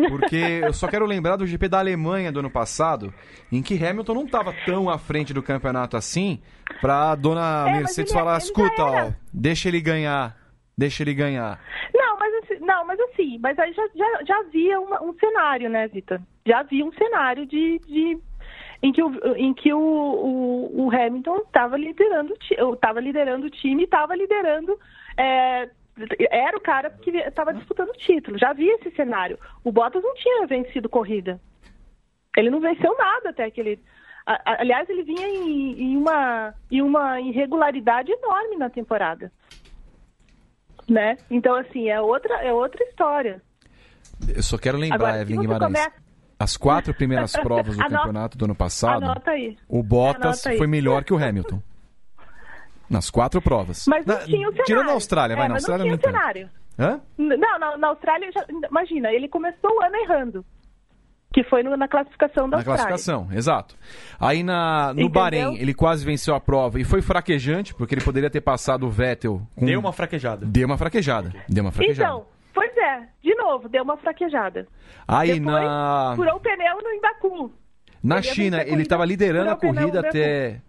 Porque 0.09 0.37
eu 0.64 0.72
só 0.72 0.89
quero 0.89 1.05
lembrar 1.05 1.37
do 1.37 1.47
GP 1.47 1.68
da 1.68 1.79
Alemanha 1.79 2.33
do 2.33 2.39
ano 2.39 2.51
passado, 2.51 3.12
em 3.53 3.61
que 3.62 3.75
Hamilton 3.85 4.14
não 4.14 4.25
estava 4.25 4.55
tão 4.64 4.89
à 4.89 4.97
frente 4.99 5.35
do 5.35 5.43
campeonato 5.43 5.97
assim, 5.97 6.41
pra 6.81 7.14
dona 7.14 7.66
É, 7.68 7.72
Mercedes 7.79 8.11
ele- 8.12 8.18
falar: 8.18 8.33
ele 8.37 8.41
já 8.41 8.47
escuta, 8.47 8.83
ó, 8.85 8.95
era." 8.95 9.16
deixa 9.33 9.68
ele 9.68 9.81
ganhar, 9.81 10.37
deixa 10.79 11.03
ele 11.03 11.12
ganhar. 11.12 11.61
Não, 11.95 12.18
mas 12.18 12.33
assim, 12.45 12.64
não, 12.64 12.87
mas 12.87 12.99
assim, 13.01 13.39
mas 13.41 13.59
aí 13.59 13.72
já, 13.75 13.83
já, 13.95 14.25
já 14.27 14.39
havia 14.39 14.81
uma- 14.81 15.03
um 15.03 15.12
cenário, 15.18 15.68
né, 15.68 15.87
Vitor? 15.89 16.18
Já 16.47 16.61
havia 16.61 16.85
um 16.85 16.93
cenário 16.93 17.45
de, 17.45 17.79
de 17.87 18.18
em 18.85 18.93
que 18.93 19.03
o, 19.03 19.35
em 19.35 19.55
que 19.55 19.72
o, 19.72 19.80
o, 19.80 20.85
o 20.85 20.91
Hamilton 20.95 21.39
estava 21.39 21.74
liderando, 21.78 22.35
estava 22.74 23.01
liderando 23.01 23.47
o 23.47 23.51
time, 23.51 23.85
estava 23.85 24.14
liderando 24.14 24.78
é, 25.16 25.70
era 26.30 26.55
o 26.55 26.61
cara 26.61 26.91
que 26.91 27.11
estava 27.11 27.55
disputando 27.55 27.89
o 27.89 27.97
título. 27.97 28.39
Já 28.39 28.51
havia 28.51 28.74
esse 28.74 28.91
cenário. 28.91 29.39
O 29.64 29.72
Bottas 29.72 30.03
não 30.03 30.12
tinha 30.14 30.47
vencido 30.47 30.87
corrida. 30.87 31.41
Ele 32.37 32.51
não 32.51 32.61
venceu 32.61 32.95
nada 32.99 33.30
até 33.30 33.45
aquele. 33.45 33.80
Aliás, 34.26 34.87
ele 34.91 35.03
vinha 35.03 35.28
em, 35.28 35.80
em 35.80 35.97
uma, 35.97 36.55
em 36.70 36.82
uma 36.82 37.20
irregularidade 37.22 38.12
enorme 38.12 38.57
na 38.57 38.68
temporada. 38.68 39.32
Né? 40.87 41.16
Então, 41.30 41.55
assim, 41.55 41.89
é 41.89 41.99
outra, 42.03 42.35
é 42.43 42.53
outra 42.53 42.85
história. 42.85 43.41
Eu 44.28 44.43
só 44.43 44.59
quero 44.59 44.76
lembrar, 44.76 44.97
Agora, 44.97 45.22
Evelyn 45.22 45.41
Guimarães. 45.41 45.72
Começa... 45.72 46.03
As 46.39 46.57
quatro 46.57 46.95
primeiras 46.95 47.32
provas 47.39 47.76
do 47.76 47.82
Anota... 47.82 47.97
campeonato 47.97 48.39
do 48.39 48.45
ano 48.45 48.55
passado, 48.55 49.07
o 49.68 49.82
Bottas 49.82 50.43
foi 50.43 50.66
melhor 50.66 51.05
que 51.05 51.12
o 51.12 51.16
Hamilton. 51.16 51.61
Nas 52.89 53.11
quatro 53.11 53.41
provas. 53.41 53.87
Mas 53.89 54.05
não 54.05 54.14
na, 54.14 54.20
tinha 54.22 54.49
o 54.49 54.51
cenário. 54.51 54.64
Tirando 54.66 54.91
a 54.91 54.93
Austrália, 54.93 55.37
vai, 55.37 55.47
é, 55.47 55.49
na 55.49 55.55
Austrália 55.55 55.91
não 55.91 55.97
tinha 55.97 56.12
não 56.12 56.18
o 56.18 56.22
cenário. 56.22 56.51
Hã? 56.78 57.01
Não, 57.16 57.59
na, 57.59 57.76
na 57.78 57.89
Austrália, 57.89 58.30
já, 58.32 58.45
imagina, 58.68 59.11
ele 59.11 59.28
começou 59.28 59.70
o 59.70 59.82
ano 59.82 59.97
errando. 59.97 60.45
Que 61.32 61.43
foi 61.43 61.64
no, 61.64 61.76
na 61.76 61.89
classificação 61.89 62.49
da 62.49 62.57
na 62.57 62.57
Austrália. 62.59 62.82
Na 62.82 62.89
classificação, 62.89 63.28
exato. 63.32 63.74
Aí 64.20 64.43
na, 64.43 64.89
no 64.89 65.01
Entendeu? 65.01 65.11
Bahrein, 65.11 65.57
ele 65.57 65.74
quase 65.74 66.05
venceu 66.05 66.35
a 66.35 66.41
prova 66.41 66.78
e 66.78 66.85
foi 66.85 67.03
fraquejante, 67.03 67.74
porque 67.74 67.95
ele 67.95 68.05
poderia 68.05 68.30
ter 68.30 68.41
passado 68.41 68.87
o 68.87 68.91
Vettel. 68.91 69.43
Com... 69.57 69.66
Deu 69.66 69.80
uma 69.80 69.93
fraquejada. 69.93 70.47
Deu 70.47 70.66
uma 70.66 70.78
fraquejada. 70.78 71.32
Deu 71.49 71.64
uma 71.64 71.72
fraquejada. 71.72 72.09
Então, 72.09 72.26
pois 72.55 72.76
é, 72.76 73.09
de 73.22 73.34
novo, 73.34 73.68
deu 73.68 73.82
uma 73.82 73.96
fraquejada. 73.96 74.66
Aí 75.07 75.38
Depois, 75.38 75.64
na. 75.64 76.14
Furou 76.16 76.36
o 76.36 76.40
pneu 76.40 76.76
no 76.76 77.00
Baku. 77.00 77.52
Na 78.02 78.18
ele 78.18 78.24
China, 78.24 78.62
ele 78.62 78.82
estava 78.82 79.05
liderando 79.05 79.50
a 79.50 79.57
corrida 79.57 80.00
até 80.00 80.61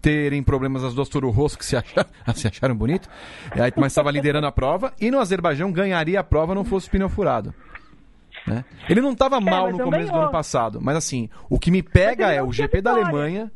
terem 0.00 0.42
problemas 0.42 0.82
as 0.82 0.94
duas 0.94 1.08
Toro 1.08 1.30
Rosso 1.30 1.58
que 1.58 1.64
se 1.64 1.76
acharam, 1.76 2.08
se 2.34 2.48
acharam 2.48 2.74
bonito, 2.74 3.08
mas 3.76 3.92
estava 3.92 4.10
liderando 4.10 4.46
a 4.46 4.52
prova, 4.52 4.92
e 5.00 5.10
no 5.10 5.18
Azerbaijão 5.18 5.70
ganharia 5.70 6.20
a 6.20 6.24
prova 6.24 6.54
não 6.54 6.64
fosse 6.64 6.88
o 6.88 6.90
pneu 6.90 7.08
furado. 7.08 7.54
Né? 8.46 8.64
Ele 8.88 9.00
não 9.00 9.12
estava 9.12 9.40
mal 9.40 9.68
É, 9.68 9.70
mas 9.70 9.78
no 9.78 9.84
começo 9.84 10.06
do 10.06 10.12
ganhou. 10.12 10.22
ano 10.22 10.32
passado, 10.32 10.80
mas 10.80 10.96
assim, 10.96 11.28
o 11.48 11.58
que 11.58 11.70
me 11.70 11.82
pega 11.82 12.32
é 12.32 12.42
o 12.42 12.52
GP 12.52 12.80
da. 12.80 12.92
Alemanha, 12.92 13.52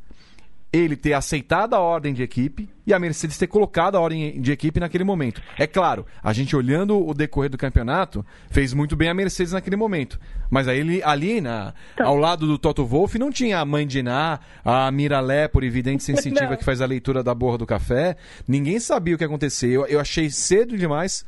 ele 0.72 0.96
ter 0.96 1.14
aceitado 1.14 1.74
a 1.74 1.80
ordem 1.80 2.12
de 2.12 2.22
equipe 2.22 2.68
e 2.86 2.92
a 2.92 2.98
Mercedes 2.98 3.38
ter 3.38 3.46
colocado 3.46 3.96
a 3.96 4.00
ordem 4.00 4.40
de 4.40 4.52
equipe 4.52 4.78
naquele 4.78 5.04
momento. 5.04 5.40
É 5.58 5.66
claro, 5.66 6.04
a 6.22 6.32
gente 6.32 6.54
olhando 6.54 7.06
o 7.06 7.14
decorrer 7.14 7.50
do 7.50 7.56
campeonato, 7.58 8.24
fez 8.50 8.72
muito 8.74 8.94
bem 8.94 9.08
a 9.08 9.14
Mercedes 9.14 9.52
naquele 9.52 9.76
momento. 9.76 10.18
Mas 10.50 10.68
aí 10.68 10.78
ele, 10.80 11.02
ali, 11.02 11.40
na, 11.40 11.72
Então. 11.94 12.06
ao 12.06 12.16
lado 12.16 12.46
do 12.46 12.58
Toto 12.58 12.84
Wolff, 12.84 13.18
não 13.18 13.30
tinha 13.30 13.58
a 13.60 13.64
mãe 13.64 13.86
de 13.86 14.02
Ná, 14.02 14.38
a 14.64 14.90
Miralé, 14.90 15.48
por 15.48 15.64
evidente 15.64 16.02
sensitiva, 16.04 16.50
Não. 16.50 16.56
que 16.56 16.64
faz 16.64 16.80
a 16.80 16.86
leitura 16.86 17.22
da 17.22 17.34
borra 17.34 17.58
do 17.58 17.66
café. 17.66 18.16
Ninguém 18.46 18.78
sabia 18.78 19.14
o 19.14 19.18
que 19.18 19.24
ia 19.24 19.28
acontecer. 19.28 19.68
Eu, 19.70 19.86
eu 19.86 19.98
achei 19.98 20.28
cedo 20.30 20.76
demais 20.76 21.24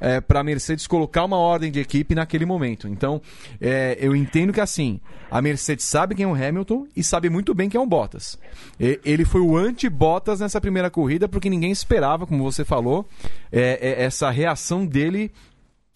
é, 0.00 0.20
para 0.20 0.40
a 0.40 0.44
Mercedes 0.44 0.86
colocar 0.86 1.24
uma 1.24 1.38
ordem 1.38 1.72
de 1.72 1.80
equipe 1.80 2.14
naquele 2.14 2.44
momento. 2.46 2.86
Então, 2.86 3.20
é, 3.60 3.96
eu 4.00 4.14
entendo 4.14 4.52
que 4.52 4.60
assim, 4.60 5.00
a 5.28 5.42
Mercedes 5.42 5.84
sabe 5.86 6.14
quem 6.14 6.24
é 6.24 6.28
o 6.28 6.34
Hamilton 6.34 6.86
e 6.94 7.02
sabe 7.02 7.28
muito 7.28 7.52
bem 7.52 7.68
quem 7.68 7.80
é 7.80 7.82
o 7.82 7.86
Bottas. 7.86 8.38
E- 8.78 9.00
ele 9.04 9.24
foi 9.24 9.40
o 9.40 9.56
anti-Bottas 9.56 10.38
nessa 10.40 10.60
primeira 10.60 10.88
corrida 10.98 11.28
porque 11.28 11.48
ninguém 11.48 11.70
esperava, 11.70 12.26
como 12.26 12.42
você 12.42 12.64
falou, 12.64 13.08
é, 13.52 13.78
é, 13.80 14.02
essa 14.02 14.30
reação 14.30 14.84
dele 14.84 15.30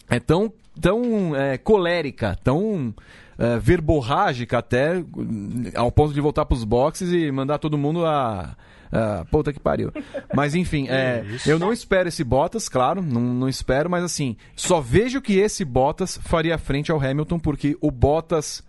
é 0.09 0.17
tão, 0.17 0.53
tão 0.79 1.35
é, 1.35 1.57
colérica, 1.57 2.39
tão 2.41 2.95
é, 3.37 3.59
verborrágica 3.59 4.59
até, 4.59 5.03
ao 5.75 5.91
ponto 5.91 6.13
de 6.13 6.21
voltar 6.21 6.45
para 6.45 6.55
os 6.55 6.63
boxes 6.63 7.11
e 7.11 7.29
mandar 7.33 7.57
todo 7.57 7.77
mundo 7.77 8.05
a. 8.05 8.55
a 8.93 9.25
puta 9.25 9.51
que 9.51 9.59
pariu. 9.59 9.91
Mas 10.33 10.55
enfim, 10.55 10.87
é, 10.87 11.25
eu 11.45 11.59
não 11.59 11.73
espero 11.73 12.07
esse 12.07 12.23
Bottas, 12.23 12.69
claro, 12.69 13.01
não, 13.01 13.19
não 13.19 13.49
espero, 13.49 13.89
mas 13.89 14.05
assim, 14.05 14.37
só 14.55 14.79
vejo 14.79 15.21
que 15.21 15.37
esse 15.37 15.65
Bottas 15.65 16.17
faria 16.23 16.57
frente 16.57 16.93
ao 16.93 17.01
Hamilton, 17.01 17.39
porque 17.39 17.77
o 17.81 17.91
Bottas 17.91 18.63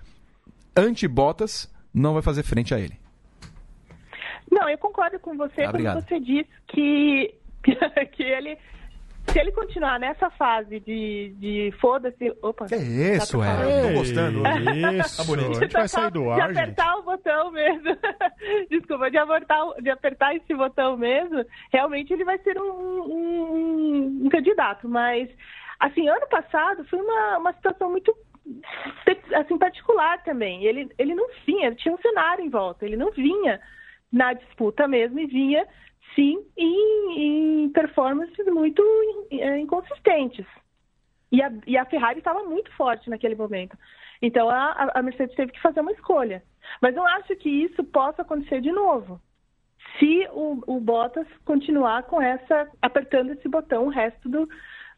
anti-Bottas 0.76 1.70
não 1.92 2.12
vai 2.12 2.22
fazer 2.22 2.42
frente 2.42 2.74
a 2.74 2.80
ele. 2.80 3.03
Não, 4.54 4.68
eu 4.68 4.78
concordo 4.78 5.18
com 5.18 5.36
você 5.36 5.62
Ah, 5.62 5.70
quando 5.70 5.92
você 5.94 6.20
diz 6.20 6.46
que, 6.68 7.34
que 8.12 8.22
ele. 8.22 8.56
Se 9.28 9.40
ele 9.40 9.52
continuar 9.52 9.98
nessa 9.98 10.28
fase 10.30 10.78
de, 10.80 11.34
de 11.38 11.72
foda-se. 11.80 12.30
Opa! 12.42 12.66
Que 12.66 12.76
isso, 12.76 13.38
Tá 13.40 13.46
é? 13.46 13.82
Tô 13.88 13.94
gostando. 13.98 14.42
Isso, 15.00 15.16
Tá 15.16 15.24
bonito. 15.24 15.50
a 15.50 15.54
gente 15.60 15.72
vai 15.72 15.88
sair 15.88 16.10
do 16.10 16.22
de 16.24 16.28
ar, 16.28 16.48
gente. 16.48 16.58
apertar 16.60 16.96
o 16.98 17.02
botão 17.02 17.50
mesmo. 17.50 17.96
Desculpa, 18.70 19.10
de 19.10 19.16
apertar, 19.16 19.64
de 19.80 19.88
apertar 19.90 20.36
esse 20.36 20.54
botão 20.54 20.96
mesmo, 20.98 21.42
realmente 21.72 22.12
ele 22.12 22.22
vai 22.22 22.36
ser 22.40 22.60
um, 22.60 22.70
um- 22.70 24.20
um 24.24 24.28
candidato. 24.28 24.86
Mas, 24.90 25.30
assim, 25.80 26.06
ano 26.06 26.28
passado 26.28 26.84
foi 26.84 27.00
uma, 27.00 27.38
uma 27.38 27.52
situação 27.54 27.90
muito 27.90 28.14
assim, 29.36 29.56
particular 29.56 30.22
também. 30.22 30.64
Ele, 30.64 30.90
ele 30.98 31.14
não 31.14 31.26
vinha, 31.46 31.68
ele 31.68 31.76
tinha 31.76 31.94
um 31.94 31.98
cenário 31.98 32.44
em 32.44 32.50
volta, 32.50 32.84
ele 32.84 32.96
não 32.96 33.10
vinha 33.10 33.58
na 34.14 34.32
disputa 34.32 34.86
mesmo 34.86 35.18
e 35.18 35.26
vinha, 35.26 35.66
sim, 36.14 36.38
em, 36.56 37.64
em 37.64 37.68
performances 37.70 38.46
muito 38.46 38.80
eh, 39.32 39.58
inconsistentes. 39.58 40.46
E 41.32 41.42
a, 41.42 41.52
e 41.66 41.76
a 41.76 41.84
Ferrari 41.84 42.20
estava 42.20 42.44
muito 42.44 42.70
forte 42.76 43.10
naquele 43.10 43.34
momento. 43.34 43.76
Então 44.22 44.48
a, 44.48 44.92
a 44.94 45.02
Mercedes 45.02 45.34
teve 45.34 45.50
que 45.50 45.60
fazer 45.60 45.80
uma 45.80 45.90
escolha. 45.90 46.44
Mas 46.80 46.94
não 46.94 47.04
acho 47.04 47.34
que 47.34 47.50
isso 47.50 47.82
possa 47.82 48.22
acontecer 48.22 48.60
de 48.60 48.70
novo. 48.70 49.20
Se 49.98 50.28
o, 50.30 50.62
o 50.66 50.80
Bottas 50.80 51.26
continuar 51.44 52.04
com 52.04 52.22
essa, 52.22 52.70
apertando 52.80 53.32
esse 53.32 53.48
botão 53.48 53.86
o 53.86 53.90
resto 53.90 54.28
do, 54.28 54.48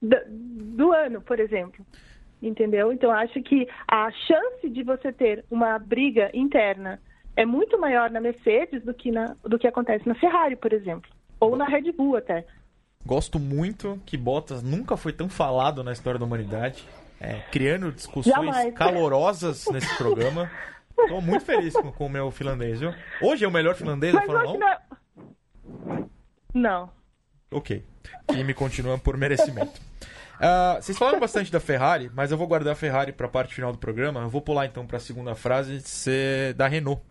do, 0.00 0.16
do 0.28 0.92
ano, 0.92 1.22
por 1.22 1.40
exemplo. 1.40 1.84
Entendeu? 2.42 2.92
Então 2.92 3.10
acho 3.10 3.42
que 3.42 3.66
a 3.88 4.10
chance 4.10 4.68
de 4.68 4.82
você 4.82 5.10
ter 5.10 5.42
uma 5.50 5.78
briga 5.78 6.30
interna 6.34 7.00
é 7.36 7.44
muito 7.44 7.78
maior 7.78 8.10
na 8.10 8.20
Mercedes 8.20 8.82
do 8.82 8.94
que, 8.94 9.10
na, 9.12 9.36
do 9.44 9.58
que 9.58 9.66
acontece 9.66 10.08
na 10.08 10.14
Ferrari, 10.14 10.56
por 10.56 10.72
exemplo. 10.72 11.10
Ou 11.38 11.54
na 11.54 11.66
Red 11.66 11.92
Bull 11.92 12.16
até. 12.16 12.46
Gosto 13.04 13.38
muito 13.38 14.00
que 14.06 14.16
Bottas 14.16 14.62
nunca 14.62 14.96
foi 14.96 15.12
tão 15.12 15.28
falado 15.28 15.84
na 15.84 15.92
história 15.92 16.18
da 16.18 16.24
humanidade. 16.24 16.84
É, 17.20 17.40
criando 17.52 17.92
discussões 17.92 18.34
Jamais. 18.34 18.74
calorosas 18.74 19.66
nesse 19.70 19.94
programa. 19.96 20.50
Tô 21.08 21.20
muito 21.20 21.44
feliz 21.44 21.74
com, 21.74 21.92
com 21.92 22.06
o 22.06 22.10
meu 22.10 22.30
finlandês, 22.30 22.80
viu? 22.80 22.92
Hoje 23.20 23.44
é 23.44 23.48
o 23.48 23.50
melhor 23.50 23.74
finlandês 23.74 24.14
da 24.14 24.22
Fórmula 24.22 24.44
hoje 24.44 24.56
1? 24.56 24.58
não... 24.58 26.10
Não. 26.54 26.90
Ok. 27.50 27.84
Que 28.28 28.42
me 28.42 28.54
continua 28.54 28.96
por 28.98 29.16
merecimento. 29.16 29.78
Ah, 30.40 30.78
vocês 30.80 30.96
falaram 30.96 31.20
bastante 31.20 31.52
da 31.52 31.60
Ferrari, 31.60 32.10
mas 32.14 32.30
eu 32.30 32.38
vou 32.38 32.46
guardar 32.46 32.72
a 32.72 32.76
Ferrari 32.76 33.12
para 33.12 33.26
a 33.26 33.30
parte 33.30 33.54
final 33.54 33.72
do 33.72 33.78
programa. 33.78 34.20
Eu 34.20 34.28
vou 34.28 34.40
pular 34.40 34.66
então 34.66 34.86
para 34.86 34.96
a 34.96 35.00
segunda 35.00 35.34
frase 35.34 35.80
ser 35.82 36.54
da 36.54 36.66
Renault. 36.66 37.02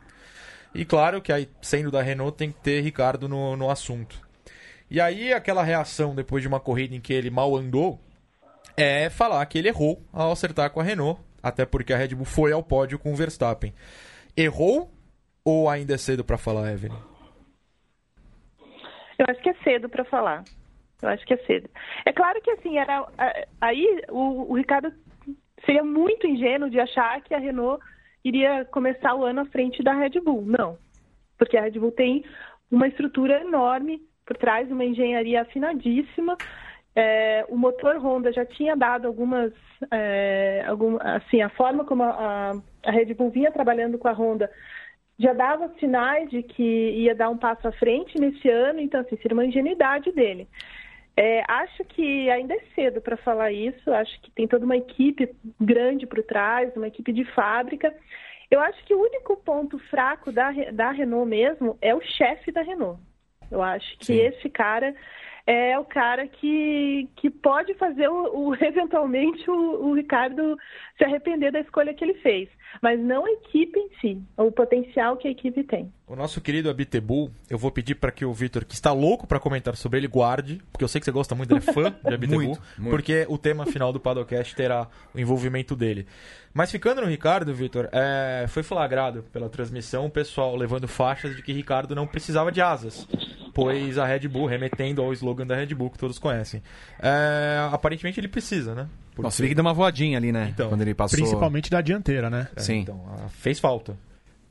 E 0.76 0.84
claro 0.84 1.22
que 1.22 1.32
aí, 1.32 1.50
sendo 1.62 1.90
da 1.90 2.02
Renault, 2.02 2.38
tem 2.38 2.52
que 2.52 2.60
ter 2.60 2.82
Ricardo 2.82 3.30
no, 3.30 3.56
no 3.56 3.70
assunto. 3.70 4.20
E 4.92 5.00
aí, 5.00 5.34
aquela 5.34 5.64
reação 5.64 6.14
depois 6.14 6.42
de 6.42 6.50
uma 6.50 6.60
corrida 6.60 6.94
em 6.94 7.00
que 7.00 7.14
ele 7.14 7.30
mal 7.30 7.56
andou 7.56 8.00
é 8.76 9.10
falar 9.10 9.46
que 9.46 9.58
ele 9.58 9.70
errou 9.70 10.04
ao 10.12 10.34
acertar 10.34 10.70
com 10.70 10.82
a 10.82 10.84
Renault, 10.84 11.22
até 11.42 11.66
porque 11.66 11.94
a 11.94 11.98
Red 11.98 12.10
Bull 12.10 12.26
foi 12.26 12.52
ao 12.52 12.62
pódio 12.62 13.00
com 13.00 13.14
o 13.14 13.16
Verstappen. 13.16 13.74
Errou 14.36 14.92
ou 15.46 15.70
ainda 15.70 15.94
é 15.94 15.98
cedo 15.98 16.26
para 16.26 16.38
falar, 16.38 16.74
Evelyn? 16.74 16.98
Eu 19.18 19.26
acho 19.30 19.42
que 19.42 19.50
é 19.50 19.54
cedo 19.64 19.88
para 19.88 20.04
falar. 20.04 20.44
Eu 21.02 21.08
acho 21.08 21.26
que 21.26 21.36
é 21.36 21.38
cedo. 21.46 21.70
É 22.06 22.12
claro 22.12 22.42
que 22.42 22.52
assim, 22.52 22.78
era 22.78 23.08
aí 23.62 24.02
o, 24.10 24.52
o 24.52 24.56
Ricardo 24.56 24.92
seria 25.66 25.84
muito 25.84 26.28
ingênuo 26.28 26.70
de 26.70 26.80
achar 26.80 27.22
que 27.22 27.34
a 27.34 27.40
Renault 27.40 27.82
iria 28.26 28.66
começar 28.66 29.16
o 29.16 29.24
ano 29.24 29.42
à 29.42 29.46
frente 29.46 29.82
da 29.84 29.94
Red 29.94 30.20
Bull. 30.22 30.44
Não. 30.46 30.78
Porque 31.38 31.58
a 31.58 31.62
Red 31.62 31.80
Bull 31.80 31.92
tem 31.92 32.26
uma 32.72 32.88
estrutura 32.88 33.42
enorme 33.42 34.02
por 34.26 34.36
trás, 34.36 34.70
uma 34.72 34.84
engenharia 34.84 35.44
afinadíssima. 35.44 36.38
É, 36.96 37.46
o 37.50 37.58
motor 37.58 37.98
Honda 37.98 38.32
já 38.34 38.46
tinha 38.46 38.76
dado 38.76 39.06
algumas, 39.06 39.54
é, 39.92 40.64
algum, 40.68 40.98
assim, 41.00 41.42
a 41.42 41.50
forma 41.50 41.86
como 41.86 42.04
a, 42.04 42.54
a- 42.84 42.92
Red 42.92 43.14
Bull 43.14 43.30
vinha 43.30 43.52
trabalhando 43.52 43.98
com 43.98 44.08
a 44.08 44.14
Honda 44.14 44.50
já 45.18 45.34
dava 45.34 45.70
sinais 45.80 46.30
de 46.30 46.44
que 46.44 46.64
ia 46.64 47.16
dar 47.16 47.30
um 47.30 47.38
passo 47.38 47.68
à 47.68 47.72
frente 47.72 48.18
nesse 48.20 48.50
ano, 48.50 48.80
então 48.82 49.00
assim, 49.02 49.16
seria 49.18 49.34
uma 49.36 49.46
ingenuidade 49.46 50.12
dele. 50.12 50.48
É, 51.18 51.44
acho 51.48 51.84
que 51.86 52.30
ainda 52.30 52.54
é 52.54 52.60
cedo 52.76 53.00
para 53.00 53.16
falar 53.16 53.52
isso, 53.52 53.92
acho 53.92 54.22
que 54.22 54.30
tem 54.32 54.48
toda 54.48 54.66
uma 54.66 54.76
equipe 54.76 55.34
grande 55.60 56.06
por 56.06 56.22
trás, 56.24 56.76
uma 56.76 56.88
equipe 56.88 57.14
de 57.14 57.24
fábrica. 57.34 57.96
Eu 58.52 58.60
acho 58.60 58.84
que 58.86 58.94
o 58.94 59.02
único 59.02 59.38
ponto 59.38 59.80
fraco 59.90 60.32
da, 60.32 60.52
da 60.74 60.92
Renault 60.92 61.30
mesmo 61.30 61.78
é 61.82 61.96
o 61.96 62.02
chefe 62.02 62.52
da 62.52 62.62
Renault. 62.62 63.00
Eu 63.50 63.62
acho 63.62 63.98
que 64.00 64.06
Sim. 64.06 64.20
esse 64.20 64.50
cara 64.50 64.94
é 65.48 65.78
o 65.78 65.86
cara 65.86 66.28
que, 66.28 67.08
que 67.16 67.30
pode 67.30 67.74
fazer 67.76 68.10
o, 68.10 68.50
o 68.50 68.56
eventualmente 68.64 69.50
o, 69.50 69.88
o, 69.88 69.94
Ricardo 69.94 70.58
se 70.98 71.04
arrepender 71.04 71.52
da 71.52 71.60
escolha 71.60 71.94
que 71.94 72.04
ele 72.04 72.16
fez, 72.16 72.50
mas 72.82 73.00
não 73.00 73.26
a 73.26 73.32
equipe 73.32 73.80
em 73.80 73.90
si, 74.02 74.22
o 74.38 74.52
potencial 74.52 75.18
que 75.18 75.28
a 75.28 75.32
equipe 75.32 75.64
tem. 75.64 75.92
O 76.08 76.16
nosso 76.16 76.40
querido 76.40 76.70
Abitebu, 76.70 77.32
eu 77.50 77.58
vou 77.58 77.72
pedir 77.72 77.96
para 77.96 78.12
que 78.12 78.24
o 78.24 78.32
Vitor, 78.32 78.64
que 78.64 78.76
está 78.76 78.92
louco 78.92 79.26
para 79.26 79.40
comentar 79.40 79.76
sobre 79.76 79.98
ele, 79.98 80.08
guarde, 80.08 80.62
porque 80.72 80.84
eu 80.84 80.88
sei 80.88 81.02
que 81.02 81.06
você 81.06 81.12
gosta 81.12 81.34
muito, 81.34 81.52
ele 81.52 81.64
é 81.68 81.74
fã 81.74 81.96
de 82.08 82.14
Abitebu, 82.14 82.44
muito, 82.44 82.62
muito. 82.78 82.92
porque 82.92 83.26
o 83.28 83.40
tema 83.40 83.66
final 83.66 83.92
do 83.92 84.00
Padocast 84.00 84.56
terá 84.56 84.88
o 85.16 85.20
envolvimento 85.20 85.76
dele. 85.76 86.06
Mas 86.54 86.70
ficando 86.70 87.02
no 87.02 87.08
Ricardo, 87.08 87.52
Vitor, 87.56 87.90
é, 87.92 88.46
foi 88.48 88.62
flagrado 88.62 89.24
pela 89.34 89.50
transmissão 89.50 90.06
o 90.06 90.10
pessoal 90.10 90.56
levando 90.56 90.88
faixas 90.88 91.36
de 91.36 91.42
que 91.42 91.52
Ricardo 91.52 91.96
não 91.96 92.06
precisava 92.06 92.52
de 92.52 92.62
asas, 92.62 93.08
pois 93.52 93.98
a 93.98 94.06
Red 94.06 94.28
Bull, 94.28 94.46
remetendo 94.46 95.02
ao 95.02 95.12
slogan 95.12 95.48
da 95.48 95.56
Red 95.56 95.74
Bull 95.74 95.90
que 95.90 95.98
todos 95.98 96.20
conhecem. 96.20 96.62
É, 97.00 97.68
aparentemente 97.72 98.20
ele 98.20 98.28
precisa, 98.28 98.76
né? 98.76 98.88
Porque... 99.10 99.24
Nossa, 99.24 99.42
ele 99.42 99.50
que 99.50 99.56
deu 99.56 99.64
uma 99.64 99.74
voadinha 99.74 100.20
ali, 100.20 100.32
né? 100.32 100.50
Então, 100.54 100.70
quando 100.70 100.82
ele 100.82 100.94
passou. 100.94 101.18
Principalmente 101.18 101.72
da 101.72 101.82
dianteira, 101.82 102.30
né? 102.30 102.48
É, 102.56 102.60
Sim. 102.60 102.82
Então, 102.82 103.02
fez 103.30 103.60
falta. 103.60 103.98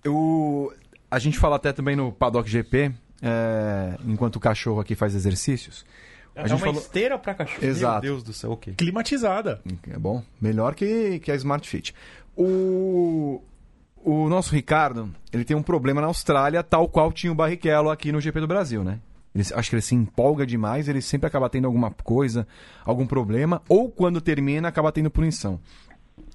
Eu... 0.03 0.75
A 1.15 1.19
gente 1.21 1.39
fala 1.39 1.55
até 1.55 1.73
também 1.73 1.95
no 1.95 2.11
Paddock 2.11 2.51
GP, 2.51 2.93
é... 3.23 3.97
enquanto 4.05 4.35
o 4.35 4.41
cachorro 4.41 4.81
aqui 4.81 4.97
faz 4.97 5.15
exercícios. 5.15 5.87
A 6.35 6.43
é 6.43 6.47
uma 6.47 6.59
falou... 6.59 6.81
esteira 6.81 7.17
para 7.17 7.35
cachorro. 7.35 7.65
Exato. 7.65 8.03
Meu 8.03 8.15
Deus 8.15 8.25
do 8.25 8.33
céu, 8.33 8.51
ok. 8.51 8.75
Climatizada. 8.75 9.61
É 9.89 9.97
bom. 9.97 10.25
Melhor 10.41 10.75
que, 10.75 11.21
que 11.21 11.31
a 11.31 11.37
Smart 11.37 11.69
Fit. 11.69 11.95
O... 12.37 13.41
o 14.05 14.29
nosso 14.29 14.53
Ricardo, 14.53 15.09
ele 15.33 15.45
tem 15.45 15.57
um 15.57 15.63
problema 15.63 16.01
na 16.01 16.09
Austrália, 16.09 16.65
tal 16.65 16.89
qual 16.89 17.13
tinha 17.13 17.31
o 17.31 17.37
Barrichello 17.37 17.91
aqui 17.91 18.11
no 18.11 18.21
GP 18.21 18.41
do 18.41 18.49
Brasil, 18.49 18.83
né? 18.83 18.99
Ele, 19.33 19.47
acho 19.55 19.71
que 19.71 19.77
ele 19.77 19.83
se 19.83 19.95
empolga 19.95 20.45
demais, 20.45 20.89
ele 20.89 21.01
sempre 21.01 21.29
acaba 21.29 21.49
tendo 21.49 21.67
alguma 21.67 21.93
coisa, 21.93 22.45
algum 22.85 23.07
problema, 23.07 23.63
ou 23.69 23.89
quando 23.89 24.21
termina, 24.21 24.67
acaba 24.67 24.91
tendo 24.91 25.11
punição. 25.13 25.61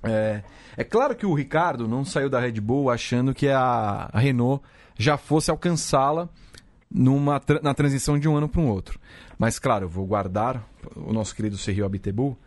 É, 0.04 0.42
é 0.78 0.84
claro 0.84 1.16
que 1.16 1.26
o 1.26 1.34
Ricardo 1.34 1.88
não 1.88 2.06
saiu 2.06 2.30
da 2.30 2.40
Red 2.40 2.60
Bull 2.62 2.90
achando 2.90 3.34
que 3.34 3.50
a, 3.50 4.10
Renault 4.14 4.64
já 4.98 5.18
fosse 5.18 5.52
alcançá-la 5.52 6.30
numa 6.90 7.42
na 7.62 7.74
transição 7.74 8.18
de 8.18 8.28
um 8.28 8.36
ano 8.36 8.50
para 8.50 8.62
um 8.62 8.70
outro. 8.70 9.00
Mas 9.38 9.60
claro, 9.60 9.86
eu 9.86 9.90
vou 9.90 10.06
guardar 10.06 10.64
o 10.96 11.14
nosso 11.14 11.36
querido 11.36 11.58
Sergio 11.58 11.86
Abitebu, 11.86 12.38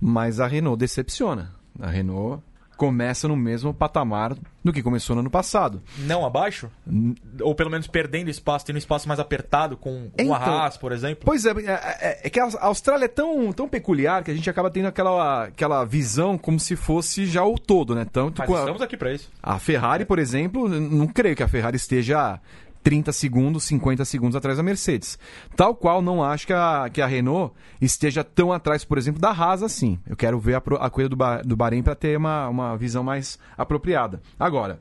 mas 0.00 0.40
a 0.40 0.46
Renault 0.46 0.78
decepciona. 0.78 1.54
A 1.78 1.88
Renault 1.88 2.42
começa 2.80 3.28
no 3.28 3.36
mesmo 3.36 3.74
patamar 3.74 4.34
do 4.64 4.72
que 4.72 4.82
começou 4.82 5.14
no 5.14 5.20
ano 5.20 5.30
passado. 5.30 5.82
Não 5.98 6.24
abaixo? 6.24 6.70
Ou 7.42 7.54
pelo 7.54 7.68
menos 7.68 7.86
perdendo 7.86 8.30
espaço, 8.30 8.64
tendo 8.64 8.76
um 8.76 8.78
espaço 8.78 9.06
mais 9.06 9.20
apertado 9.20 9.76
com 9.76 10.08
então, 10.14 10.28
o 10.28 10.34
Haas, 10.34 10.78
por 10.78 10.90
exemplo? 10.90 11.22
Pois 11.22 11.44
é, 11.44 11.50
é, 11.50 11.72
é, 11.72 12.20
é, 12.24 12.30
que 12.30 12.40
a 12.40 12.48
Austrália 12.62 13.04
é 13.04 13.08
tão, 13.08 13.52
tão 13.52 13.68
peculiar 13.68 14.24
que 14.24 14.30
a 14.30 14.34
gente 14.34 14.48
acaba 14.48 14.70
tendo 14.70 14.88
aquela, 14.88 15.44
aquela 15.44 15.84
visão 15.84 16.38
como 16.38 16.58
se 16.58 16.74
fosse 16.74 17.26
já 17.26 17.44
o 17.44 17.58
todo, 17.58 17.94
né? 17.94 18.06
Tanto 18.10 18.38
Mas 18.38 18.48
estamos 18.48 18.80
aqui 18.80 18.96
para 18.96 19.12
isso. 19.12 19.30
A 19.42 19.58
Ferrari, 19.58 20.06
por 20.06 20.18
exemplo, 20.18 20.66
não 20.66 21.06
creio 21.06 21.36
que 21.36 21.42
a 21.42 21.48
Ferrari 21.48 21.76
esteja 21.76 22.40
30 22.82 23.12
segundos, 23.12 23.64
50 23.64 24.04
segundos 24.04 24.36
atrás 24.36 24.56
da 24.56 24.62
Mercedes. 24.62 25.18
Tal 25.56 25.74
qual 25.74 26.00
não 26.00 26.22
acho 26.22 26.46
que 26.46 26.52
a, 26.52 26.88
que 26.92 27.00
a 27.00 27.06
Renault 27.06 27.54
esteja 27.80 28.24
tão 28.24 28.52
atrás, 28.52 28.84
por 28.84 28.98
exemplo, 28.98 29.20
da 29.20 29.30
Haas 29.30 29.62
assim. 29.62 29.98
Eu 30.06 30.16
quero 30.16 30.38
ver 30.38 30.54
a, 30.54 30.62
a 30.80 30.90
coisa 30.90 31.08
do, 31.08 31.16
do 31.44 31.56
Bahrein 31.56 31.82
para 31.82 31.94
ter 31.94 32.16
uma, 32.16 32.48
uma 32.48 32.76
visão 32.76 33.02
mais 33.02 33.38
apropriada. 33.56 34.20
Agora, 34.38 34.78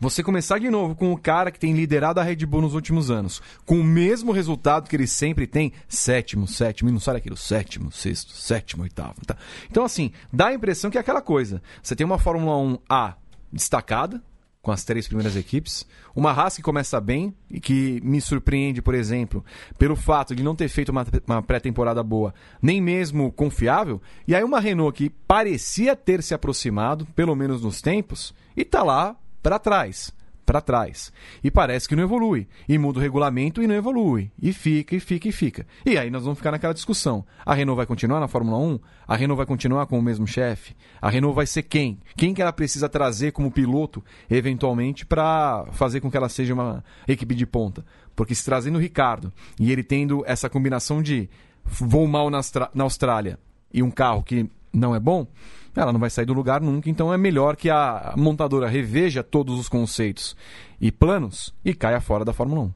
você 0.00 0.22
começar 0.22 0.58
de 0.58 0.70
novo 0.70 0.94
com 0.94 1.12
o 1.12 1.18
cara 1.18 1.50
que 1.50 1.58
tem 1.58 1.74
liderado 1.74 2.20
a 2.20 2.22
Red 2.22 2.46
Bull 2.46 2.62
nos 2.62 2.74
últimos 2.74 3.10
anos, 3.10 3.42
com 3.64 3.80
o 3.80 3.84
mesmo 3.84 4.32
resultado 4.32 4.88
que 4.88 4.96
ele 4.96 5.06
sempre 5.06 5.46
tem, 5.46 5.72
sétimo, 5.88 6.46
sétimo, 6.46 6.88
e 6.88 6.92
não 6.92 7.00
sai 7.00 7.16
aquilo, 7.16 7.36
sétimo, 7.36 7.90
sexto, 7.90 8.32
sétimo, 8.32 8.82
oitavo. 8.82 9.24
Tá? 9.26 9.36
Então, 9.70 9.84
assim, 9.84 10.12
dá 10.32 10.48
a 10.48 10.54
impressão 10.54 10.90
que 10.90 10.98
é 10.98 11.00
aquela 11.00 11.22
coisa. 11.22 11.62
Você 11.82 11.94
tem 11.94 12.04
uma 12.04 12.18
Fórmula 12.18 12.78
1A 12.88 13.14
destacada, 13.52 14.22
com 14.62 14.70
as 14.70 14.84
três 14.84 15.08
primeiras 15.08 15.36
equipes. 15.36 15.84
Uma 16.14 16.30
Haas 16.30 16.56
que 16.56 16.62
começa 16.62 17.00
bem 17.00 17.34
e 17.50 17.60
que 17.60 18.00
me 18.02 18.20
surpreende, 18.20 18.80
por 18.80 18.94
exemplo, 18.94 19.44
pelo 19.76 19.96
fato 19.96 20.34
de 20.34 20.42
não 20.42 20.54
ter 20.54 20.68
feito 20.68 20.90
uma, 20.90 21.04
uma 21.26 21.42
pré-temporada 21.42 22.02
boa, 22.02 22.32
nem 22.62 22.80
mesmo 22.80 23.32
confiável. 23.32 24.00
E 24.26 24.34
aí 24.34 24.44
uma 24.44 24.60
Renault 24.60 24.96
que 24.96 25.10
parecia 25.10 25.96
ter 25.96 26.22
se 26.22 26.32
aproximado, 26.32 27.04
pelo 27.06 27.34
menos 27.34 27.62
nos 27.62 27.82
tempos, 27.82 28.32
e 28.56 28.62
está 28.62 28.82
lá 28.84 29.16
para 29.42 29.58
trás 29.58 30.14
para 30.44 30.60
trás. 30.60 31.12
E 31.42 31.50
parece 31.50 31.88
que 31.88 31.96
não 31.96 32.02
evolui. 32.02 32.46
E 32.68 32.76
muda 32.78 32.98
o 32.98 33.02
regulamento 33.02 33.62
e 33.62 33.66
não 33.66 33.74
evolui. 33.74 34.30
E 34.40 34.52
fica, 34.52 34.94
e 34.96 35.00
fica, 35.00 35.28
e 35.28 35.32
fica. 35.32 35.66
E 35.84 35.96
aí 35.96 36.10
nós 36.10 36.24
vamos 36.24 36.38
ficar 36.38 36.50
naquela 36.50 36.74
discussão. 36.74 37.24
A 37.44 37.54
Renault 37.54 37.76
vai 37.76 37.86
continuar 37.86 38.20
na 38.20 38.28
Fórmula 38.28 38.58
1? 38.58 38.78
A 39.06 39.16
Renault 39.16 39.36
vai 39.36 39.46
continuar 39.46 39.86
com 39.86 39.98
o 39.98 40.02
mesmo 40.02 40.26
chefe? 40.26 40.74
A 41.00 41.08
Renault 41.10 41.34
vai 41.34 41.46
ser 41.46 41.62
quem? 41.62 41.98
Quem 42.16 42.34
que 42.34 42.42
ela 42.42 42.52
precisa 42.52 42.88
trazer 42.88 43.32
como 43.32 43.50
piloto, 43.50 44.04
eventualmente, 44.30 45.06
para 45.06 45.66
fazer 45.72 46.00
com 46.00 46.10
que 46.10 46.16
ela 46.16 46.28
seja 46.28 46.54
uma 46.54 46.84
equipe 47.06 47.34
de 47.34 47.46
ponta? 47.46 47.84
Porque 48.14 48.34
se 48.34 48.44
trazendo 48.44 48.76
o 48.76 48.80
Ricardo 48.80 49.32
e 49.58 49.72
ele 49.72 49.82
tendo 49.82 50.22
essa 50.26 50.48
combinação 50.48 51.02
de 51.02 51.28
voo 51.64 52.06
mal 52.06 52.30
na 52.30 52.84
Austrália 52.84 53.38
e 53.72 53.82
um 53.82 53.90
carro 53.90 54.22
que 54.22 54.50
não 54.72 54.94
é 54.94 55.00
bom, 55.00 55.26
ela 55.74 55.92
não 55.92 56.00
vai 56.00 56.10
sair 56.10 56.26
do 56.26 56.32
lugar 56.32 56.60
nunca, 56.60 56.90
então 56.90 57.12
é 57.12 57.16
melhor 57.16 57.56
que 57.56 57.70
a 57.70 58.14
montadora 58.16 58.68
reveja 58.68 59.22
todos 59.22 59.58
os 59.58 59.68
conceitos 59.68 60.36
e 60.80 60.90
planos 60.92 61.54
e 61.64 61.74
caia 61.74 62.00
fora 62.00 62.24
da 62.24 62.32
Fórmula 62.32 62.62
1. 62.62 62.72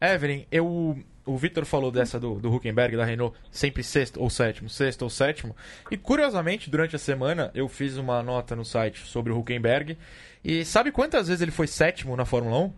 Evelyn, 0.00 0.44
eu, 0.50 0.96
o 1.26 1.36
Victor 1.36 1.64
falou 1.64 1.90
dessa 1.90 2.18
do, 2.18 2.36
do 2.36 2.52
Huckenberg, 2.54 2.96
da 2.96 3.04
Renault, 3.04 3.36
sempre 3.50 3.82
sexto 3.82 4.20
ou 4.20 4.30
sétimo, 4.30 4.68
sexto 4.68 5.02
ou 5.02 5.10
sétimo. 5.10 5.54
E 5.90 5.96
curiosamente, 5.96 6.70
durante 6.70 6.96
a 6.96 6.98
semana, 6.98 7.50
eu 7.54 7.68
fiz 7.68 7.96
uma 7.96 8.22
nota 8.22 8.56
no 8.56 8.64
site 8.64 9.00
sobre 9.00 9.32
o 9.32 9.38
Huckenberg. 9.38 9.98
E 10.44 10.64
sabe 10.64 10.92
quantas 10.92 11.28
vezes 11.28 11.42
ele 11.42 11.50
foi 11.50 11.66
sétimo 11.66 12.16
na 12.16 12.24
Fórmula 12.24 12.58
1? 12.58 12.72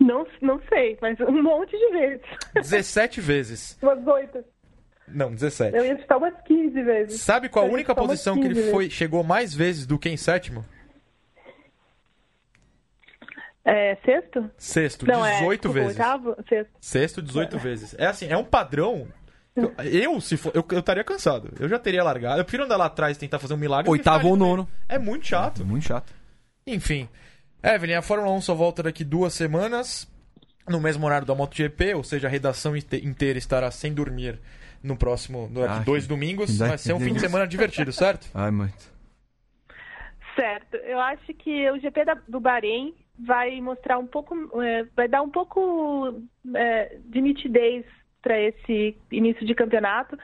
Não, 0.00 0.26
não 0.40 0.60
sei, 0.68 0.96
mas 1.00 1.18
um 1.20 1.42
monte 1.42 1.76
de 1.76 1.90
vezes. 1.90 2.26
17 2.54 3.20
vezes. 3.20 3.78
Umas 3.82 4.06
oito. 4.06 4.44
Não, 5.12 5.32
17. 5.32 5.76
Eu 5.76 5.84
ia 5.84 5.94
estar 5.94 6.16
umas 6.16 6.34
15 6.42 6.82
vezes. 6.82 7.20
Sabe 7.20 7.48
qual 7.48 7.66
a 7.66 7.68
única 7.68 7.94
posição 7.94 8.38
que 8.38 8.46
ele 8.46 8.70
foi, 8.70 8.90
chegou 8.90 9.22
mais 9.22 9.54
vezes 9.54 9.86
do 9.86 9.98
que 9.98 10.08
em 10.08 10.16
sétimo? 10.16 10.64
É, 13.64 13.96
sexto? 13.96 14.50
Sexto, 14.56 15.06
Não, 15.06 15.22
18 15.22 15.68
é, 15.68 15.72
vezes. 15.72 15.88
Oitavo? 15.90 16.36
Sexto. 16.48 16.72
Sexto, 16.80 17.22
18 17.22 17.56
é. 17.56 17.58
vezes. 17.58 17.94
É 17.98 18.06
assim, 18.06 18.26
é 18.26 18.36
um 18.36 18.44
padrão. 18.44 19.06
Eu, 19.54 19.74
eu 19.84 20.20
se 20.22 20.38
for, 20.38 20.52
eu, 20.54 20.64
eu 20.70 20.78
estaria 20.78 21.04
cansado. 21.04 21.52
Eu 21.60 21.68
já 21.68 21.78
teria 21.78 22.02
largado. 22.02 22.40
Eu 22.40 22.44
prefiro 22.44 22.64
andar 22.64 22.78
lá 22.78 22.86
atrás 22.86 23.16
e 23.16 23.20
tentar 23.20 23.38
fazer 23.38 23.52
um 23.52 23.58
milagre. 23.58 23.90
Oitavo 23.90 24.28
ou 24.28 24.36
nono. 24.36 24.66
É 24.88 24.98
muito 24.98 25.26
chato. 25.26 25.60
É, 25.60 25.64
muito 25.64 25.86
chato. 25.86 26.14
Enfim. 26.66 27.08
Evelyn, 27.62 27.96
a 27.96 28.02
Fórmula 28.02 28.32
1 28.32 28.40
só 28.40 28.54
volta 28.54 28.82
daqui 28.82 29.04
duas 29.04 29.34
semanas. 29.34 30.08
No 30.66 30.80
mesmo 30.80 31.04
horário 31.04 31.26
da 31.26 31.34
MotoGP, 31.34 31.94
ou 31.94 32.04
seja, 32.04 32.26
a 32.26 32.30
redação 32.30 32.74
inteira 32.76 33.38
estará 33.38 33.70
sem 33.70 33.92
dormir 33.92 34.38
no 34.82 34.96
próximo, 34.96 35.48
no, 35.50 35.64
ah, 35.64 35.78
dois 35.80 36.06
domingos. 36.06 36.58
Vai 36.58 36.78
ser 36.78 36.92
um 36.92 37.00
fim 37.00 37.12
de 37.12 37.20
semana 37.20 37.46
divertido, 37.46 37.92
certo? 37.92 38.28
Ai, 38.34 38.50
muito. 38.50 38.98
Certo. 40.34 40.76
Eu 40.76 41.00
acho 41.00 41.34
que 41.34 41.70
o 41.70 41.78
GP 41.78 42.04
da, 42.04 42.14
do 42.28 42.40
Bahrein 42.40 42.94
vai 43.18 43.60
mostrar 43.60 43.98
um 43.98 44.06
pouco, 44.06 44.34
é, 44.62 44.84
vai 44.96 45.08
dar 45.08 45.22
um 45.22 45.30
pouco 45.30 46.22
é, 46.54 46.96
de 47.04 47.20
nitidez 47.20 47.84
para 48.22 48.38
esse 48.38 48.96
início 49.10 49.44
de 49.44 49.54
campeonato, 49.54 50.16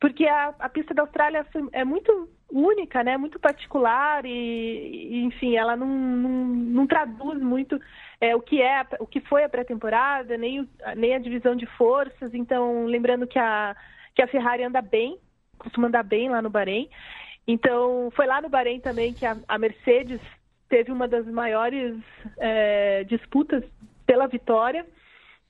porque 0.00 0.26
a, 0.26 0.54
a 0.58 0.68
pista 0.68 0.92
da 0.92 1.02
Austrália 1.02 1.46
é 1.72 1.84
muito 1.84 2.28
única, 2.50 3.02
né? 3.02 3.16
Muito 3.16 3.38
particular 3.38 4.24
e, 4.24 5.24
enfim, 5.24 5.56
ela 5.56 5.76
não, 5.76 5.88
não, 5.88 6.44
não 6.46 6.86
traduz 6.86 7.40
muito 7.40 7.80
é, 8.20 8.34
o 8.34 8.40
que 8.40 8.62
é, 8.62 8.86
o 9.00 9.06
que 9.06 9.20
foi 9.20 9.44
a 9.44 9.48
pré-temporada, 9.48 10.36
nem, 10.36 10.68
nem 10.96 11.14
a 11.14 11.18
divisão 11.18 11.56
de 11.56 11.66
forças. 11.66 12.32
Então, 12.34 12.86
lembrando 12.86 13.26
que 13.26 13.38
a 13.38 13.74
que 14.16 14.22
a 14.22 14.26
Ferrari 14.26 14.64
anda 14.64 14.80
bem, 14.80 15.18
costuma 15.58 15.88
andar 15.88 16.02
bem 16.02 16.30
lá 16.30 16.40
no 16.40 16.48
Bahrein. 16.48 16.88
Então, 17.46 18.10
foi 18.16 18.26
lá 18.26 18.40
no 18.40 18.48
Bahrein 18.48 18.80
também 18.80 19.12
que 19.12 19.26
a, 19.26 19.36
a 19.46 19.58
Mercedes 19.58 20.20
teve 20.68 20.90
uma 20.90 21.06
das 21.06 21.26
maiores 21.26 21.94
é, 22.38 23.04
disputas 23.04 23.62
pela 24.06 24.26
vitória 24.26 24.84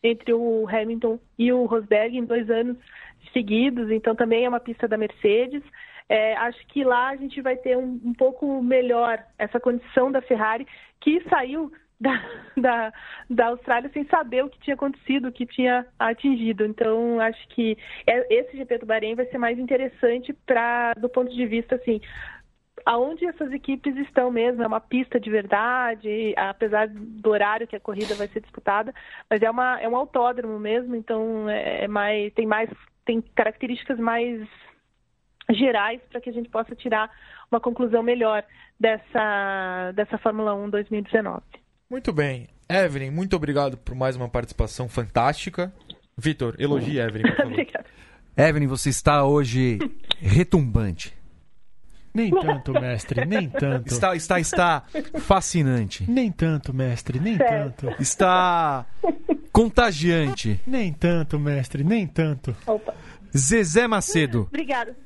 entre 0.03 0.35
o 0.35 0.69
Hamilton 0.69 1.19
e 1.39 1.53
o 1.53 1.65
Rosberg 1.65 2.19
em 2.19 2.25
dois 2.25 2.51
anos 2.51 2.77
seguidos. 3.33 3.91
Então, 3.91 4.15
também 4.15 4.45
é 4.45 4.49
uma 4.49 4.61
pista 4.61 4.89
da 4.89 4.99
Mercedes. 4.99 5.63
É, 6.09 6.37
acho 6.37 6.65
que 6.69 6.85
lá 6.85 7.09
a 7.09 7.17
gente 7.17 7.41
vai 7.41 7.57
ter 7.57 7.77
um, 7.77 8.01
um 8.05 8.15
pouco 8.15 8.63
melhor 8.63 9.23
essa 9.39 9.59
condição 9.59 10.11
da 10.11 10.23
Ferrari, 10.23 10.67
que 11.01 11.21
saiu 11.29 11.73
da, 12.01 12.13
da, 12.57 12.93
da 13.29 13.47
Austrália 13.47 13.91
sem 13.93 14.05
saber 14.07 14.45
o 14.45 14.49
que 14.49 14.61
tinha 14.61 14.75
acontecido, 14.75 15.29
o 15.29 15.33
que 15.33 15.47
tinha 15.47 15.87
atingido. 15.99 16.65
Então, 16.65 17.21
acho 17.21 17.49
que 17.49 17.77
é, 18.07 18.35
esse 18.35 18.57
GP 18.57 18.79
do 18.79 18.87
Bahrein 18.87 19.15
vai 19.15 19.27
ser 19.27 19.39
mais 19.39 19.59
interessante 19.59 20.33
para 20.33 20.93
do 20.95 21.09
ponto 21.09 21.35
de 21.35 21.47
vista 21.47 21.75
assim 21.77 22.01
aonde 22.85 23.27
essas 23.27 23.53
equipes 23.53 23.97
estão 23.97 24.31
mesmo. 24.31 24.63
É 24.63 24.67
uma 24.67 24.81
pista 24.81 25.19
de 25.19 25.29
verdade, 25.29 26.35
apesar 26.37 26.89
do 26.89 27.31
horário 27.31 27.67
que 27.67 27.75
a 27.75 27.81
corrida 27.81 28.15
vai 28.15 28.29
ser 28.29 28.41
disputada, 28.41 28.95
mas 29.29 29.43
é, 29.43 29.51
uma, 29.51 29.81
é 29.81 29.89
um 29.89 29.97
autódromo 29.97 30.59
mesmo, 30.59 30.95
então 30.95 31.49
é, 31.49 31.85
é 31.85 31.89
mais, 31.89 32.33
tem 32.35 32.47
mais 32.47 32.71
tem 33.05 33.23
características 33.35 33.99
mais 33.99 34.47
gerais 35.51 36.01
para 36.11 36.21
que 36.21 36.31
a 36.31 36.33
gente 36.33 36.49
possa 36.49 36.75
tirar 36.75 37.11
uma 37.51 37.61
conclusão 37.61 38.03
melhor 38.03 38.45
dessa, 38.79 39.93
dessa 39.95 40.19
Fórmula 40.19 40.55
1 40.55 40.71
2019. 40.71 41.43
Muito 41.91 42.13
bem. 42.13 42.49
Evelyn, 42.69 43.11
muito 43.11 43.37
obrigado 43.37 43.77
por 43.77 43.95
mais 43.95 44.17
uma 44.17 44.29
participação 44.29 44.89
fantástica. 44.89 45.73
Vitor, 46.19 46.57
elogie 46.59 46.99
Evelyn, 46.99 47.23
por 47.23 47.37
favor. 47.37 47.53
Obrigada. 47.53 47.87
Evelyn, 48.37 48.67
você 48.67 48.91
está 48.91 49.25
hoje 49.25 49.79
retumbante. 50.21 51.15
Nem 52.13 52.31
tanto, 52.31 52.73
mestre, 52.73 53.27
nem 53.27 53.47
tanto. 53.49 53.89
Está, 53.93 54.17
está, 54.17 54.41
está 54.41 54.83
fascinante. 55.21 56.11
Nem 56.11 56.33
tanto, 56.33 56.73
mestre, 56.73 57.21
nem 57.21 57.37
tanto. 57.37 57.95
Está 58.01 58.87
contagiante. 59.53 60.59
Nem 60.67 60.95
tanto, 60.95 61.39
mestre, 61.39 61.85
nem 61.85 62.07
tanto. 62.07 62.57
Opa. 62.67 62.95
Zezé 63.37 63.87
Macedo. 63.87 64.47
Obrigada. 64.49 64.97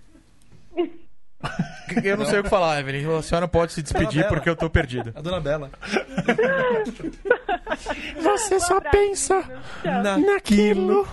Eu 2.04 2.16
não 2.16 2.24
sei 2.26 2.38
o 2.40 2.42
que 2.44 2.48
falar, 2.50 2.78
Evelyn. 2.80 3.16
A 3.18 3.22
senhora 3.22 3.48
pode 3.48 3.72
se 3.72 3.82
despedir 3.82 4.28
porque 4.28 4.48
eu 4.48 4.54
tô 4.54 4.70
perdido. 4.70 5.12
A 5.14 5.20
dona 5.20 5.40
Bela. 5.40 5.70
Você 8.22 8.60
só 8.60 8.80
pensa 8.80 9.42
naquilo. 10.24 11.06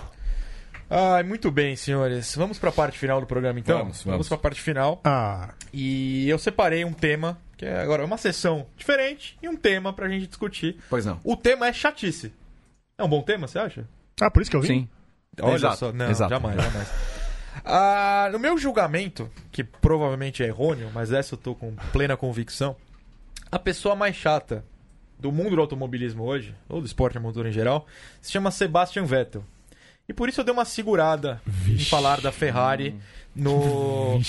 Ai, 0.90 1.22
muito 1.22 1.50
bem, 1.50 1.76
senhores. 1.76 2.34
Vamos 2.36 2.58
pra 2.58 2.72
parte 2.72 2.98
final 2.98 3.20
do 3.20 3.26
programa, 3.26 3.58
então? 3.58 3.78
Vamos, 3.78 4.02
vamos. 4.02 4.28
pra 4.28 4.38
parte 4.38 4.60
final. 4.60 5.00
Ah, 5.04 5.50
E 5.72 6.28
eu 6.28 6.38
separei 6.38 6.84
um 6.84 6.92
tema, 6.92 7.38
que 7.56 7.66
é 7.66 7.80
agora 7.80 8.04
uma 8.04 8.16
sessão 8.16 8.66
diferente, 8.76 9.36
e 9.42 9.48
um 9.48 9.56
tema 9.56 9.92
pra 9.92 10.08
gente 10.08 10.26
discutir. 10.26 10.78
Pois 10.88 11.04
não. 11.04 11.20
O 11.24 11.36
tema 11.36 11.68
é 11.68 11.72
chatice. 11.72 12.32
É 12.96 13.04
um 13.04 13.08
bom 13.08 13.22
tema, 13.22 13.46
você 13.46 13.58
acha? 13.58 13.84
ah, 14.20 14.30
por 14.30 14.42
isso 14.42 14.50
que 14.50 14.56
eu 14.56 14.60
vim? 14.62 14.68
Sim. 14.68 14.88
Olha 15.40 15.54
Exato, 15.54 15.76
só, 15.76 15.92
não, 15.92 16.10
exato. 16.10 16.30
jamais, 16.30 16.56
jamais. 16.60 16.88
Ah, 17.64 18.28
no 18.32 18.38
meu 18.38 18.56
julgamento, 18.58 19.30
que 19.50 19.62
provavelmente 19.62 20.42
é 20.42 20.46
errôneo, 20.46 20.90
mas 20.94 21.12
essa 21.12 21.34
eu 21.34 21.38
tô 21.38 21.54
com 21.54 21.74
plena 21.92 22.16
convicção, 22.16 22.76
a 23.50 23.58
pessoa 23.58 23.94
mais 23.94 24.16
chata 24.16 24.64
do 25.18 25.32
mundo 25.32 25.56
do 25.56 25.60
automobilismo 25.60 26.24
hoje, 26.24 26.54
ou 26.68 26.80
do 26.80 26.86
esporte 26.86 27.18
a 27.18 27.20
motor 27.20 27.46
em 27.46 27.52
geral, 27.52 27.86
se 28.20 28.30
chama 28.30 28.50
Sebastian 28.50 29.04
Vettel. 29.04 29.44
E 30.08 30.12
por 30.12 30.28
isso 30.28 30.40
eu 30.40 30.44
dei 30.44 30.54
uma 30.54 30.64
segurada 30.64 31.40
em 31.66 31.78
falar 31.78 32.20
da 32.20 32.32
Ferrari 32.32 32.98
no, 33.38 34.20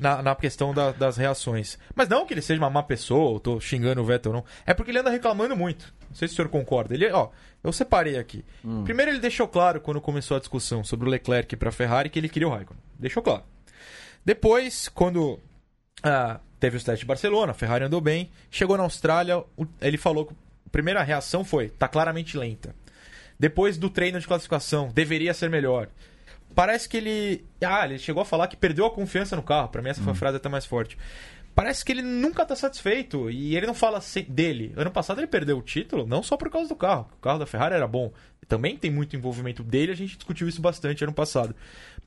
na, 0.00 0.22
na 0.22 0.34
questão 0.36 0.72
da- 0.74 0.92
das 0.92 1.16
reações. 1.16 1.78
Mas 1.94 2.08
não 2.08 2.26
que 2.26 2.34
ele 2.34 2.42
seja 2.42 2.60
uma 2.60 2.70
má 2.70 2.82
pessoa, 2.82 3.34
eu 3.36 3.40
tô 3.40 3.60
xingando 3.60 4.00
o 4.00 4.04
Vettel, 4.04 4.32
não. 4.32 4.44
É 4.66 4.74
porque 4.74 4.90
ele 4.90 4.98
anda 4.98 5.10
reclamando 5.10 5.56
muito. 5.56 5.92
Não 6.08 6.14
sei 6.16 6.28
se 6.28 6.34
o 6.34 6.36
senhor 6.36 6.48
concorda. 6.48 6.94
Ele, 6.94 7.10
ó, 7.10 7.28
eu 7.64 7.72
separei 7.72 8.18
aqui. 8.18 8.44
Primeiro 8.84 9.10
ele 9.12 9.18
deixou 9.20 9.48
claro, 9.48 9.80
quando 9.80 10.00
começou 10.00 10.36
a 10.36 10.40
discussão 10.40 10.82
sobre 10.84 11.08
o 11.08 11.10
Leclerc 11.10 11.56
para 11.56 11.72
Ferrari, 11.72 12.08
que 12.10 12.18
ele 12.18 12.28
queria 12.28 12.48
o 12.48 12.50
Raikkonen. 12.50 12.82
Deixou 12.98 13.22
claro. 13.22 13.42
Depois, 14.24 14.88
quando 14.88 15.38
ah, 16.02 16.40
teve 16.58 16.76
os 16.76 16.84
testes 16.84 17.00
de 17.00 17.06
Barcelona, 17.06 17.52
a 17.52 17.54
Ferrari 17.54 17.84
andou 17.84 18.00
bem. 18.00 18.30
Chegou 18.50 18.76
na 18.76 18.82
Austrália, 18.82 19.38
o- 19.56 19.66
ele 19.80 19.96
falou 19.96 20.26
que 20.26 20.32
a 20.66 20.70
primeira 20.70 21.02
reação 21.02 21.44
foi: 21.44 21.68
tá 21.70 21.88
claramente 21.88 22.36
lenta. 22.36 22.74
Depois 23.38 23.78
do 23.78 23.88
treino 23.88 24.20
de 24.20 24.26
classificação, 24.26 24.90
deveria 24.92 25.32
ser 25.32 25.48
melhor. 25.48 25.88
Parece 26.54 26.88
que 26.88 26.96
ele. 26.96 27.44
Ah, 27.64 27.84
ele 27.86 27.98
chegou 27.98 28.20
a 28.22 28.24
falar 28.26 28.48
que 28.48 28.56
perdeu 28.56 28.84
a 28.86 28.90
confiança 28.90 29.36
no 29.36 29.42
carro. 29.42 29.68
Pra 29.68 29.80
mim, 29.82 29.88
essa 29.90 30.02
foi 30.02 30.12
a 30.12 30.16
frase 30.16 30.36
até 30.36 30.48
mais 30.48 30.66
forte. 30.66 30.98
Parece 31.54 31.84
que 31.84 31.92
ele 31.92 32.02
nunca 32.02 32.44
tá 32.46 32.54
satisfeito. 32.56 33.30
E 33.30 33.56
ele 33.56 33.66
não 33.66 33.74
fala 33.74 34.00
dele. 34.28 34.72
Ano 34.76 34.90
passado 34.90 35.18
ele 35.20 35.26
perdeu 35.26 35.58
o 35.58 35.62
título, 35.62 36.06
não 36.06 36.22
só 36.22 36.36
por 36.36 36.50
causa 36.50 36.68
do 36.68 36.76
carro. 36.76 37.08
O 37.18 37.20
carro 37.20 37.38
da 37.38 37.46
Ferrari 37.46 37.74
era 37.74 37.86
bom. 37.86 38.12
Também 38.48 38.76
tem 38.76 38.90
muito 38.90 39.14
envolvimento 39.14 39.62
dele, 39.62 39.92
a 39.92 39.94
gente 39.94 40.16
discutiu 40.16 40.48
isso 40.48 40.60
bastante 40.60 41.04
ano 41.04 41.12
passado. 41.12 41.54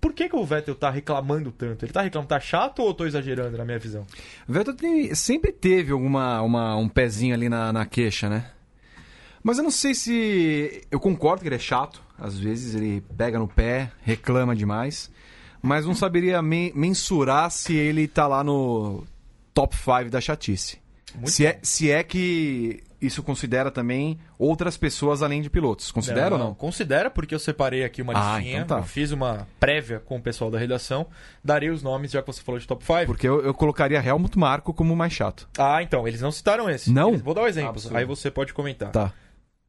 Por 0.01 0.11
que, 0.11 0.27
que 0.27 0.35
o 0.35 0.43
Vettel 0.43 0.75
tá 0.75 0.89
reclamando 0.89 1.53
tanto? 1.53 1.85
Ele 1.85 1.93
tá 1.93 2.01
reclamando, 2.01 2.27
tá 2.27 2.39
chato 2.39 2.79
ou 2.79 2.89
eu 2.89 2.93
tô 2.93 3.05
exagerando 3.05 3.57
na 3.57 3.63
minha 3.63 3.79
visão? 3.79 4.05
O 4.47 4.51
Vettel 4.51 4.73
tem- 4.75 5.15
sempre 5.15 5.53
teve 5.53 5.93
alguma, 5.93 6.41
uma- 6.41 6.75
um 6.75 6.89
pezinho 6.89 7.33
ali 7.33 7.47
na, 7.47 7.71
na 7.71 7.85
queixa, 7.85 8.27
né? 8.29 8.49
Mas 9.41 9.57
eu 9.57 9.63
não 9.63 9.71
sei 9.71 9.93
se. 9.93 10.81
Eu 10.91 10.99
concordo 10.99 11.41
que 11.41 11.47
ele 11.47 11.55
é 11.55 11.59
chato. 11.59 12.01
Às 12.23 12.39
vezes 12.39 12.73
ele 12.73 13.01
pega 13.17 13.37
no 13.37 13.47
pé, 13.49 13.91
reclama 14.01 14.55
demais. 14.55 15.11
Mas 15.61 15.85
não 15.85 15.93
saberia 15.93 16.41
men- 16.41 16.71
mensurar 16.73 17.51
se 17.51 17.75
ele 17.75 18.07
tá 18.07 18.25
lá 18.27 18.43
no 18.43 19.03
top 19.53 19.75
5 19.75 20.09
da 20.09 20.21
chatice. 20.21 20.77
Muito 21.15 21.29
Se 21.31 21.45
é, 21.45 21.59
se 21.61 21.91
é 21.91 22.01
que 22.03 22.81
isso 23.01 23.21
considera 23.21 23.69
também 23.69 24.17
outras 24.39 24.77
pessoas 24.77 25.21
além 25.21 25.41
de 25.41 25.49
pilotos. 25.49 25.91
Considera 25.91 26.33
ou 26.35 26.39
não? 26.39 26.53
Considera, 26.55 27.11
porque 27.11 27.35
eu 27.35 27.39
separei 27.39 27.83
aqui 27.83 28.01
uma 28.01 28.13
Ah, 28.15 28.37
listinha. 28.37 28.61
então 28.61 28.77
tá. 28.79 28.83
Fiz 28.83 29.11
uma 29.11 29.45
prévia 29.59 29.99
com 29.99 30.15
o 30.15 30.21
pessoal 30.21 30.49
da 30.49 30.57
redação. 30.57 31.05
Darei 31.43 31.69
os 31.69 31.83
nomes, 31.83 32.11
já 32.11 32.21
que 32.21 32.27
você 32.27 32.41
falou 32.41 32.59
de 32.59 32.65
top 32.65 32.83
5. 32.85 33.05
Porque 33.05 33.27
eu, 33.27 33.41
eu 33.43 33.53
colocaria 33.53 34.01
Helmut 34.03 34.39
Marko 34.39 34.73
como 34.73 34.93
o 34.93 34.97
mais 34.97 35.11
chato. 35.13 35.47
Ah, 35.57 35.83
então, 35.83 36.07
eles 36.07 36.21
não 36.21 36.31
citaram 36.31 36.69
esse. 36.69 36.89
Não? 36.89 37.09
Eles- 37.09 37.21
Vou 37.21 37.33
dar 37.33 37.41
um 37.41 37.47
exemplo, 37.47 37.71
Absurdo. 37.71 37.97
aí 37.97 38.05
você 38.05 38.31
pode 38.31 38.53
comentar. 38.53 38.91
Tá. 38.91 39.13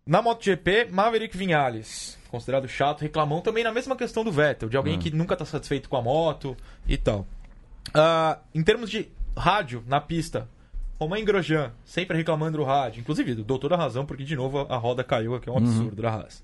Na 0.07 0.23
MotoGP, 0.23 0.89
Maverick 0.91 1.37
Vinhales, 1.37 2.17
considerado 2.35 2.67
chato, 2.69 3.01
reclamão 3.03 3.41
também 3.41 3.63
na 3.65 3.73
mesma 3.73 3.97
questão 3.97 4.25
do 4.25 4.33
Vettel, 4.33 4.69
de 4.69 4.77
Hum. 4.77 4.81
alguém 4.81 4.99
que 4.99 5.11
nunca 5.11 5.37
tá 5.37 5.45
satisfeito 5.45 5.89
com 5.89 5.97
a 5.97 6.03
moto 6.03 6.57
e 6.87 6.97
tal. 6.97 7.27
Ah, 7.95 8.39
em 8.55 8.63
termos 8.63 8.91
de 8.91 9.09
rádio 9.37 9.83
na 9.87 10.01
pista, 10.01 10.49
Romain 10.99 11.25
Grosjean, 11.25 11.73
sempre 11.85 12.17
reclamando 12.17 12.59
do 12.59 12.65
rádio, 12.65 13.01
inclusive, 13.01 13.35
dou 13.37 13.59
toda 13.59 13.75
a 13.75 13.79
razão, 13.79 14.05
porque 14.07 14.25
de 14.25 14.35
novo 14.37 14.61
a 14.69 14.77
roda 14.77 15.03
caiu 15.05 15.35
aqui, 15.35 15.49
é 15.49 15.53
um 15.53 15.57
Uhum. 15.57 15.63
absurdo 15.63 16.03
da 16.03 16.11
Haas. 16.11 16.43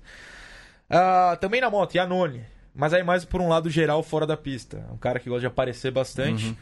Ah, 0.89 1.37
também 1.39 1.61
na 1.61 1.69
moto, 1.69 1.95
Iannone, 1.95 2.43
mas 2.75 2.93
aí 2.93 3.03
mais 3.03 3.23
por 3.25 3.41
um 3.41 3.47
lado 3.47 3.69
geral 3.69 4.03
fora 4.03 4.25
da 4.27 4.35
pista, 4.37 4.85
um 4.91 4.97
cara 4.97 5.19
que 5.19 5.29
gosta 5.29 5.41
de 5.41 5.47
aparecer 5.47 5.91
bastante. 5.91 6.47
Uhum. 6.47 6.55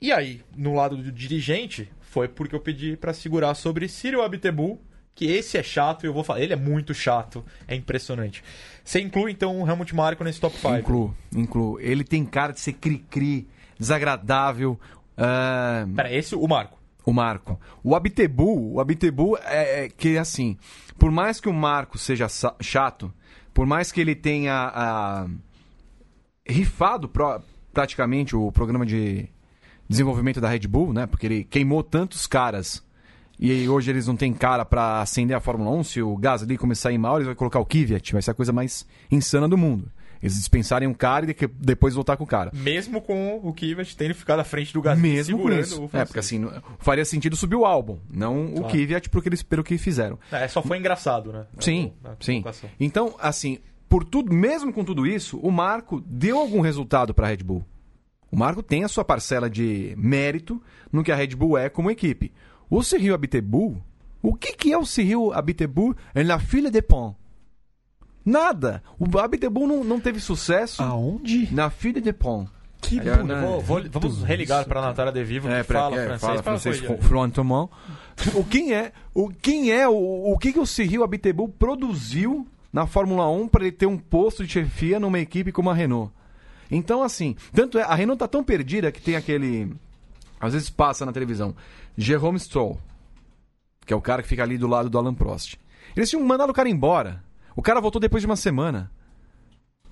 E 0.00 0.12
aí, 0.12 0.42
no 0.54 0.74
lado 0.74 0.96
do 0.96 1.10
dirigente, 1.10 1.90
foi 2.00 2.28
porque 2.28 2.54
eu 2.54 2.60
pedi 2.60 2.96
pra 2.96 3.14
segurar 3.14 3.54
sobre 3.54 3.88
Cyril 3.88 4.22
Abiteboul, 4.22 4.80
que 5.14 5.26
esse 5.26 5.56
é 5.56 5.62
chato 5.62 6.04
e 6.04 6.06
eu 6.06 6.12
vou 6.12 6.24
falar, 6.24 6.40
ele 6.40 6.52
é 6.52 6.56
muito 6.56 6.92
chato, 6.92 7.44
é 7.68 7.74
impressionante. 7.74 8.42
Você 8.84 9.00
inclui 9.00 9.30
então 9.30 9.62
o 9.62 9.68
Helmut 9.68 9.94
Marko 9.94 10.24
nesse 10.24 10.40
top 10.40 10.56
5? 10.56 10.74
Incluo, 10.76 11.16
incluo. 11.34 11.80
Ele 11.80 12.02
tem 12.04 12.24
cara 12.24 12.52
de 12.52 12.60
ser 12.60 12.72
cri-cri, 12.74 13.46
desagradável. 13.78 14.78
ah, 15.16 15.86
Pera, 15.94 16.12
esse 16.12 16.34
o 16.34 16.46
Marco. 16.48 16.78
o 17.06 17.12
Marco. 17.12 17.60
O 17.82 17.94
Abitebu, 17.94 18.72
o 18.74 18.80
Abitebu 18.80 19.36
é, 19.38 19.84
é 19.84 19.88
que 19.88 20.18
assim, 20.18 20.56
por 20.98 21.10
mais 21.10 21.40
que 21.40 21.48
o 21.48 21.52
Marco 21.54 21.96
seja 21.96 22.26
chato, 22.60 23.12
por 23.54 23.66
mais 23.66 23.92
que 23.92 24.00
ele 24.00 24.14
tenha 24.16 24.52
ah, 24.74 25.26
rifado 26.46 27.08
pro- 27.08 27.40
praticamente 27.72 28.36
o 28.36 28.50
programa 28.52 28.84
de 28.84 29.28
desenvolvimento 29.88 30.40
da 30.40 30.48
Red 30.48 30.66
Bull, 30.66 30.92
né? 30.92 31.06
Porque 31.06 31.26
ele 31.26 31.44
queimou 31.44 31.82
tantos 31.82 32.26
caras 32.26 32.83
e 33.38 33.68
hoje 33.68 33.90
eles 33.90 34.06
não 34.06 34.16
têm 34.16 34.32
cara 34.32 34.64
pra 34.64 35.00
acender 35.00 35.36
a 35.36 35.40
Fórmula 35.40 35.70
1. 35.72 35.84
Se 35.84 36.02
o 36.02 36.16
Gasly 36.16 36.56
começar 36.56 36.88
a 36.90 36.92
ir 36.92 36.98
mal, 36.98 37.16
eles 37.16 37.26
vão 37.26 37.34
colocar 37.34 37.58
o 37.60 37.66
Kvyat. 37.66 38.12
Vai 38.12 38.22
ser 38.22 38.30
a 38.30 38.34
coisa 38.34 38.52
mais 38.52 38.86
insana 39.10 39.48
do 39.48 39.56
mundo. 39.58 39.90
Eles 40.22 40.36
dispensarem 40.36 40.88
um 40.88 40.94
cara 40.94 41.30
e 41.30 41.34
de- 41.34 41.46
depois 41.58 41.94
voltar 41.94 42.16
com 42.16 42.24
o 42.24 42.26
cara. 42.26 42.50
Mesmo 42.54 43.02
com 43.02 43.40
o 43.42 43.52
Kvyat 43.52 43.94
tendo 43.96 44.14
ficado 44.14 44.40
à 44.40 44.44
frente 44.44 44.72
do 44.72 44.80
Gasly, 44.80 45.02
Mesmo 45.02 45.36
com 45.36 45.42
segurando 45.44 45.60
isso. 45.62 45.82
o 45.82 45.90
É, 45.92 46.04
porque 46.06 46.20
assim, 46.20 46.48
faria 46.78 47.04
sentido 47.04 47.36
subir 47.36 47.56
o 47.56 47.66
álbum, 47.66 47.98
não 48.10 48.46
o 48.46 48.54
Claro. 48.60 48.68
Kvyat, 48.68 49.10
porque 49.10 49.28
eles, 49.28 49.42
pelo 49.42 49.62
que 49.62 49.76
fizeram. 49.76 50.18
É, 50.32 50.48
só 50.48 50.62
foi 50.62 50.78
engraçado, 50.78 51.30
né? 51.30 51.44
Sim, 51.60 51.92
Na- 52.02 52.10
na 52.10 52.16
sim. 52.20 52.40
colocação. 52.40 52.70
Então, 52.80 53.14
assim, 53.20 53.58
por 53.86 54.02
tudo, 54.02 54.32
mesmo 54.32 54.72
com 54.72 54.82
tudo 54.82 55.06
isso, 55.06 55.36
o 55.40 55.50
Marco 55.50 56.00
deu 56.06 56.38
algum 56.38 56.60
resultado 56.62 57.12
para 57.12 57.26
a 57.26 57.30
Red 57.30 57.38
Bull. 57.44 57.62
O 58.30 58.36
Marco 58.36 58.62
tem 58.62 58.82
a 58.82 58.88
sua 58.88 59.04
parcela 59.04 59.50
de 59.50 59.92
mérito 59.98 60.60
no 60.90 61.04
que 61.04 61.12
a 61.12 61.16
Red 61.16 61.36
Bull 61.36 61.58
é 61.58 61.68
como 61.68 61.90
equipe. 61.90 62.32
O 62.70 62.82
Cyril 62.82 63.14
Abiteboul, 63.14 63.76
o 64.22 64.34
que, 64.34 64.54
que 64.54 64.72
é 64.72 64.78
o 64.78 64.86
Cyril 64.86 65.32
Abiteboul 65.32 65.94
na 66.26 66.38
fila 66.38 66.70
de 66.70 66.80
pont? 66.82 67.14
Nada. 68.24 68.82
O 68.98 69.18
Abiteboul 69.18 69.66
não, 69.66 69.84
não 69.84 70.00
teve 70.00 70.18
sucesso 70.18 70.82
Aonde? 70.82 71.52
na 71.54 71.68
fila 71.70 72.00
de 72.00 72.12
pont. 72.12 72.48
Que 72.80 72.98
Aí, 73.00 73.04
bonito. 73.10 73.24
né? 73.26 73.40
Vou- 73.40 73.60
vou- 73.60 73.82
vamos 73.90 74.22
religar 74.22 74.66
para 74.66 74.80
a 74.80 74.86
Natália 74.86 75.12
De 75.12 75.24
Vivo, 75.24 75.48
que 75.48 75.64
pra- 75.64 75.80
fala 75.80 75.96
é, 75.96 76.04
francês. 76.06 76.20
fala 76.20 76.42
francês 76.42 76.80
fluentement. 77.00 77.68
O 78.34 78.44
quem 78.44 78.74
é, 78.74 78.92
o 79.14 79.28
quem 79.30 79.70
é, 79.72 79.88
o, 79.88 80.32
o 80.32 80.38
que 80.38 80.52
que 80.52 80.58
o 80.60 80.66
Cyril 80.66 81.02
Abiteboul 81.02 81.48
produziu 81.48 82.46
na 82.72 82.86
Fórmula 82.86 83.28
1 83.30 83.48
para 83.48 83.62
ele 83.64 83.72
ter 83.72 83.86
um 83.86 83.96
posto 83.98 84.44
de 84.44 84.52
chefia 84.52 85.00
numa 85.00 85.18
equipe 85.18 85.50
como 85.52 85.70
a 85.70 85.74
Renault? 85.74 86.12
Então 86.70 87.02
assim, 87.02 87.36
tanto 87.52 87.78
é, 87.78 87.82
a 87.82 87.94
Renault 87.94 88.18
tá 88.18 88.28
tão 88.28 88.44
perdida 88.44 88.92
que 88.92 89.00
tem 89.00 89.16
aquele 89.16 89.72
às 90.46 90.52
vezes 90.52 90.70
passa 90.70 91.06
na 91.06 91.12
televisão, 91.12 91.54
Jerome 91.96 92.38
Stroll, 92.38 92.78
que 93.86 93.92
é 93.92 93.96
o 93.96 94.00
cara 94.00 94.22
que 94.22 94.28
fica 94.28 94.42
ali 94.42 94.58
do 94.58 94.66
lado 94.66 94.88
do 94.88 94.98
Alan 94.98 95.14
Prost. 95.14 95.56
Eles 95.96 96.10
tinham 96.10 96.24
mandado 96.24 96.50
o 96.50 96.54
cara 96.54 96.68
embora. 96.68 97.22
O 97.56 97.62
cara 97.62 97.80
voltou 97.80 98.00
depois 98.00 98.22
de 98.22 98.26
uma 98.26 98.36
semana. 98.36 98.90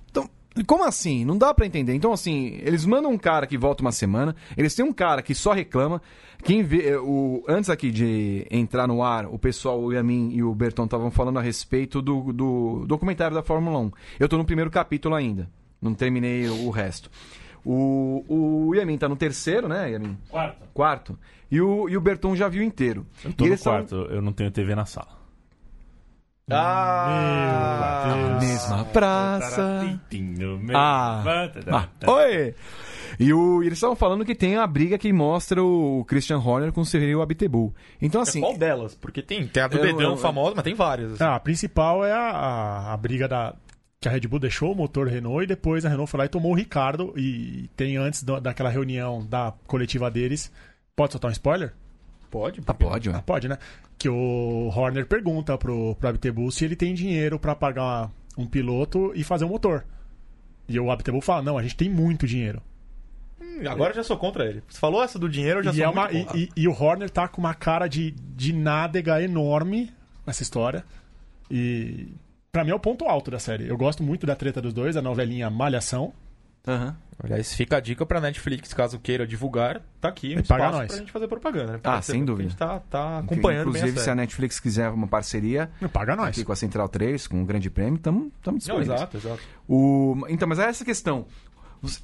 Então, 0.09 0.29
Como 0.67 0.83
assim? 0.83 1.23
Não 1.23 1.37
dá 1.37 1.53
pra 1.53 1.65
entender. 1.65 1.93
Então, 1.93 2.11
assim, 2.11 2.59
eles 2.61 2.85
mandam 2.85 3.11
um 3.11 3.17
cara 3.17 3.47
que 3.47 3.57
volta 3.57 3.81
uma 3.81 3.91
semana, 3.91 4.35
eles 4.57 4.75
têm 4.75 4.85
um 4.85 4.93
cara 4.93 5.21
que 5.21 5.33
só 5.33 5.53
reclama. 5.53 6.01
Quem 6.43 6.61
vê, 6.61 6.89
eh, 6.89 6.99
o, 6.99 7.43
antes 7.47 7.69
aqui 7.69 7.89
de 7.89 8.45
entrar 8.51 8.85
no 8.87 9.01
ar, 9.01 9.25
o 9.27 9.39
pessoal, 9.39 9.81
o 9.81 9.93
Yamin 9.93 10.31
e 10.33 10.43
o 10.43 10.53
Berton 10.53 10.85
estavam 10.85 11.09
falando 11.09 11.39
a 11.39 11.41
respeito 11.41 12.01
do, 12.01 12.33
do 12.33 12.85
documentário 12.85 13.33
da 13.33 13.41
Fórmula 13.41 13.79
1. 13.79 13.91
Eu 14.19 14.27
tô 14.27 14.37
no 14.37 14.45
primeiro 14.45 14.69
capítulo 14.69 15.15
ainda. 15.15 15.49
Não 15.81 15.93
terminei 15.93 16.47
o 16.47 16.69
resto. 16.69 17.09
O, 17.65 18.23
o 18.67 18.75
Yamin 18.75 18.97
tá 18.97 19.07
no 19.07 19.15
terceiro, 19.15 19.67
né, 19.67 19.91
Yamin? 19.91 20.17
Quarto. 20.29 20.67
Quarto. 20.73 21.19
E 21.49 21.61
o, 21.61 21.87
e 21.87 21.95
o 21.95 22.01
Berton 22.01 22.35
já 22.35 22.47
viu 22.49 22.63
inteiro. 22.63 23.05
Eu 23.23 23.31
tô 23.33 23.45
E 23.45 23.49
no 23.51 23.57
quarto, 23.57 23.95
eu 24.09 24.21
não 24.21 24.33
tenho 24.33 24.51
TV 24.51 24.75
na 24.75 24.85
sala. 24.85 25.21
Ah, 26.51 28.37
mesma 28.39 28.83
praça. 28.85 29.81
Ah, 30.73 31.23
Ah, 31.71 31.87
oi! 32.11 32.53
E, 33.19 33.31
o, 33.33 33.61
e 33.63 33.67
eles 33.67 33.77
estavam 33.77 33.95
falando 33.95 34.25
que 34.25 34.33
tem 34.35 34.57
a 34.57 34.65
briga 34.65 34.97
que 34.97 35.13
mostra 35.13 35.63
o 35.63 36.03
Christian 36.05 36.39
Horner 36.39 36.73
com 36.73 36.81
o 36.81 36.85
Cyril 36.85 37.21
Abiteboul. 37.21 37.73
Então, 38.01 38.21
assim. 38.21 38.41
Qual 38.41 38.57
delas? 38.57 38.95
Porque 38.95 39.21
tem, 39.21 39.45
tem 39.47 39.63
a 39.63 39.67
do 39.67 39.77
Eu- 39.77 39.83
dedão 39.83 40.11
eu- 40.11 40.17
famosa, 40.17 40.53
mas 40.55 40.63
tem 40.63 40.73
várias. 40.73 41.13
assim. 41.13 41.23
Ah, 41.23 41.35
a 41.35 41.39
principal 41.39 42.03
é 42.03 42.11
a, 42.11 42.17
a, 42.31 42.93
a 42.93 42.97
briga 42.97 43.27
da 43.27 43.53
que 44.03 44.09
a 44.09 44.11
Red 44.11 44.21
Bull 44.27 44.37
deixou 44.39 44.73
o 44.73 44.75
motor 44.75 45.07
Renault 45.07 45.43
e 45.43 45.47
depois 45.47 45.85
a 45.85 45.89
Renault 45.89 46.11
foi 46.11 46.17
lá 46.19 46.25
e 46.25 46.29
tomou 46.29 46.51
o 46.51 46.55
Ricardo 46.55 47.13
e 47.17 47.69
tem 47.75 47.95
antes 47.97 48.21
da- 48.21 48.39
daquela 48.39 48.69
reunião 48.69 49.25
da 49.25 49.53
coletiva 49.65 50.11
deles. 50.11 50.51
Pode 50.95 51.13
soltar 51.13 51.29
um 51.29 51.31
spoiler? 51.31 51.73
Pode? 52.29 52.61
Ah, 52.67 52.73
pode, 52.73 53.09
ué. 53.09 53.15
Ah, 53.15 53.21
pode, 53.21 53.47
né? 53.47 53.57
Que 53.97 54.09
o 54.09 54.69
Horner 54.75 55.05
pergunta 55.05 55.57
pro, 55.57 55.95
pro 55.95 56.09
Abtebull 56.09 56.51
se 56.51 56.65
ele 56.65 56.75
tem 56.75 56.93
dinheiro 56.93 57.39
pra 57.39 57.55
pagar 57.55 58.11
um 58.37 58.45
piloto 58.45 59.11
e 59.15 59.23
fazer 59.23 59.45
um 59.45 59.49
motor. 59.49 59.85
E 60.67 60.79
o 60.79 60.91
Abtebull 60.91 61.21
fala: 61.21 61.41
"Não, 61.41 61.57
a 61.57 61.63
gente 61.63 61.75
tem 61.77 61.89
muito 61.89 62.27
dinheiro". 62.27 62.61
Hum, 63.41 63.61
Agora 63.69 63.91
eu 63.91 63.95
já 63.95 64.03
sou 64.03 64.17
contra 64.17 64.45
ele. 64.45 64.61
Você 64.67 64.79
falou 64.79 65.01
essa 65.03 65.17
do 65.19 65.29
dinheiro, 65.29 65.59
eu 65.59 65.63
já 65.63 65.71
E, 65.71 65.75
sou 65.75 65.83
é 65.85 65.87
uma- 65.89 66.03
muito 66.09 66.15
e- 66.17 66.23
contra. 66.25 66.39
e- 66.39 66.49
e 66.57 66.67
o 66.67 66.71
Horner 66.73 67.09
tá 67.09 67.27
com 67.27 67.39
uma 67.39 67.53
cara 67.53 67.87
de, 67.87 68.11
de 68.11 68.51
nádega 68.51 69.21
enorme 69.21 69.91
nessa 70.25 70.43
história. 70.43 70.83
E 71.51 72.07
pra 72.53 72.63
mim 72.63 72.69
é 72.69 72.75
o 72.75 72.79
ponto 72.79 73.05
alto 73.05 73.31
da 73.31 73.39
série. 73.39 73.67
Eu 73.67 73.75
gosto 73.75 74.03
muito 74.03 74.27
da 74.27 74.35
treta 74.35 74.61
dos 74.61 74.71
dois, 74.73 74.95
a 74.95 75.01
novelinha 75.01 75.49
Malhação. 75.49 76.13
Aham. 76.65 76.95
Aliás, 77.21 77.53
fica 77.53 77.77
a 77.77 77.79
dica 77.79 78.05
pra 78.05 78.21
Netflix, 78.21 78.73
caso 78.73 78.97
queira 78.99 79.25
divulgar, 79.27 79.81
tá 79.99 80.07
aqui 80.09 80.35
um 80.37 80.43
paga 80.43 80.63
espaço 80.65 80.77
nós. 80.77 80.87
pra 80.87 80.97
gente 80.97 81.11
fazer 81.11 81.27
propaganda. 81.27 81.73
Né? 81.73 81.79
Ah, 81.83 82.01
sem 82.01 82.23
dúvida. 82.23 82.47
A 82.47 82.49
gente 82.49 82.57
tá, 82.57 82.79
tá 82.79 83.19
acompanhando 83.19 83.69
Inclusive, 83.69 83.91
bem 83.91 83.99
a 83.99 84.03
se 84.03 84.09
a. 84.09 84.15
Netflix 84.15 84.59
quiser 84.59 84.89
uma 84.89 85.07
parceria 85.07 85.69
Não 85.81 85.89
paga 85.89 86.15
nós. 86.15 86.29
aqui 86.29 86.43
com 86.45 86.51
a 86.51 86.55
Central 86.55 86.87
3, 86.87 87.27
com 87.27 87.41
o 87.41 87.45
Grande 87.45 87.69
Prêmio, 87.69 87.95
estamos 87.95 88.31
Não, 88.45 88.57
disponíveis. 88.57 88.87
exato, 88.99 89.17
exato. 89.17 89.41
O... 89.67 90.23
Então, 90.29 90.47
mas 90.47 90.59
é 90.59 90.65
essa 90.69 90.85
questão. 90.85 91.25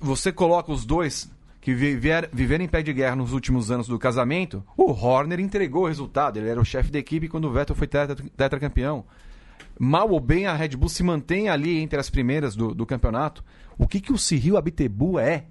Você- 0.02 0.32
coloca 0.32 0.72
os 0.72 0.84
dois 0.86 1.32
que 1.62 1.74
viver, 1.74 2.30
viveram 2.34 2.64
em 2.66 2.68
pé 2.68 2.82
de 2.82 2.92
guerra 2.92 3.16
nos 3.16 3.34
últimos 3.34 3.72
anos 3.72 3.88
do 3.88 3.98
casamento. 4.00 4.64
O 4.76 4.92
Horner 4.92 5.40
entregou 5.40 5.84
o 5.84 5.88
resultado. 5.88 6.38
Ele 6.38 6.50
era 6.50 6.60
o 6.60 6.66
chefe 6.66 6.92
da 6.92 7.00
equipe 7.00 7.28
quando 7.30 7.46
o 7.46 7.52
Vettel 7.52 7.76
foi 7.76 7.88
tetra- 7.88 8.16
tetracampeão. 8.36 9.06
Mal 9.78 10.10
ou 10.10 10.20
bem, 10.20 10.46
a 10.46 10.54
Red 10.56 10.70
Bull 10.70 10.90
se 10.90 11.04
mantém 11.04 11.50
ali 11.50 11.80
entre 11.80 12.00
as 12.00 12.10
primeiras 12.10 12.56
do, 12.56 12.74
do 12.74 12.86
campeonato. 12.86 13.44
O 13.78 13.88
que, 13.88 14.00
que 14.02 14.12
o 14.12 14.18
Cyril 14.18 14.58
Abiteboul 14.58 15.20
é? 15.20 15.46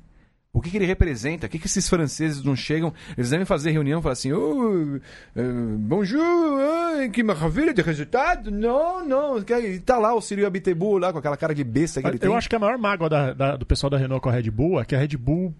O 0.52 0.60
que, 0.60 0.70
que 0.70 0.76
ele 0.78 0.86
representa? 0.86 1.46
O 1.46 1.48
que, 1.50 1.58
que 1.58 1.66
esses 1.66 1.88
franceses 1.88 2.42
não 2.42 2.56
chegam? 2.56 2.92
Eles 3.16 3.30
devem 3.30 3.44
fazer 3.46 3.70
reunião 3.70 4.00
e 4.00 4.02
falar 4.02 4.14
assim: 4.14 4.32
oh, 4.32 4.96
eh, 5.36 5.42
bonjour, 5.78 6.60
ai, 6.96 7.08
que 7.10 7.22
maravilha 7.22 7.72
de 7.72 7.82
resultado. 7.82 8.50
Não, 8.50 9.06
não. 9.06 9.38
E 9.38 9.78
tá 9.80 9.98
lá 9.98 10.14
o 10.14 10.20
Cyril 10.20 10.46
Abiteboul 10.46 10.98
lá 10.98 11.12
com 11.12 11.18
aquela 11.18 11.36
cara 11.36 11.54
de 11.54 11.62
besta 11.62 12.00
que 12.00 12.08
ele 12.08 12.18
tem. 12.18 12.28
Eu 12.30 12.36
acho 12.36 12.48
que 12.48 12.56
a 12.56 12.58
maior 12.58 12.78
mágoa 12.78 13.08
da- 13.08 13.32
da- 13.32 13.56
do 13.56 13.66
pessoal 13.66 13.90
da 13.90 13.98
Renault 13.98 14.22
com 14.22 14.30
a 14.30 14.32
Red 14.32 14.50
Bull 14.50 14.80
é 14.80 14.84
que 14.84 14.94
a 14.96 14.98
Red 14.98 15.16
Bull 15.16 15.54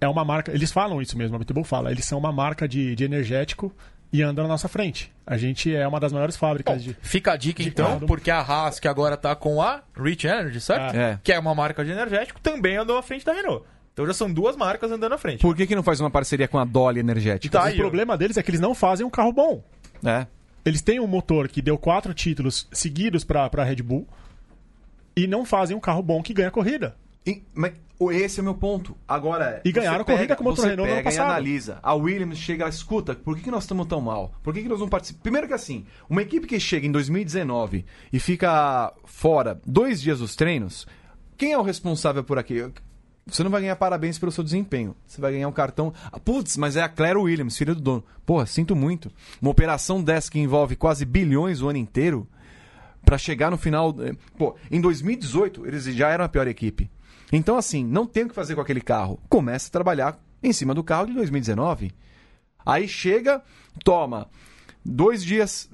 é 0.00 0.06
uma 0.08 0.24
marca. 0.24 0.52
Eles 0.52 0.70
falam 0.70 1.00
isso 1.00 1.16
mesmo, 1.16 1.36
a 1.36 1.38
Red 1.38 1.52
Bull 1.52 1.64
fala. 1.64 1.90
Eles 1.90 2.04
são 2.04 2.18
uma 2.18 2.30
marca 2.32 2.68
de, 2.68 2.94
de 2.94 3.04
energético 3.04 3.72
e 4.12 4.22
andam 4.22 4.44
na 4.44 4.48
nossa 4.48 4.68
frente. 4.68 5.12
A 5.26 5.36
gente 5.36 5.74
é 5.74 5.86
uma 5.86 5.98
das 5.98 6.12
maiores 6.12 6.36
fábricas 6.36 6.82
de. 6.82 6.96
Fica 7.00 7.32
a 7.32 7.36
dica 7.36 7.62
então, 7.62 7.86
carro. 7.86 8.06
porque 8.06 8.30
a 8.30 8.40
Haas, 8.40 8.78
que 8.78 8.88
agora 8.88 9.16
tá 9.16 9.34
com 9.34 9.60
a 9.60 9.82
Rich 9.96 10.26
Energy, 10.26 10.60
certo? 10.60 10.96
É. 10.96 11.18
Que 11.22 11.32
é 11.32 11.38
uma 11.38 11.54
marca 11.54 11.84
de 11.84 11.90
energético, 11.90 12.40
também 12.40 12.76
andou 12.76 12.96
à 12.96 13.02
frente 13.02 13.24
da 13.24 13.32
Renault. 13.32 13.64
Então 13.92 14.06
já 14.06 14.12
são 14.12 14.30
duas 14.30 14.56
marcas 14.56 14.92
andando 14.92 15.14
à 15.14 15.18
frente. 15.18 15.40
Por 15.40 15.56
que, 15.56 15.66
que 15.66 15.74
não 15.74 15.82
faz 15.82 16.00
uma 16.00 16.10
parceria 16.10 16.46
com 16.46 16.58
a 16.58 16.64
Dolly 16.64 17.00
Energética? 17.00 17.58
Tá 17.58 17.64
o 17.64 17.72
ó. 17.72 17.76
problema 17.76 18.16
deles 18.16 18.36
é 18.36 18.42
que 18.42 18.50
eles 18.50 18.60
não 18.60 18.74
fazem 18.74 19.06
um 19.06 19.10
carro 19.10 19.32
bom. 19.32 19.64
É. 20.04 20.26
Eles 20.64 20.82
têm 20.82 21.00
um 21.00 21.06
motor 21.06 21.48
que 21.48 21.62
deu 21.62 21.78
quatro 21.78 22.12
títulos 22.12 22.68
seguidos 22.70 23.24
pra, 23.24 23.48
pra 23.48 23.64
Red 23.64 23.76
Bull 23.76 24.06
e 25.16 25.26
não 25.26 25.46
fazem 25.46 25.74
um 25.76 25.80
carro 25.80 26.02
bom 26.02 26.22
que 26.22 26.34
ganha 26.34 26.50
corrida. 26.50 26.94
E- 27.26 27.42
mas 27.54 27.72
esse 28.12 28.38
é 28.38 28.42
o 28.42 28.44
meu 28.44 28.54
ponto. 28.54 28.96
Agora, 29.08 29.60
E 29.64 29.72
ganharam 29.72 30.04
você 30.04 30.12
corrida 30.12 30.36
com 30.36 30.42
o 30.42 30.44
motor 30.44 30.62
você 30.64 30.70
Renault 30.70 30.88
no 30.88 30.94
ano 30.94 31.02
pega 31.04 31.10
e 31.10 31.16
passado. 31.16 31.30
analisa. 31.32 31.78
A 31.82 31.94
Williams 31.94 32.38
chega, 32.38 32.68
escuta, 32.68 33.14
por 33.14 33.36
que, 33.36 33.42
que 33.44 33.50
nós 33.50 33.64
estamos 33.64 33.86
tão 33.86 34.00
mal? 34.00 34.32
Por 34.42 34.52
que, 34.54 34.62
que 34.62 34.68
nós 34.68 34.80
não 34.80 34.88
participamos? 34.88 35.22
Primeiro 35.22 35.48
que 35.48 35.54
assim, 35.54 35.86
uma 36.08 36.22
equipe 36.22 36.46
que 36.46 36.60
chega 36.60 36.86
em 36.86 36.92
2019 36.92 37.84
e 38.12 38.20
fica 38.20 38.92
fora 39.04 39.60
dois 39.66 40.00
dias 40.02 40.18
dos 40.20 40.36
treinos, 40.36 40.86
quem 41.38 41.52
é 41.52 41.58
o 41.58 41.62
responsável 41.62 42.22
por 42.22 42.38
aqui? 42.38 42.70
Você 43.28 43.42
não 43.42 43.50
vai 43.50 43.60
ganhar 43.62 43.74
parabéns 43.74 44.18
pelo 44.20 44.30
seu 44.30 44.44
desempenho. 44.44 44.94
Você 45.04 45.20
vai 45.20 45.32
ganhar 45.32 45.48
um 45.48 45.52
cartão. 45.52 45.92
Ah, 46.12 46.20
Putz, 46.20 46.56
mas 46.56 46.76
é 46.76 46.82
a 46.82 46.88
Claire 46.88 47.18
Williams, 47.18 47.56
filha 47.58 47.74
do 47.74 47.80
dono. 47.80 48.04
Porra, 48.24 48.46
sinto 48.46 48.76
muito. 48.76 49.10
Uma 49.42 49.50
operação 49.50 50.00
dessa 50.00 50.30
que 50.30 50.38
envolve 50.38 50.76
quase 50.76 51.04
bilhões 51.04 51.60
o 51.62 51.68
ano 51.68 51.78
inteiro 51.78 52.28
Pra 53.04 53.16
chegar 53.18 53.50
no 53.52 53.56
final. 53.56 53.94
eh, 54.00 54.14
Pô, 54.36 54.56
em 54.70 54.80
2018 54.80 55.64
eles 55.66 55.84
já 55.86 56.08
eram 56.10 56.24
a 56.24 56.28
pior 56.28 56.46
equipe. 56.48 56.90
Então, 57.32 57.56
assim, 57.56 57.84
não 57.84 58.06
tem 58.06 58.24
o 58.24 58.28
que 58.28 58.34
fazer 58.34 58.54
com 58.54 58.60
aquele 58.60 58.80
carro. 58.80 59.20
Começa 59.28 59.68
a 59.68 59.72
trabalhar 59.72 60.18
em 60.42 60.52
cima 60.52 60.74
do 60.74 60.84
carro 60.84 61.06
de 61.06 61.14
2019. 61.14 61.92
Aí 62.64 62.88
chega, 62.88 63.42
toma 63.84 64.28
dois 64.84 65.24
dias 65.24 65.70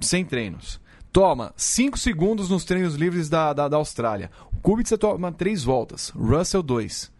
sem 0.00 0.24
treinos. 0.24 0.80
Toma 1.12 1.52
cinco 1.56 1.98
segundos 1.98 2.48
nos 2.48 2.64
treinos 2.64 2.94
livres 2.94 3.28
da, 3.28 3.52
da, 3.52 3.68
da 3.68 3.76
Austrália. 3.76 4.30
Kubica 4.62 4.96
toma 4.96 5.32
três 5.32 5.64
voltas. 5.64 6.10
Russell, 6.10 6.62
dois. 6.62 7.10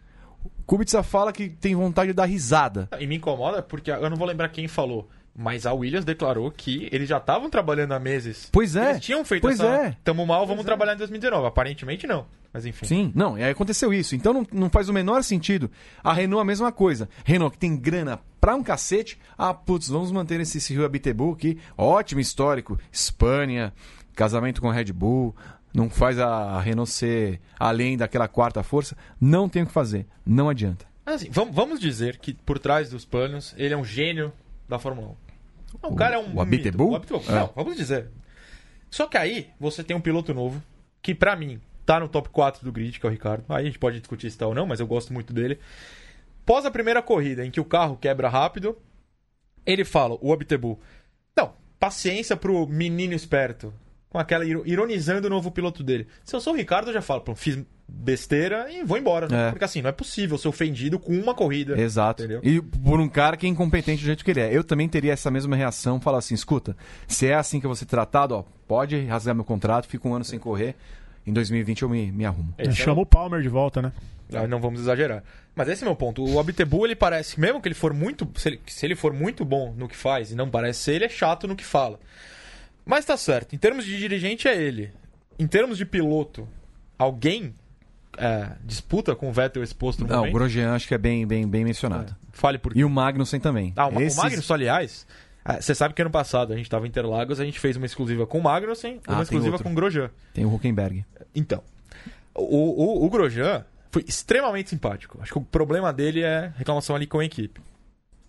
Kubica 0.65 1.03
fala 1.03 1.33
que 1.33 1.49
tem 1.49 1.75
vontade 1.75 2.07
de 2.07 2.13
dar 2.13 2.25
risada. 2.25 2.87
E 2.99 3.05
me 3.05 3.17
incomoda 3.17 3.61
porque 3.61 3.91
eu 3.91 4.09
não 4.09 4.15
vou 4.15 4.27
lembrar 4.27 4.49
quem 4.49 4.67
falou. 4.67 5.09
Mas 5.35 5.65
a 5.65 5.73
Williams 5.73 6.03
declarou 6.03 6.51
que 6.51 6.89
eles 6.91 7.07
já 7.07 7.17
estavam 7.17 7.49
trabalhando 7.49 7.93
há 7.93 7.99
meses. 7.99 8.49
Pois 8.51 8.75
é. 8.75 8.91
Eles 8.91 9.01
tinham 9.05 9.23
feito 9.23 9.41
Pois 9.43 9.59
essa. 9.59 9.67
é. 9.67 9.97
Tamo 10.03 10.25
mal, 10.25 10.45
vamos 10.45 10.65
trabalhar 10.65 10.93
em 10.93 10.97
2019. 10.97 11.47
Aparentemente 11.47 12.05
não. 12.05 12.25
Mas 12.53 12.65
enfim. 12.65 12.85
Sim, 12.85 13.11
não, 13.15 13.37
e 13.37 13.43
aí 13.43 13.51
aconteceu 13.51 13.93
isso. 13.93 14.13
Então 14.13 14.33
não, 14.33 14.45
não 14.51 14.69
faz 14.69 14.89
o 14.89 14.93
menor 14.93 15.23
sentido. 15.23 15.71
A 16.03 16.11
Renault 16.11 16.41
a 16.41 16.45
mesma 16.45 16.69
coisa. 16.71 17.07
Renault 17.23 17.53
que 17.53 17.59
tem 17.59 17.77
grana 17.77 18.19
pra 18.41 18.55
um 18.55 18.61
cacete. 18.63 19.17
Ah, 19.37 19.53
putz, 19.53 19.87
vamos 19.87 20.11
manter 20.11 20.39
esse 20.41 20.59
Cyril 20.59 20.83
Abiteboul 20.85 21.33
aqui. 21.33 21.57
Ótimo 21.77 22.19
histórico. 22.19 22.77
Espanha, 22.91 23.73
casamento 24.13 24.61
com 24.61 24.69
a 24.69 24.73
Red 24.73 24.91
Bull. 24.91 25.33
Não 25.73 25.89
faz 25.89 26.19
a 26.19 26.59
Renault 26.59 26.91
ser 26.91 27.39
além 27.57 27.95
daquela 27.95 28.27
quarta 28.27 28.61
força. 28.63 28.97
Não 29.19 29.47
tem 29.47 29.63
o 29.63 29.65
que 29.67 29.71
fazer. 29.71 30.05
Não 30.25 30.49
adianta. 30.49 30.85
Assim, 31.05 31.29
vamos, 31.31 31.55
vamos 31.55 31.79
dizer 31.79 32.17
que 32.17 32.33
por 32.33 32.59
trás 32.59 32.89
dos 32.89 33.05
panos 33.05 33.55
ele 33.57 33.73
é 33.73 33.77
um 33.77 33.83
gênio 33.85 34.31
da 34.71 34.79
Fórmula 34.79 35.09
1. 35.09 35.11
O, 35.83 35.93
O- 35.93 35.95
cara 35.95 36.15
é 36.15 36.17
um. 36.17 36.31
o? 36.33 36.35
O 36.37 36.41
Abiteboul. 36.41 36.95
É. 37.29 37.31
Não, 37.31 37.51
vamos 37.55 37.75
dizer. 37.77 38.07
Só 38.89 39.05
que 39.07 39.17
aí 39.17 39.49
você 39.59 39.83
tem 39.83 39.95
um 39.95 40.01
piloto 40.01 40.33
novo 40.33 40.61
que, 41.01 41.13
pra 41.15 41.35
mim, 41.35 41.61
tá 41.85 41.99
no 41.99 42.07
top 42.07 42.29
4 42.29 42.63
do 42.65 42.71
grid, 42.71 42.99
que 42.99 43.05
é 43.05 43.09
o 43.09 43.11
Ricardo. 43.11 43.45
Aí 43.49 43.63
a 43.63 43.65
gente 43.65 43.79
pode 43.79 43.99
discutir 43.99 44.29
se 44.31 44.37
tá 44.37 44.47
ou 44.47 44.53
não, 44.55 44.65
mas 44.65 44.79
eu 44.79 44.87
gosto 44.87 45.13
muito 45.13 45.31
dele. 45.33 45.59
Pós 46.45 46.65
a 46.65 46.71
primeira 46.71 47.01
corrida, 47.01 47.45
em 47.45 47.51
que 47.51 47.59
o 47.61 47.65
carro 47.65 47.95
quebra 47.95 48.27
rápido, 48.27 48.77
ele 49.65 49.85
fala, 49.85 50.17
o 50.21 50.33
Abiteboul, 50.33 50.79
não, 51.37 51.53
paciência 51.79 52.35
pro 52.35 52.67
menino 52.67 53.13
esperto. 53.13 53.73
Com 54.09 54.17
aquela 54.19 54.43
iro- 54.45 54.63
ironizando 54.67 55.27
o 55.27 55.29
novo 55.29 55.51
piloto 55.51 55.81
dele. 55.83 56.05
Se 56.25 56.35
eu 56.35 56.41
sou 56.41 56.53
o 56.53 56.57
Ricardo, 56.57 56.89
eu 56.89 56.93
já 56.93 57.01
falo, 57.01 57.21
pô, 57.21 57.33
fiz 57.33 57.57
besteira 57.93 58.67
e 58.71 58.83
vou 58.83 58.97
embora. 58.97 59.27
né? 59.27 59.47
É. 59.47 59.51
Porque 59.51 59.65
assim, 59.65 59.81
não 59.81 59.89
é 59.89 59.93
possível 59.93 60.37
ser 60.37 60.47
ofendido 60.47 60.97
com 60.97 61.13
uma 61.13 61.33
corrida. 61.35 61.79
Exato. 61.79 62.23
Entendeu? 62.23 62.41
E 62.43 62.61
por 62.61 62.99
um 62.99 63.09
cara 63.09 63.37
que 63.37 63.45
é 63.45 63.49
incompetente 63.49 64.01
do 64.01 64.05
jeito 64.05 64.23
que 64.25 64.31
ele 64.31 64.39
é. 64.39 64.55
Eu 64.55 64.63
também 64.63 64.87
teria 64.89 65.13
essa 65.13 65.29
mesma 65.29 65.55
reação, 65.55 65.99
falar 65.99 66.19
assim, 66.19 66.33
escuta, 66.33 66.75
se 67.07 67.27
é 67.27 67.35
assim 67.35 67.59
que 67.59 67.65
eu 67.65 67.69
vou 67.69 67.75
ser 67.75 67.85
tratado, 67.85 68.35
ó, 68.35 68.43
pode 68.67 68.99
rasgar 69.05 69.35
meu 69.35 69.43
contrato, 69.43 69.87
fico 69.87 70.09
um 70.09 70.15
ano 70.15 70.25
sem 70.25 70.39
correr. 70.39 70.75
Em 71.25 71.31
2020 71.33 71.83
eu 71.83 71.89
me, 71.89 72.11
me 72.11 72.25
arrumo. 72.25 72.53
Esse 72.57 72.69
é 72.69 72.73
Chama 72.73 73.01
o 73.01 73.05
Palmer 73.05 73.41
de 73.41 73.49
volta, 73.49 73.81
né? 73.81 73.91
Ah, 74.33 74.47
Não 74.47 74.59
vamos 74.59 74.79
exagerar. 74.79 75.23
Mas 75.53 75.67
esse 75.67 75.83
é 75.83 75.85
meu 75.85 75.95
ponto. 75.95 76.23
O 76.23 76.39
Abtebu, 76.39 76.85
ele 76.85 76.95
parece, 76.95 77.39
mesmo 77.39 77.61
que 77.61 77.67
ele 77.67 77.75
for 77.75 77.93
muito. 77.93 78.27
Se 78.35 78.49
ele, 78.49 78.61
se 78.65 78.85
ele 78.85 78.95
for 78.95 79.13
muito 79.13 79.43
bom 79.43 79.73
no 79.77 79.87
que 79.87 79.95
faz, 79.95 80.31
e 80.31 80.35
não 80.35 80.49
parece 80.49 80.79
ser, 80.79 80.93
ele 80.93 81.05
é 81.05 81.09
chato 81.09 81.47
no 81.47 81.55
que 81.55 81.65
fala. 81.65 81.99
Mas 82.85 83.05
tá 83.05 83.15
certo. 83.17 83.53
Em 83.53 83.57
termos 83.59 83.85
de 83.85 83.97
dirigente, 83.97 84.47
é 84.47 84.59
ele. 84.59 84.91
Em 85.37 85.45
termos 85.45 85.77
de 85.77 85.85
piloto, 85.85 86.47
alguém 86.97 87.53
é, 88.17 88.51
disputa 88.63 89.15
com 89.15 89.29
o 89.29 89.33
Vettel 89.33 89.63
exposto 89.63 90.01
no 90.01 90.07
Não, 90.07 90.15
o 90.15 90.17
momento? 90.19 90.33
Grosjean 90.33 90.73
acho 90.73 90.87
que 90.87 90.93
é 90.93 90.97
bem, 90.97 91.25
bem, 91.25 91.47
bem 91.47 91.63
mencionado. 91.63 92.15
Fale 92.31 92.57
por 92.57 92.73
quê. 92.73 92.79
E 92.79 92.83
o 92.85 92.89
Magnussen 92.89 93.39
também. 93.39 93.73
Ah, 93.75 93.87
o, 93.87 93.99
Esses- 94.01 94.17
o 94.17 94.21
Magnussen, 94.23 94.53
aliás, 94.55 95.07
ah, 95.43 95.59
você 95.61 95.73
sabe 95.75 95.93
que 95.93 96.01
ano 96.01 96.11
passado 96.11 96.53
a 96.53 96.57
gente 96.57 96.69
tava 96.69 96.85
em 96.85 96.89
Interlagos, 96.89 97.39
a 97.39 97.45
gente 97.45 97.59
fez 97.59 97.75
uma 97.77 97.85
exclusiva 97.85 98.25
com 98.27 98.39
o 98.39 98.43
Magnussen 98.43 98.95
e 98.95 98.99
Ah, 99.07 99.11
uma 99.11 99.15
tem 99.17 99.23
exclusiva 99.23 99.59
com 99.59 99.71
o 99.71 99.73
Grosjean. 99.75 100.09
Tem 100.33 100.45
o 100.45 100.53
Huckenberg. 100.53 101.05
Então, 101.35 101.63
O, 102.33 103.01
o, 103.01 103.05
o 103.05 103.09
Grosjean 103.09 103.65
foi 103.89 104.03
extremamente 104.07 104.69
simpático. 104.69 105.19
Acho 105.21 105.33
que 105.33 105.37
o 105.37 105.41
problema 105.43 105.91
dele 105.91 106.21
é 106.23 106.53
reclamação 106.55 106.95
ali 106.95 107.05
com 107.05 107.19
a 107.19 107.25
equipe. 107.25 107.59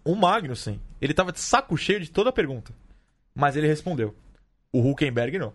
O 0.04 0.16
Magnussen, 0.16 0.80
ele 1.00 1.14
tava 1.14 1.30
de 1.30 1.38
saco 1.38 1.76
cheio 1.76 2.00
de 2.00 2.10
toda 2.10 2.30
a 2.30 2.32
pergunta. 2.32 2.72
Mas 3.34 3.54
ele 3.56 3.68
respondeu. 3.68 4.14
O 4.72 4.90
Huckenberg 4.90 5.38
não. 5.38 5.52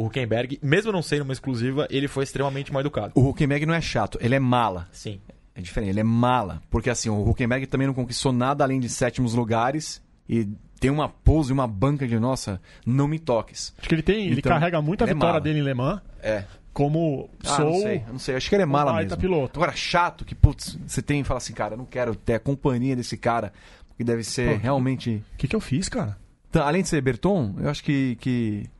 O 0.00 0.06
Huckenberg, 0.06 0.60
mesmo 0.62 0.92
não 0.92 1.02
sendo 1.02 1.22
uma 1.24 1.32
exclusiva, 1.32 1.88
ele 1.90 2.06
foi 2.06 2.22
extremamente 2.22 2.72
mal 2.72 2.80
educado. 2.82 3.10
O 3.16 3.28
Huckenberg 3.28 3.66
não 3.66 3.74
é 3.74 3.80
chato, 3.80 4.16
ele 4.20 4.36
é 4.36 4.38
mala. 4.38 4.86
Sim. 4.92 5.20
É 5.56 5.60
diferente, 5.60 5.90
ele 5.90 5.98
é 5.98 6.04
mala. 6.04 6.62
Porque 6.70 6.88
assim, 6.88 7.08
o 7.08 7.28
Huckenberg 7.28 7.66
também 7.66 7.88
não 7.88 7.94
conquistou 7.94 8.30
nada 8.32 8.62
além 8.62 8.78
de 8.78 8.88
sétimos 8.88 9.34
lugares 9.34 10.00
e 10.28 10.46
tem 10.78 10.88
uma 10.88 11.08
pose, 11.08 11.52
uma 11.52 11.66
banca 11.66 12.06
de 12.06 12.16
nossa, 12.16 12.60
não 12.86 13.08
me 13.08 13.18
toques. 13.18 13.74
Acho 13.76 13.88
que 13.88 13.94
ele 13.96 14.02
tem, 14.02 14.26
ele 14.28 14.38
Então, 14.38 14.52
carrega 14.52 14.80
muita 14.80 15.02
ele 15.02 15.10
é 15.10 15.14
vitória 15.14 15.32
mala. 15.32 15.40
dele 15.42 15.58
em 15.58 15.62
Le 15.62 15.74
Mans, 15.74 16.00
É. 16.22 16.44
como 16.72 17.28
Ah, 17.44 17.56
sou. 17.56 17.64
não 17.64 17.80
sei, 17.80 18.04
não 18.12 18.18
sei. 18.20 18.36
Acho 18.36 18.48
que 18.48 18.54
ele 18.54 18.62
é 18.62 18.66
mala 18.66 18.94
mesmo. 18.94 19.16
piloto. 19.16 19.58
Agora, 19.58 19.74
chato 19.74 20.24
que, 20.24 20.32
putz, 20.36 20.78
você 20.86 21.02
tem 21.02 21.22
e 21.22 21.24
fala 21.24 21.38
assim, 21.38 21.52
cara, 21.52 21.74
eu 21.74 21.78
não 21.78 21.84
quero 21.86 22.14
ter 22.14 22.34
a 22.34 22.38
companhia 22.38 22.94
desse 22.94 23.16
cara, 23.16 23.52
porque 23.88 24.04
deve 24.04 24.22
ser 24.22 24.58
Pô, 24.58 24.62
realmente. 24.62 25.24
O 25.34 25.36
que, 25.36 25.48
que 25.48 25.56
eu 25.56 25.60
fiz, 25.60 25.88
cara? 25.88 26.16
Então, 26.48 26.64
além 26.64 26.82
de 26.82 26.88
ser 26.88 27.00
Berton, 27.00 27.56
eu 27.58 27.68
acho 27.68 27.82
que. 27.82 28.16
que... 28.20 28.70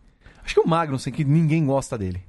Acho 0.49 0.55
que 0.55 0.61
o 0.61 0.66
Magnussen, 0.66 1.12
que 1.12 1.24
ninguém 1.24 1.66
gosta 1.66 1.99
dele. 1.99 2.22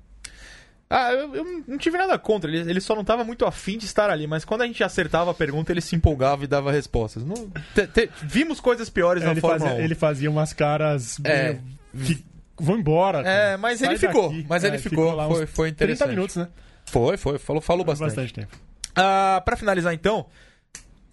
Ah, 0.89 1.13
eu, 1.13 1.33
eu 1.35 1.63
não 1.65 1.77
tive 1.77 1.97
nada 1.97 2.19
contra. 2.19 2.49
Ele, 2.51 2.69
ele 2.69 2.81
só 2.81 2.93
não 2.95 3.05
tava 3.05 3.23
muito 3.23 3.45
afim 3.45 3.77
de 3.77 3.85
estar 3.85 4.09
ali. 4.09 4.27
Mas 4.27 4.43
quando 4.43 4.63
a 4.63 4.65
gente 4.67 4.83
acertava 4.83 5.31
a 5.31 5.33
pergunta, 5.33 5.71
ele 5.71 5.79
se 5.79 5.95
empolgava 5.95 6.43
e 6.43 6.47
dava 6.47 6.69
respostas. 6.71 7.23
Não- 7.23 7.49
te- 7.73 7.87
te- 7.87 8.09
vimos 8.23 8.59
coisas 8.59 8.89
piores 8.89 9.23
na 9.23 9.31
ele, 9.31 9.39
Fórmula 9.39 9.69
fazia, 9.69 9.81
1. 9.81 9.85
ele 9.85 9.95
fazia 9.95 10.29
umas 10.29 10.51
caras. 10.51 11.17
É. 11.23 11.59
meio 11.93 12.17
que 12.17 12.25
vão 12.59 12.77
embora. 12.77 13.19
É, 13.21 13.55
mas 13.55 13.79
Sai 13.79 13.89
ele 13.89 13.97
ficou. 13.99 14.29
daqui. 14.29 14.45
Mas 14.49 14.63
É, 14.63 14.67
ele 14.67 14.77
ficou. 14.79 15.13
lá 15.13 15.27
Foi, 15.29 15.45
foi 15.45 15.71
30 15.71 15.83
interessante. 15.93 16.09
minutos, 16.09 16.35
né? 16.35 16.47
Foi, 16.87 17.15
foi. 17.15 17.37
Falou, 17.37 17.61
falou 17.61 17.85
Foi 17.85 17.93
bastante. 17.93 18.07
bastante 18.09 18.33
tempo. 18.33 18.57
Ah, 18.95 19.41
pra 19.45 19.55
finalizar 19.55 19.93
então, 19.93 20.25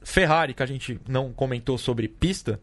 Ferrari, 0.02 0.54
que 0.54 0.62
a 0.62 0.66
gente 0.66 0.98
não 1.06 1.32
comentou 1.32 1.76
sobre 1.76 2.08
pista, 2.08 2.58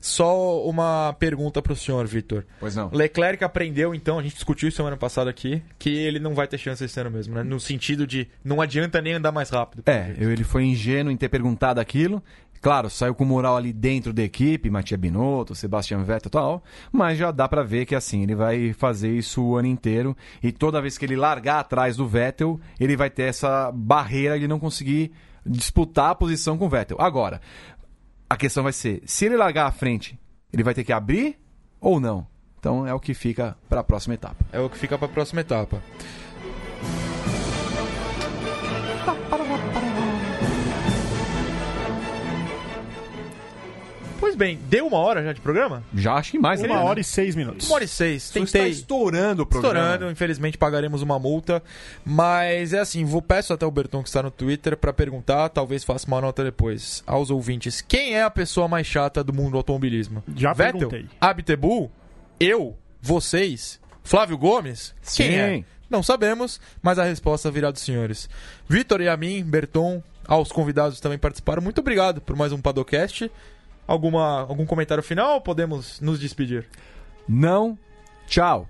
só 0.00 0.64
uma 0.64 1.14
pergunta 1.18 1.60
pro 1.60 1.76
senhor, 1.76 2.06
Vitor. 2.06 2.44
Pois 2.58 2.74
não. 2.74 2.90
Leclerc 2.92 3.44
aprendeu, 3.44 3.94
então, 3.94 4.18
a 4.18 4.22
gente 4.22 4.34
discutiu 4.34 4.68
isso 4.68 4.76
semana 4.78 4.96
passada 4.96 5.28
aqui, 5.28 5.62
que 5.78 5.90
ele 5.90 6.18
não 6.18 6.34
vai 6.34 6.46
ter 6.48 6.56
chance 6.58 6.82
esse 6.82 6.98
ano 6.98 7.10
mesmo, 7.10 7.34
né? 7.34 7.42
No 7.42 7.60
sentido 7.60 8.06
de 8.06 8.26
não 8.42 8.60
adianta 8.60 9.00
nem 9.02 9.12
andar 9.12 9.30
mais 9.30 9.50
rápido. 9.50 9.82
É, 9.86 10.14
eu- 10.18 10.30
ele 10.32 10.42
foi 10.44 10.64
ingênuo 10.64 11.12
em 11.12 11.16
ter 11.16 11.28
perguntado 11.28 11.80
aquilo. 11.80 12.22
Claro, 12.62 12.90
saiu 12.90 13.14
com 13.14 13.24
moral 13.24 13.56
ali 13.56 13.72
dentro 13.72 14.12
da 14.12 14.22
equipe, 14.22 14.68
Matia 14.68 14.96
Binotto, 14.96 15.54
Sebastian 15.54 16.02
Vettel 16.02 16.28
e 16.28 16.30
tal, 16.30 16.62
mas 16.92 17.16
já 17.16 17.30
dá 17.30 17.48
pra 17.48 17.62
ver 17.62 17.86
que 17.86 17.94
assim, 17.94 18.22
ele 18.22 18.34
vai 18.34 18.74
fazer 18.74 19.10
isso 19.16 19.42
o 19.42 19.56
ano 19.56 19.66
inteiro 19.68 20.14
e 20.42 20.52
toda 20.52 20.80
vez 20.82 20.98
que 20.98 21.06
ele 21.06 21.16
largar 21.16 21.60
atrás 21.60 21.96
do 21.96 22.06
Vettel, 22.06 22.60
ele 22.78 22.96
vai 22.96 23.08
ter 23.08 23.22
essa 23.22 23.72
barreira 23.72 24.38
de 24.38 24.46
não 24.46 24.58
conseguir 24.58 25.10
disputar 25.46 26.10
a 26.10 26.14
posição 26.14 26.58
com 26.58 26.66
o 26.66 26.68
Vettel. 26.68 26.98
Agora, 27.00 27.40
a 28.30 28.36
questão 28.36 28.62
vai 28.62 28.72
ser, 28.72 29.02
se 29.04 29.26
ele 29.26 29.36
largar 29.36 29.66
à 29.66 29.72
frente, 29.72 30.16
ele 30.52 30.62
vai 30.62 30.72
ter 30.72 30.84
que 30.84 30.92
abrir 30.92 31.36
ou 31.80 31.98
não? 31.98 32.24
Então 32.60 32.86
é 32.86 32.94
o 32.94 33.00
que 33.00 33.12
fica 33.12 33.56
pra 33.68 33.82
próxima 33.82 34.14
etapa. 34.14 34.44
É 34.52 34.60
o 34.60 34.70
que 34.70 34.78
fica 34.78 34.96
pra 34.96 35.08
próxima 35.08 35.40
etapa. 35.40 35.82
Pois 44.20 44.36
bem, 44.36 44.58
deu 44.68 44.86
uma 44.86 44.98
hora 44.98 45.24
já 45.24 45.32
de 45.32 45.40
programa? 45.40 45.82
Já 45.94 46.14
acho 46.14 46.32
que 46.32 46.38
mais, 46.38 46.60
Uma 46.60 46.82
hora 46.82 47.00
e 47.00 47.04
seis 47.04 47.34
minutos. 47.34 47.66
Uma 47.66 47.76
hora 47.76 47.84
e 47.84 47.88
seis. 47.88 48.24
Isso 48.24 48.38
está 48.38 48.58
Tentei. 48.58 48.70
estourando 48.70 49.42
o 49.42 49.46
programa. 49.46 49.78
Estourando, 49.80 50.12
infelizmente 50.12 50.58
pagaremos 50.58 51.00
uma 51.00 51.18
multa. 51.18 51.62
Mas 52.04 52.74
é 52.74 52.80
assim, 52.80 53.02
vou 53.04 53.22
peço 53.22 53.52
até 53.54 53.64
o 53.64 53.70
Berton 53.70 54.02
que 54.02 54.08
está 54.10 54.22
no 54.22 54.30
Twitter 54.30 54.76
para 54.76 54.92
perguntar, 54.92 55.48
talvez 55.48 55.82
faça 55.84 56.06
uma 56.06 56.20
nota 56.20 56.44
depois 56.44 57.02
aos 57.06 57.30
ouvintes. 57.30 57.80
Quem 57.80 58.14
é 58.14 58.22
a 58.22 58.30
pessoa 58.30 58.68
mais 58.68 58.86
chata 58.86 59.24
do 59.24 59.32
mundo 59.32 59.52
do 59.52 59.56
automobilismo? 59.56 60.22
Já 60.36 60.52
Vettel? 60.52 60.88
perguntei. 60.90 61.06
Abtebu? 61.18 61.90
Eu? 62.38 62.76
Vocês? 63.00 63.80
Flávio 64.04 64.36
Gomes? 64.36 64.94
Quem 65.16 65.28
Sim. 65.30 65.34
é? 65.34 65.64
Não 65.88 66.02
sabemos, 66.02 66.60
mas 66.82 66.98
a 66.98 67.04
resposta 67.04 67.50
virá 67.50 67.70
dos 67.70 67.80
senhores. 67.82 68.28
Vitor 68.68 69.00
e 69.00 69.08
a 69.08 69.16
mim, 69.16 69.42
Berton, 69.42 70.02
aos 70.26 70.52
convidados 70.52 70.96
que 70.96 71.02
também 71.02 71.18
participaram. 71.18 71.62
Muito 71.62 71.80
obrigado 71.80 72.20
por 72.20 72.36
mais 72.36 72.52
um 72.52 72.60
Padocast. 72.60 73.30
Alguma, 73.90 74.42
algum 74.42 74.64
comentário 74.64 75.02
final 75.02 75.34
ou 75.34 75.40
podemos 75.40 76.00
nos 76.00 76.20
despedir? 76.20 76.64
Não, 77.28 77.76
tchau. 78.28 78.68